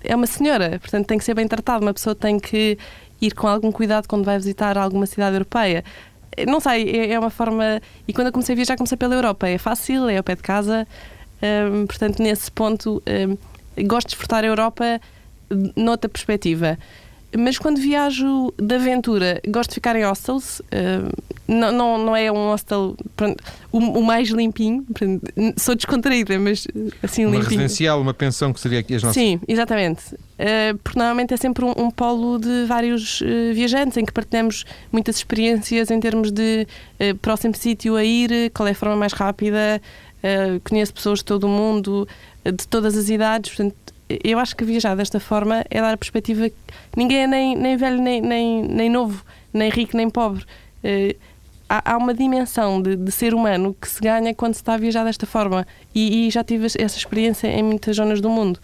é 0.03 0.16
uma 0.16 0.27
senhora, 0.27 0.79
portanto 0.79 1.07
tem 1.07 1.18
que 1.18 1.25
ser 1.25 1.35
bem 1.35 1.46
tratada. 1.46 1.85
Uma 1.85 1.94
pessoa 1.94 2.14
tem 2.14 2.38
que 2.38 2.79
ir 3.20 3.33
com 3.33 3.46
algum 3.46 3.72
cuidado 3.72 4.07
quando 4.09 4.25
vai 4.25 4.37
visitar 4.37 4.77
alguma 4.79 5.07
cidade 5.07 5.37
europeia. 5.37 5.85
Não 6.46 6.61
sei, 6.61 6.90
é, 6.90 7.12
é 7.12 7.18
uma 7.18 7.31
forma. 7.31 7.81
E 8.07 8.12
quando 8.12 8.27
eu 8.29 8.33
comecei 8.33 8.53
a 8.55 8.57
viajar, 8.57 8.77
comecei 8.77 8.96
pela 8.96 9.14
Europa. 9.14 9.49
É 9.49 9.59
fácil, 9.59 10.09
é 10.09 10.18
ao 10.18 10.25
pé 10.25 10.35
de 10.35 10.42
casa. 10.42 10.87
Um, 11.42 11.87
portanto, 11.87 12.22
nesse 12.22 12.51
ponto, 12.51 13.03
um, 13.07 13.85
gosto 13.85 14.09
de 14.09 14.14
desfrutar 14.14 14.44
a 14.44 14.46
Europa 14.46 15.01
noutra 15.75 16.09
perspectiva. 16.09 16.79
Mas 17.38 17.59
quando 17.59 17.79
viajo 17.79 18.53
de 18.59 18.75
aventura, 18.75 19.40
gosto 19.49 19.70
de 19.70 19.75
ficar 19.75 19.96
em 19.96 20.05
hostels. 20.05 20.61
Uh, 20.61 21.11
não, 21.49 21.70
não, 21.70 21.99
não 21.99 22.16
é 22.16 22.31
um 22.31 22.49
hostel 22.49 22.96
pronto, 23.14 23.42
o, 23.70 23.79
o, 23.79 24.03
mais 24.03 24.29
limpinho. 24.31 24.85
Pronto, 24.92 25.22
sou 25.57 25.77
descontraída, 25.77 26.38
mas 26.38 26.66
assim 27.03 27.25
uma 27.25 27.37
limpinho. 27.37 27.53
Uma 27.53 27.62
residencial, 27.62 28.01
uma 28.01 28.14
pensão 28.14 28.53
que 28.53 28.59
seria 28.59 28.81
aqui 28.81 28.96
as 28.96 29.03
nossas. 29.03 29.14
Sim, 29.14 29.40
exatamente. 29.46 30.14
Uh, 30.14 30.77
porque 30.83 30.99
normalmente 30.99 31.35
é 31.35 31.37
sempre 31.37 31.64
um, 31.64 31.72
um 31.77 31.90
polo 31.90 32.38
de 32.38 32.64
vários 32.66 33.20
uh, 33.20 33.55
viajantes 33.55 33.96
em 33.96 34.05
que 34.05 34.12
partilhamos 34.12 34.64
muitas 34.90 35.16
experiências 35.16 35.90
em 35.90 36.01
termos 36.01 36.33
de 36.33 36.66
próximo 37.22 37.55
sítio 37.55 37.94
a 37.94 38.05
ir, 38.05 38.51
qual 38.53 38.66
é 38.66 38.72
a 38.72 38.75
forma 38.75 38.96
mais 38.96 39.12
rápida. 39.12 39.81
conheço 40.64 40.92
pessoas 40.92 41.20
de 41.20 41.27
todo 41.27 41.44
o 41.44 41.49
mundo, 41.49 42.09
de 42.44 42.66
todas 42.66 42.96
as 42.96 43.09
idades, 43.09 43.55
portanto, 43.55 43.77
eu 44.08 44.38
acho 44.38 44.56
que 44.56 44.64
viajar 44.64 44.94
desta 44.94 45.18
forma 45.18 45.64
é 45.70 45.80
dar 45.80 45.94
a 45.94 45.96
perspectiva 45.96 46.48
que 46.48 46.56
ninguém 46.96 47.22
é 47.22 47.26
nem, 47.26 47.56
nem 47.56 47.76
velho, 47.76 48.00
nem, 48.00 48.20
nem, 48.20 48.62
nem 48.62 48.90
novo, 48.90 49.24
nem 49.52 49.70
rico, 49.70 49.96
nem 49.96 50.08
pobre. 50.08 50.44
Uh, 50.84 51.16
há, 51.68 51.92
há, 51.92 51.96
uma 51.96 52.14
dimensão 52.14 52.80
de, 52.80 52.96
de, 52.96 53.10
ser 53.10 53.34
humano 53.34 53.74
que 53.80 53.88
se 53.88 54.00
ganha 54.00 54.34
quando 54.34 54.54
se 54.54 54.60
está 54.60 54.74
a 54.74 54.76
viajar 54.76 55.04
desta 55.04 55.26
forma. 55.26 55.66
E, 55.94 56.26
e 56.26 56.30
já 56.30 56.44
tive 56.44 56.66
essa 56.66 56.98
experiência 56.98 57.48
em 57.48 57.62
muitas 57.62 57.96
zonas 57.96 58.20
do 58.20 58.30
mundo. 58.30 58.60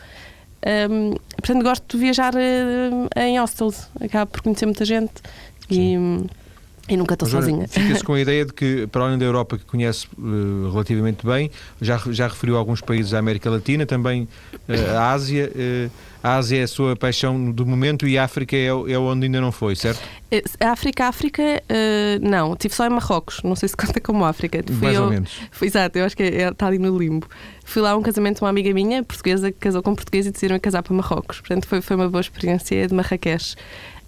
Um, 0.91 1.15
portanto, 1.37 1.63
gosto 1.65 1.97
de 1.97 2.05
viajar 2.05 2.35
uh, 2.35 3.21
em 3.21 3.39
hostels, 3.41 3.89
acabo 4.01 4.31
por 4.31 4.43
conhecer 4.43 4.67
muita 4.67 4.85
gente 4.85 5.15
e, 5.69 5.97
e, 6.89 6.97
nunca 6.97 7.15
estou 7.15 7.29
sozinha. 7.29 7.69
Fica-se 7.69 8.03
com 8.03 8.15
a 8.15 8.21
ideia 8.21 8.45
de 8.45 8.53
que, 8.53 8.87
para 8.89 9.05
além 9.05 9.19
da 9.19 9.25
Europa, 9.25 9.57
que 9.57 9.65
conhece 9.65 10.07
uh, 10.19 10.71
relativamente 10.71 11.25
bem, 11.25 11.51
já, 11.81 12.01
já 12.11 12.27
referiu 12.29 12.57
alguns 12.57 12.81
países 12.81 13.13
da 13.13 13.19
América 13.19 13.49
Latina, 13.49 13.87
também 13.87 14.29
uh, 14.69 14.97
a 14.97 15.13
Ásia. 15.13 15.51
a 16.23 16.37
Ásia 16.37 16.61
é 16.61 16.63
a 16.63 16.69
sua 16.69 16.97
paixão 16.97 17.51
do 17.51 17.65
momento 17.65 18.07
e 18.07 18.19
a 18.19 18.25
África 18.25 18.57
é, 18.57 18.67
é 18.67 18.99
onde 18.99 19.27
ainda 19.27 19.41
não 19.41 19.53
foi, 19.53 19.77
certo? 19.77 20.01
A 20.61 20.71
África, 20.71 21.07
África, 21.07 21.43
não. 22.21 22.55
Estive 22.55 22.75
só 22.75 22.87
em 22.87 22.91
Marrocos, 22.91 23.41
não 23.43 23.55
sei 23.55 23.69
se 23.69 23.77
conta 23.77 24.01
como 24.01 24.25
África. 24.25 24.63
Fui 24.67 24.77
Mais 24.77 24.97
eu, 24.97 25.05
ou 25.05 25.11
menos. 25.11 25.41
Fui, 25.51 25.69
exato, 25.69 25.99
eu 25.99 26.05
acho 26.05 26.17
que 26.17 26.23
é, 26.23 26.49
está 26.49 26.67
ali 26.67 26.79
no 26.79 26.97
limbo. 26.97 27.27
Fui 27.65 27.83
lá 27.83 27.91
a 27.91 27.97
um 27.97 28.03
casamento 28.03 28.37
de 28.37 28.45
uma 28.45 28.51
amiga 28.51 28.73
minha, 28.73 29.03
portuguesa, 29.03 29.53
que 29.53 29.59
casou 29.59 29.83
com 29.83 29.95
português 29.95 30.27
e 30.27 30.31
decidiram 30.31 30.59
casar 30.59 30.83
para 30.83 30.95
Marrocos. 30.95 31.41
Portanto, 31.41 31.67
foi, 31.67 31.81
foi 31.81 31.97
uma 31.97 32.09
boa 32.09 32.21
experiência 32.21 32.87
de 32.87 32.95
Marrakech. 32.95 33.57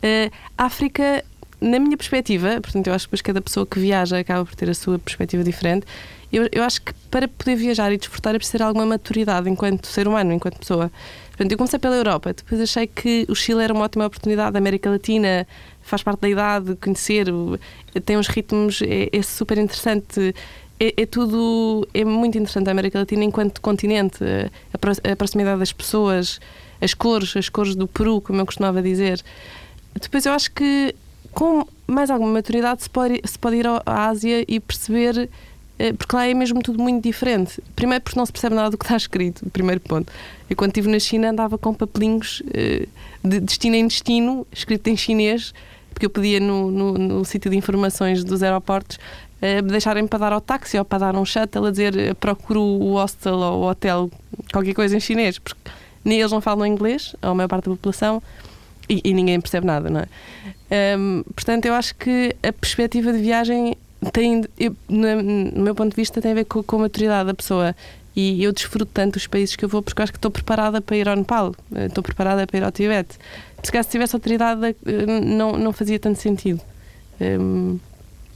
Uh, 0.05 0.31
África, 0.59 1.25
na 1.61 1.79
minha 1.79 1.97
perspectiva, 1.97 2.61
portanto, 2.61 2.87
eu 2.89 2.95
acho 2.95 3.07
que 3.07 3.11
depois 3.11 3.23
cada 3.23 3.41
pessoa 3.41 3.67
que 3.67 3.79
viaja 3.79 4.19
acaba 4.19 4.45
por 4.45 4.55
ter 4.55 4.69
a 4.69 4.75
sua 4.75 4.99
perspectiva 4.99 5.43
diferente. 5.43 5.87
Eu, 6.33 6.49
eu 6.51 6.65
acho 6.65 6.83
que 6.83 6.93
para 7.11 7.29
poder 7.29 7.55
viajar 7.57 7.93
e 7.93 7.97
desfrutar 7.97 8.35
é 8.35 8.39
preciso 8.39 8.59
ter 8.59 8.65
alguma 8.65 8.85
maturidade 8.85 9.49
enquanto 9.49 9.87
ser 9.87 10.09
humano, 10.09 10.33
enquanto 10.33 10.59
pessoa. 10.59 10.91
Portanto, 11.29 11.53
eu 11.53 11.59
comecei 11.59 11.79
pela 11.79 11.97
Europa, 11.97 12.33
depois 12.33 12.61
achei 12.61 12.87
que 12.87 13.25
o 13.29 13.35
Chile 13.35 13.63
era 13.63 13.73
uma 13.73 13.85
ótima 13.85 14.07
oportunidade, 14.07 14.57
a 14.57 14.59
América 14.59 14.91
Latina 14.91 15.47
faz 15.83 16.03
parte 16.03 16.21
da 16.21 16.29
idade, 16.29 16.77
conhecer, 16.77 17.27
tem 18.05 18.17
uns 18.17 18.29
ritmos, 18.29 18.83
é, 18.83 19.09
é 19.13 19.23
super 19.23 19.59
interessante 19.59 20.35
é, 20.79 21.03
é, 21.03 21.07
tudo. 21.07 21.87
É 21.95 22.05
muito 22.05 22.37
interessante 22.37 22.69
a 22.69 22.73
América 22.73 22.99
Latina 22.99 23.25
enquanto 23.25 23.61
continente, 23.61 24.23
a, 24.25 25.13
a, 25.13 25.17
proximidade 25.17 25.59
das 25.59 25.73
pessoas, 25.73 26.41
as 26.81 26.95
cores, 26.95 27.37
as 27.37 27.49
cores 27.49 27.75
do 27.75 27.87
Peru, 27.87 28.21
como 28.21 28.41
eu 28.41 28.47
costumava 28.47 28.83
dizer. 28.83 29.23
Depois 30.01 30.27
eu 30.27 30.33
acho 30.33 30.51
que 30.51 30.95
com 31.35 31.67
mais 31.87 32.11
alguma 32.11 32.33
maturidade 32.33 32.83
se 32.83 32.91
pode, 32.91 33.21
se 33.25 33.39
pode 33.39 33.57
ir 33.57 33.67
à 33.67 34.09
Ásia 34.09 34.45
e 34.47 34.61
perceber. 34.61 35.29
Eh, 35.77 35.93
porque 35.93 36.15
lá 36.15 36.27
é 36.27 36.33
mesmo 36.33 36.63
tudo 36.63 36.81
muito 36.81 37.03
diferente. 37.03 37.61
Primeiro, 37.75 38.03
porque 38.03 38.19
não 38.19 38.25
se 38.25 38.33
percebe 38.33 38.55
nada 38.55 38.71
do 38.71 38.79
que 38.79 38.85
está 38.85 38.97
escrito, 38.97 39.45
primeiro 39.51 39.81
ponto. 39.81 40.13
Eu, 40.49 40.57
quando 40.57 40.71
estive 40.71 40.89
na 40.89 41.01
China, 41.01 41.31
andava 41.31 41.59
com 41.59 41.75
papelinhos 41.75 42.43
eh, 42.55 42.87
de 43.25 43.41
destino 43.41 43.75
em 43.75 43.87
destino, 43.87 44.47
escrito 44.53 44.89
em 44.89 44.97
chinês, 44.97 45.53
porque 45.95 46.07
eu 46.07 46.11
podia, 46.11 46.41
no, 46.41 46.71
no, 46.71 46.93
no 46.99 47.25
sítio 47.25 47.51
de 47.51 47.57
informações 47.57 48.25
dos 48.25 48.43
aeroportos, 48.43 48.99
uh, 49.41 49.63
deixarem 49.63 50.07
para 50.07 50.19
dar 50.19 50.33
ao 50.33 50.41
táxi 50.41 50.77
ou 50.77 50.85
para 50.85 50.99
dar 50.99 51.17
um 51.17 51.25
shuttle 51.25 51.67
a 51.67 51.71
dizer 51.71 51.97
eh, 51.97 52.15
procuro 52.15 52.61
o 52.61 52.95
hostel 52.95 53.37
ou 53.37 53.63
o 53.63 53.71
hotel, 53.71 54.11
qualquer 54.53 54.75
coisa 54.75 54.97
em 54.97 55.01
chinês, 55.01 55.39
porque 55.39 55.59
nem 56.05 56.19
eles 56.19 56.33
não 56.33 56.41
falam 56.41 56.67
inglês, 56.67 57.15
a 57.23 57.33
maior 57.33 57.49
parte 57.49 57.67
da 57.67 57.71
população, 57.71 58.21
e, 58.89 59.01
e 59.05 59.15
ninguém 59.15 59.41
percebe 59.41 59.67
nada, 59.67 59.89
não 59.89 60.01
é? 60.01 60.09
Um, 60.99 61.23
portanto, 61.35 61.67
eu 61.67 61.75
acho 61.75 61.95
que 61.95 62.35
a 62.43 62.53
perspectiva 62.53 63.13
de 63.13 63.19
viagem 63.19 63.77
tem, 64.13 64.45
eu, 64.59 64.75
no, 64.89 65.23
no, 65.23 65.63
meu 65.63 65.75
ponto 65.75 65.91
de 65.91 65.97
vista, 65.97 66.21
tem 66.21 66.33
a 66.33 66.35
ver 66.35 66.45
com, 66.45 66.63
com 66.63 66.77
a 66.77 66.79
maturidade 66.81 67.27
da 67.27 67.35
pessoa. 67.35 67.77
E 68.17 68.43
eu 68.45 68.53
desfruto 68.53 68.91
tanto 68.93 69.17
os 69.17 69.27
países 69.27 69.57
que 69.57 69.65
eu 69.65 69.69
vou 69.69 69.83
porque 69.83 70.01
acho 70.01 70.13
que 70.13 70.19
estou 70.19 70.31
preparada 70.31 70.81
para 70.81 70.97
ir 70.97 71.09
ao 71.09 71.17
Nepal, 71.17 71.53
eh, 71.75 71.87
estou 71.87 72.03
preparada 72.03 72.47
para 72.47 72.59
ir 72.59 72.63
ao 72.63 72.71
Tibete. 72.71 73.19
Se 73.61 73.73
caso 73.73 73.89
tivesse 73.89 74.15
autoridade, 74.15 74.77
não, 75.25 75.59
não 75.59 75.73
fazia 75.73 75.99
tanto 75.99 76.21
sentido. 76.21 76.61
Um, 77.21 77.79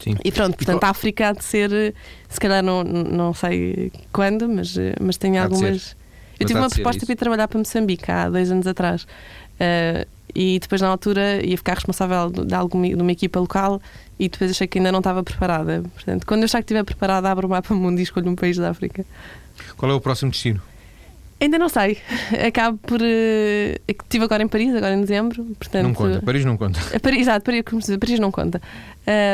Sim. 0.00 0.16
E 0.24 0.32
pronto, 0.32 0.56
portanto, 0.56 0.82
a 0.82 0.90
África 0.90 1.28
há 1.28 1.32
de 1.32 1.44
ser, 1.44 1.94
se 2.28 2.40
calhar 2.40 2.62
não, 2.62 2.82
não 2.84 3.34
sei 3.34 3.92
quando, 4.12 4.48
mas, 4.48 4.74
mas 5.00 5.16
tenho 5.16 5.42
algumas. 5.42 5.96
Eu 6.38 6.46
tive 6.46 6.58
uma 6.58 6.70
proposta 6.70 7.04
para 7.04 7.12
ir 7.12 7.16
trabalhar 7.16 7.48
para 7.48 7.58
Moçambique 7.58 8.10
há 8.10 8.28
dois 8.28 8.50
anos 8.50 8.66
atrás. 8.66 9.06
Uh, 9.60 10.06
e 10.34 10.58
depois, 10.58 10.80
na 10.80 10.88
altura, 10.88 11.44
ia 11.44 11.56
ficar 11.56 11.74
responsável 11.74 12.30
de, 12.30 12.54
alguma, 12.54 12.86
de 12.86 12.94
uma 12.94 13.12
equipa 13.12 13.40
local 13.40 13.80
e 14.18 14.28
depois 14.28 14.50
achei 14.50 14.66
que 14.66 14.78
ainda 14.78 14.92
não 14.92 15.00
estava 15.00 15.22
preparada. 15.22 15.82
Portanto, 15.94 16.26
quando 16.26 16.40
eu 16.40 16.44
achar 16.44 16.58
que 16.58 16.64
estiver 16.64 16.84
preparada, 16.84 17.30
abro 17.30 17.46
o 17.46 17.50
mapa 17.50 17.74
mundo 17.74 17.98
e 17.98 18.02
escolho 18.02 18.30
um 18.30 18.36
país 18.36 18.56
da 18.56 18.70
África. 18.70 19.04
Qual 19.76 19.90
é 19.90 19.94
o 19.94 20.00
próximo 20.00 20.30
destino? 20.30 20.60
Ainda 21.40 21.58
não 21.58 21.68
sei. 21.68 21.98
Acabo 22.46 22.78
por. 22.78 23.00
Uh, 23.00 23.80
estive 23.86 24.24
agora 24.24 24.42
em 24.42 24.48
Paris, 24.48 24.74
agora 24.74 24.94
em 24.94 25.00
dezembro. 25.00 25.44
Portanto, 25.58 25.84
não 25.84 25.94
conta. 25.94 26.22
Paris 26.22 26.44
não 26.44 26.56
conta. 26.56 26.80
Paris, 27.00 27.20
exato, 27.20 27.44
Paris, 27.44 27.62
como 27.64 27.80
se 27.80 27.92
diz, 27.92 27.98
Paris 27.98 28.18
não 28.18 28.30
conta. 28.30 28.60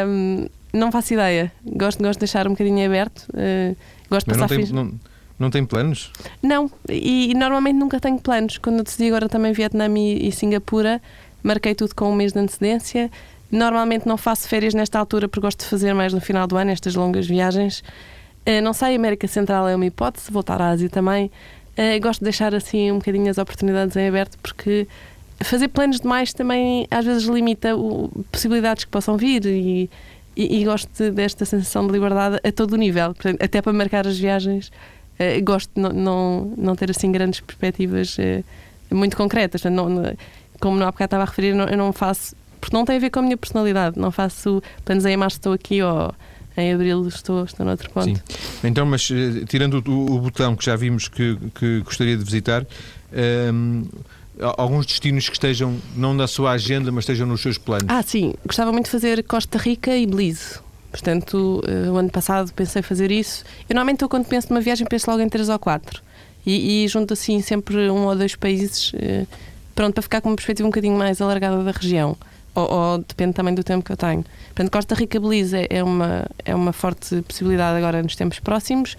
Um, 0.06 0.46
não 0.72 0.92
faço 0.92 1.14
ideia. 1.14 1.50
Gosto, 1.64 2.02
gosto 2.02 2.18
de 2.18 2.20
deixar 2.20 2.46
um 2.46 2.50
bocadinho 2.50 2.84
aberto. 2.84 3.26
Uh, 3.30 3.74
gosto 4.10 4.26
de 4.26 4.38
passar 4.38 4.56
não 4.56 4.64
tem, 4.64 4.74
não, 4.74 5.00
não 5.38 5.50
tem 5.50 5.64
planos? 5.64 6.10
Não, 6.42 6.70
e, 6.88 7.30
e, 7.30 7.34
normalmente 7.34 7.76
nunca 7.76 7.98
tenho 7.98 8.18
planos. 8.18 8.58
Quando 8.58 8.78
eu 8.78 8.84
decidi 8.84 9.08
agora 9.08 9.28
também 9.28 9.52
Vietnã 9.52 9.88
e, 9.98 10.28
e 10.28 10.32
Singapura, 10.32 11.02
marquei 11.42 11.74
tudo 11.74 11.94
com 11.94 12.10
um 12.10 12.14
mês 12.14 12.32
de 12.32 12.38
antecedência. 12.38 13.10
Normalmente 13.50 14.06
não 14.06 14.16
faço 14.16 14.48
férias 14.48 14.74
nesta 14.74 14.98
altura 14.98 15.28
porque 15.28 15.40
gosto 15.40 15.60
de 15.60 15.66
fazer 15.66 15.92
mais 15.92 16.12
no 16.12 16.20
final 16.20 16.46
do 16.46 16.56
ano, 16.56 16.70
estas 16.70 16.94
longas 16.94 17.26
viagens. 17.26 17.82
Uh, 18.46 18.60
não 18.62 18.72
sei, 18.72 18.94
América 18.94 19.26
Central 19.26 19.68
é 19.68 19.74
uma 19.74 19.86
hipótese, 19.86 20.30
voltar 20.30 20.60
à 20.60 20.70
Ásia 20.70 20.88
também. 20.88 21.30
Uh, 21.76 22.00
gosto 22.00 22.20
de 22.20 22.24
deixar 22.24 22.54
assim 22.54 22.92
um 22.92 22.98
bocadinho 22.98 23.28
as 23.28 23.38
oportunidades 23.38 23.96
em 23.96 24.06
aberto 24.06 24.38
porque 24.38 24.86
fazer 25.40 25.68
planos 25.68 26.00
demais 26.00 26.32
também 26.32 26.86
às 26.90 27.04
vezes 27.04 27.24
limita 27.24 27.76
o, 27.76 28.08
possibilidades 28.30 28.84
que 28.84 28.90
possam 28.90 29.16
vir 29.16 29.44
e, 29.44 29.90
e, 30.36 30.60
e 30.60 30.64
gosto 30.64 31.10
desta 31.10 31.44
sensação 31.44 31.86
de 31.86 31.92
liberdade 31.92 32.38
a 32.44 32.52
todo 32.52 32.74
o 32.74 32.76
nível. 32.76 33.14
Até 33.40 33.60
para 33.60 33.72
marcar 33.72 34.06
as 34.06 34.18
viagens, 34.18 34.70
uh, 35.18 35.44
gosto 35.44 35.70
de 35.74 35.80
não, 35.80 35.90
não, 35.92 36.54
não, 36.56 36.76
ter 36.76 36.90
assim 36.90 37.10
grandes 37.10 37.40
perspectivas 37.40 38.16
uh, 38.18 38.94
muito 38.94 39.16
concretas. 39.16 39.62
Portanto, 39.62 39.90
não, 39.90 40.16
como 40.60 40.78
no 40.78 40.84
há 40.84 40.90
bocado 40.90 41.06
estava 41.06 41.22
a 41.22 41.26
referir, 41.26 41.54
não, 41.54 41.66
eu 41.66 41.76
não 41.76 41.92
faço, 41.92 42.34
porque 42.60 42.76
não 42.76 42.84
tem 42.84 42.96
a 42.96 43.00
ver 43.00 43.10
com 43.10 43.18
a 43.18 43.22
minha 43.22 43.36
personalidade, 43.36 43.98
não 43.98 44.10
faço 44.10 44.62
planos 44.84 45.04
em 45.04 45.16
março 45.16 45.36
estou 45.36 45.52
aqui 45.52 45.82
ou 45.82 46.14
em 46.56 46.72
abril 46.72 47.06
estou, 47.08 47.44
estou 47.44 47.66
noutro 47.66 47.90
ponto. 47.90 48.06
Sim. 48.06 48.16
Então, 48.62 48.86
mas 48.86 49.10
eh, 49.10 49.44
tirando 49.46 49.82
o, 49.86 50.14
o, 50.14 50.18
botão 50.20 50.54
que 50.54 50.64
já 50.64 50.76
vimos 50.76 51.08
que, 51.08 51.36
que 51.54 51.80
gostaria 51.80 52.16
de 52.16 52.24
visitar, 52.24 52.62
um, 52.62 52.66
ehm, 53.12 53.84
alguns 54.56 54.86
destinos 54.86 55.28
que 55.28 55.34
estejam 55.34 55.76
não 55.96 56.14
na 56.14 56.26
sua 56.26 56.52
agenda, 56.52 56.92
mas 56.92 57.04
estejam 57.04 57.26
nos 57.26 57.42
seus 57.42 57.58
planos? 57.58 57.86
Ah, 57.88 58.02
sim. 58.02 58.34
Gostava 58.46 58.72
muito 58.72 58.86
de 58.86 58.92
fazer 58.92 59.22
Costa 59.24 59.58
Rica 59.58 59.96
e 59.96 60.06
Belize. 60.06 60.60
Portanto, 60.94 61.60
uh, 61.66 61.92
o 61.92 61.96
ano 61.96 62.08
passado 62.08 62.52
pensei 62.52 62.80
fazer 62.80 63.10
isso. 63.10 63.42
Eu 63.68 63.74
normalmente, 63.74 64.02
eu, 64.02 64.08
quando 64.08 64.26
penso 64.26 64.46
numa 64.50 64.60
viagem, 64.60 64.86
penso 64.86 65.10
logo 65.10 65.20
em 65.20 65.28
três 65.28 65.48
ou 65.48 65.58
quatro. 65.58 66.00
E, 66.46 66.84
e 66.84 66.88
junto 66.88 67.14
assim 67.14 67.42
sempre 67.42 67.90
um 67.90 68.06
ou 68.06 68.14
dois 68.14 68.36
países, 68.36 68.92
uh, 68.92 69.26
pronto, 69.74 69.92
para 69.92 70.02
ficar 70.02 70.20
com 70.20 70.28
uma 70.28 70.36
perspectiva 70.36 70.68
um 70.68 70.70
bocadinho 70.70 70.96
mais 70.96 71.20
alargada 71.20 71.64
da 71.64 71.72
região. 71.72 72.16
Ou, 72.54 72.72
ou, 72.72 72.98
depende 72.98 73.32
também 73.32 73.52
do 73.52 73.64
tempo 73.64 73.84
que 73.84 73.90
eu 73.90 73.96
tenho. 73.96 74.24
Portanto, 74.54 74.70
Costa 74.70 74.94
Rica 74.94 75.18
Belize 75.18 75.66
é 75.68 75.82
uma, 75.82 76.26
é 76.44 76.54
uma 76.54 76.72
forte 76.72 77.20
possibilidade 77.22 77.76
agora 77.76 78.00
nos 78.00 78.14
tempos 78.14 78.38
próximos. 78.38 78.96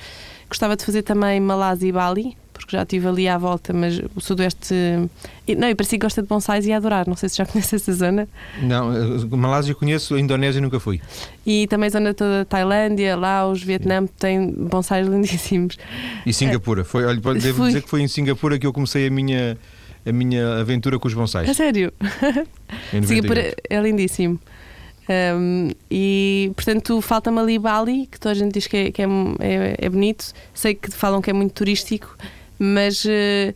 Gostava 0.49 0.75
de 0.75 0.83
fazer 0.83 1.01
também 1.01 1.39
Malásia 1.39 1.87
e 1.87 1.93
Bali, 1.93 2.37
porque 2.57 2.75
já 2.75 2.83
estive 2.83 3.07
ali 3.07 3.27
à 3.27 3.37
volta, 3.37 3.73
mas 3.73 3.99
o 4.15 4.21
Sudoeste. 4.21 4.73
Não, 5.57 5.67
eu 5.67 5.75
parecia 5.75 5.99
que 5.99 6.05
gosta 6.05 6.21
de 6.21 6.27
bonsais 6.27 6.65
e 6.65 6.71
adorar. 6.71 7.07
Não 7.07 7.15
sei 7.15 7.29
se 7.29 7.37
já 7.37 7.45
conhece 7.47 7.75
essa 7.75 7.93
zona. 7.93 8.27
Não, 8.61 9.27
Malásia 9.37 9.75
conheço, 9.75 10.15
a 10.15 10.19
Indonésia 10.19 10.61
nunca 10.61 10.79
fui. 10.79 11.01
E 11.45 11.67
também 11.67 11.87
a 11.87 11.91
zona 11.91 12.13
toda 12.13 12.45
Tailândia, 12.45 13.15
Laos, 13.15 13.61
Vietnã, 13.61 14.05
tem 14.05 14.51
bonsais 14.51 15.05
lindíssimos. 15.07 15.77
E 16.25 16.33
Singapura? 16.33 16.83
Foi, 16.83 17.05
olha, 17.05 17.19
devo 17.19 17.57
Fui. 17.57 17.67
dizer 17.67 17.81
que 17.81 17.89
foi 17.89 18.01
em 18.01 18.07
Singapura 18.07 18.57
que 18.57 18.65
eu 18.65 18.73
comecei 18.73 19.07
a 19.07 19.09
minha 19.09 19.57
a 20.05 20.11
minha 20.11 20.59
aventura 20.59 20.99
com 20.99 21.07
os 21.07 21.13
bonsais. 21.13 21.49
A 21.49 21.53
sério? 21.53 21.91
Singapura 23.03 23.55
é 23.69 23.81
lindíssimo. 23.81 24.39
Um, 25.07 25.69
e 25.89 26.51
portanto 26.55 26.99
falta-me 26.99 27.39
ali 27.39 27.59
Bali, 27.59 28.07
que 28.07 28.19
toda 28.19 28.31
a 28.31 28.35
gente 28.35 28.53
diz 28.53 28.65
que, 28.65 28.77
é, 28.77 28.91
que 28.91 29.01
é, 29.01 29.05
é, 29.39 29.75
é, 29.77 29.89
bonito. 29.89 30.33
Sei 30.53 30.73
que 30.73 30.89
falam 30.91 31.21
que 31.21 31.29
é 31.29 31.33
muito 31.33 31.53
turístico, 31.53 32.17
mas 32.59 33.03
uh, 33.05 33.53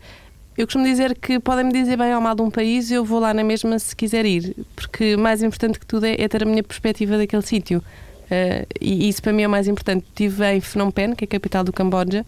eu 0.58 0.68
costumo 0.68 0.84
dizer 0.84 1.18
que 1.18 1.40
podem-me 1.40 1.72
dizer 1.72 1.98
bem 1.98 2.14
ou 2.14 2.22
mal 2.22 2.36
de 2.36 2.42
um 2.42 2.52
país, 2.52 2.92
eu 2.92 3.06
vou 3.06 3.20
lá 3.20 3.34
na 3.34 3.44
mesma 3.44 3.80
se 3.80 3.96
quiser 3.96 4.26
ir, 4.26 4.56
porque 4.76 5.16
mais 5.16 5.42
importante 5.42 5.80
que 5.80 5.86
tudo 5.86 6.06
é, 6.06 6.16
é 6.20 6.28
ter 6.28 6.44
a 6.44 6.46
minha 6.46 6.64
perspectiva 6.64 7.18
daquele 7.18 7.44
sítio. 7.44 7.80
Uh, 8.26 8.68
e 8.80 9.10
isso 9.10 9.22
para 9.22 9.34
mim 9.34 9.44
é 9.44 9.48
o 9.48 9.50
mais 9.50 9.68
importante. 9.68 10.06
Estive 10.08 10.46
em 10.46 10.62
Phnom 10.62 10.92
Penh, 10.92 11.16
que 11.16 11.24
é 11.24 11.28
a 11.28 11.30
capital 11.30 11.64
do 11.64 11.74
Camboja, 11.74 12.26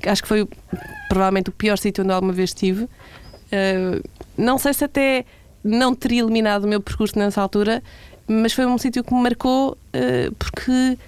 que 0.00 0.08
acho 0.08 0.22
que 0.22 0.28
foi 0.28 0.46
provavelmente 1.08 1.48
o 1.48 1.52
pior 1.52 1.76
sítio 1.78 2.04
onde 2.04 2.12
alguma 2.12 2.32
vez 2.32 2.50
estive. 2.50 2.84
Uh, 2.84 4.02
não 4.36 4.58
sei 4.58 4.74
se 4.74 4.84
até 4.84 5.24
não 5.64 5.94
teria 5.94 6.22
eliminado 6.22 6.64
o 6.64 6.68
meu 6.68 6.80
percurso 6.80 7.18
nessa 7.18 7.40
altura, 7.42 7.82
mas 8.26 8.52
foi 8.52 8.64
um 8.64 8.78
sítio 8.78 9.02
que 9.02 9.12
me 9.12 9.22
marcou 9.22 9.72
uh, 9.72 10.34
porque 10.34 10.98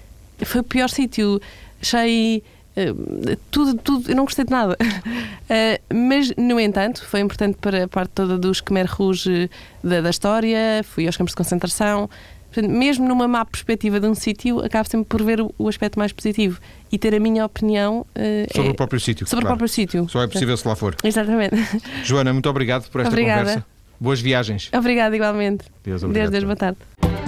foi 0.43 0.61
o 0.61 0.63
pior 0.63 0.89
sítio. 0.89 1.39
Achei 1.81 2.43
Uh, 2.75 3.37
tudo, 3.51 3.75
tudo, 3.75 4.09
eu 4.09 4.15
não 4.15 4.25
gostei 4.25 4.45
de 4.45 4.51
nada. 4.51 4.77
Uh, 4.81 5.93
mas, 5.93 6.33
no 6.37 6.59
entanto, 6.59 7.05
foi 7.05 7.19
importante 7.19 7.57
para 7.59 7.85
a 7.85 7.87
parte 7.87 8.11
toda 8.11 8.37
dos 8.37 8.61
Khmer 8.61 8.87
Rouge 8.89 9.49
da, 9.83 10.01
da 10.01 10.09
história, 10.09 10.83
fui 10.83 11.05
aos 11.05 11.15
campos 11.15 11.31
de 11.31 11.37
concentração. 11.37 12.09
Portanto, 12.53 12.71
mesmo 12.71 13.07
numa 13.07 13.27
má 13.27 13.43
perspectiva 13.43 13.99
de 13.99 14.05
um 14.05 14.13
sítio, 14.13 14.63
acabo 14.63 14.87
sempre 14.87 15.07
por 15.07 15.23
ver 15.23 15.41
o, 15.41 15.53
o, 15.57 15.67
aspecto 15.67 15.97
mais 15.97 16.11
positivo 16.11 16.59
e 16.91 16.99
ter 16.99 17.15
a 17.15 17.19
minha 17.19 17.43
opinião 17.43 18.01
uh, 18.01 18.53
sobre 18.53 18.69
é, 18.69 18.71
o 18.71 18.75
próprio 18.75 18.99
sítio. 18.99 19.25
Sobre 19.25 19.43
claro. 19.43 19.55
o 19.55 19.57
próprio 19.57 19.73
sítio. 19.73 20.07
Só 20.07 20.21
é 20.21 20.27
possível 20.27 20.55
se 20.55 20.67
lá 20.67 20.75
for. 20.75 20.95
Exatamente. 21.03 21.55
Joana, 22.05 22.31
muito 22.31 22.47
obrigado 22.47 22.89
por 22.91 23.01
esta 23.01 23.09
Obrigada. 23.09 23.39
conversa. 23.39 23.65
Boas 23.99 24.21
viagens. 24.21 24.69
Obrigada, 24.71 25.15
igualmente. 25.15 25.65
Deus, 25.83 26.03
obrigado. 26.03 26.31
Deus, 26.31 26.31
Deus 26.31 26.43
boa 26.43 26.55
tarde. 26.55 27.22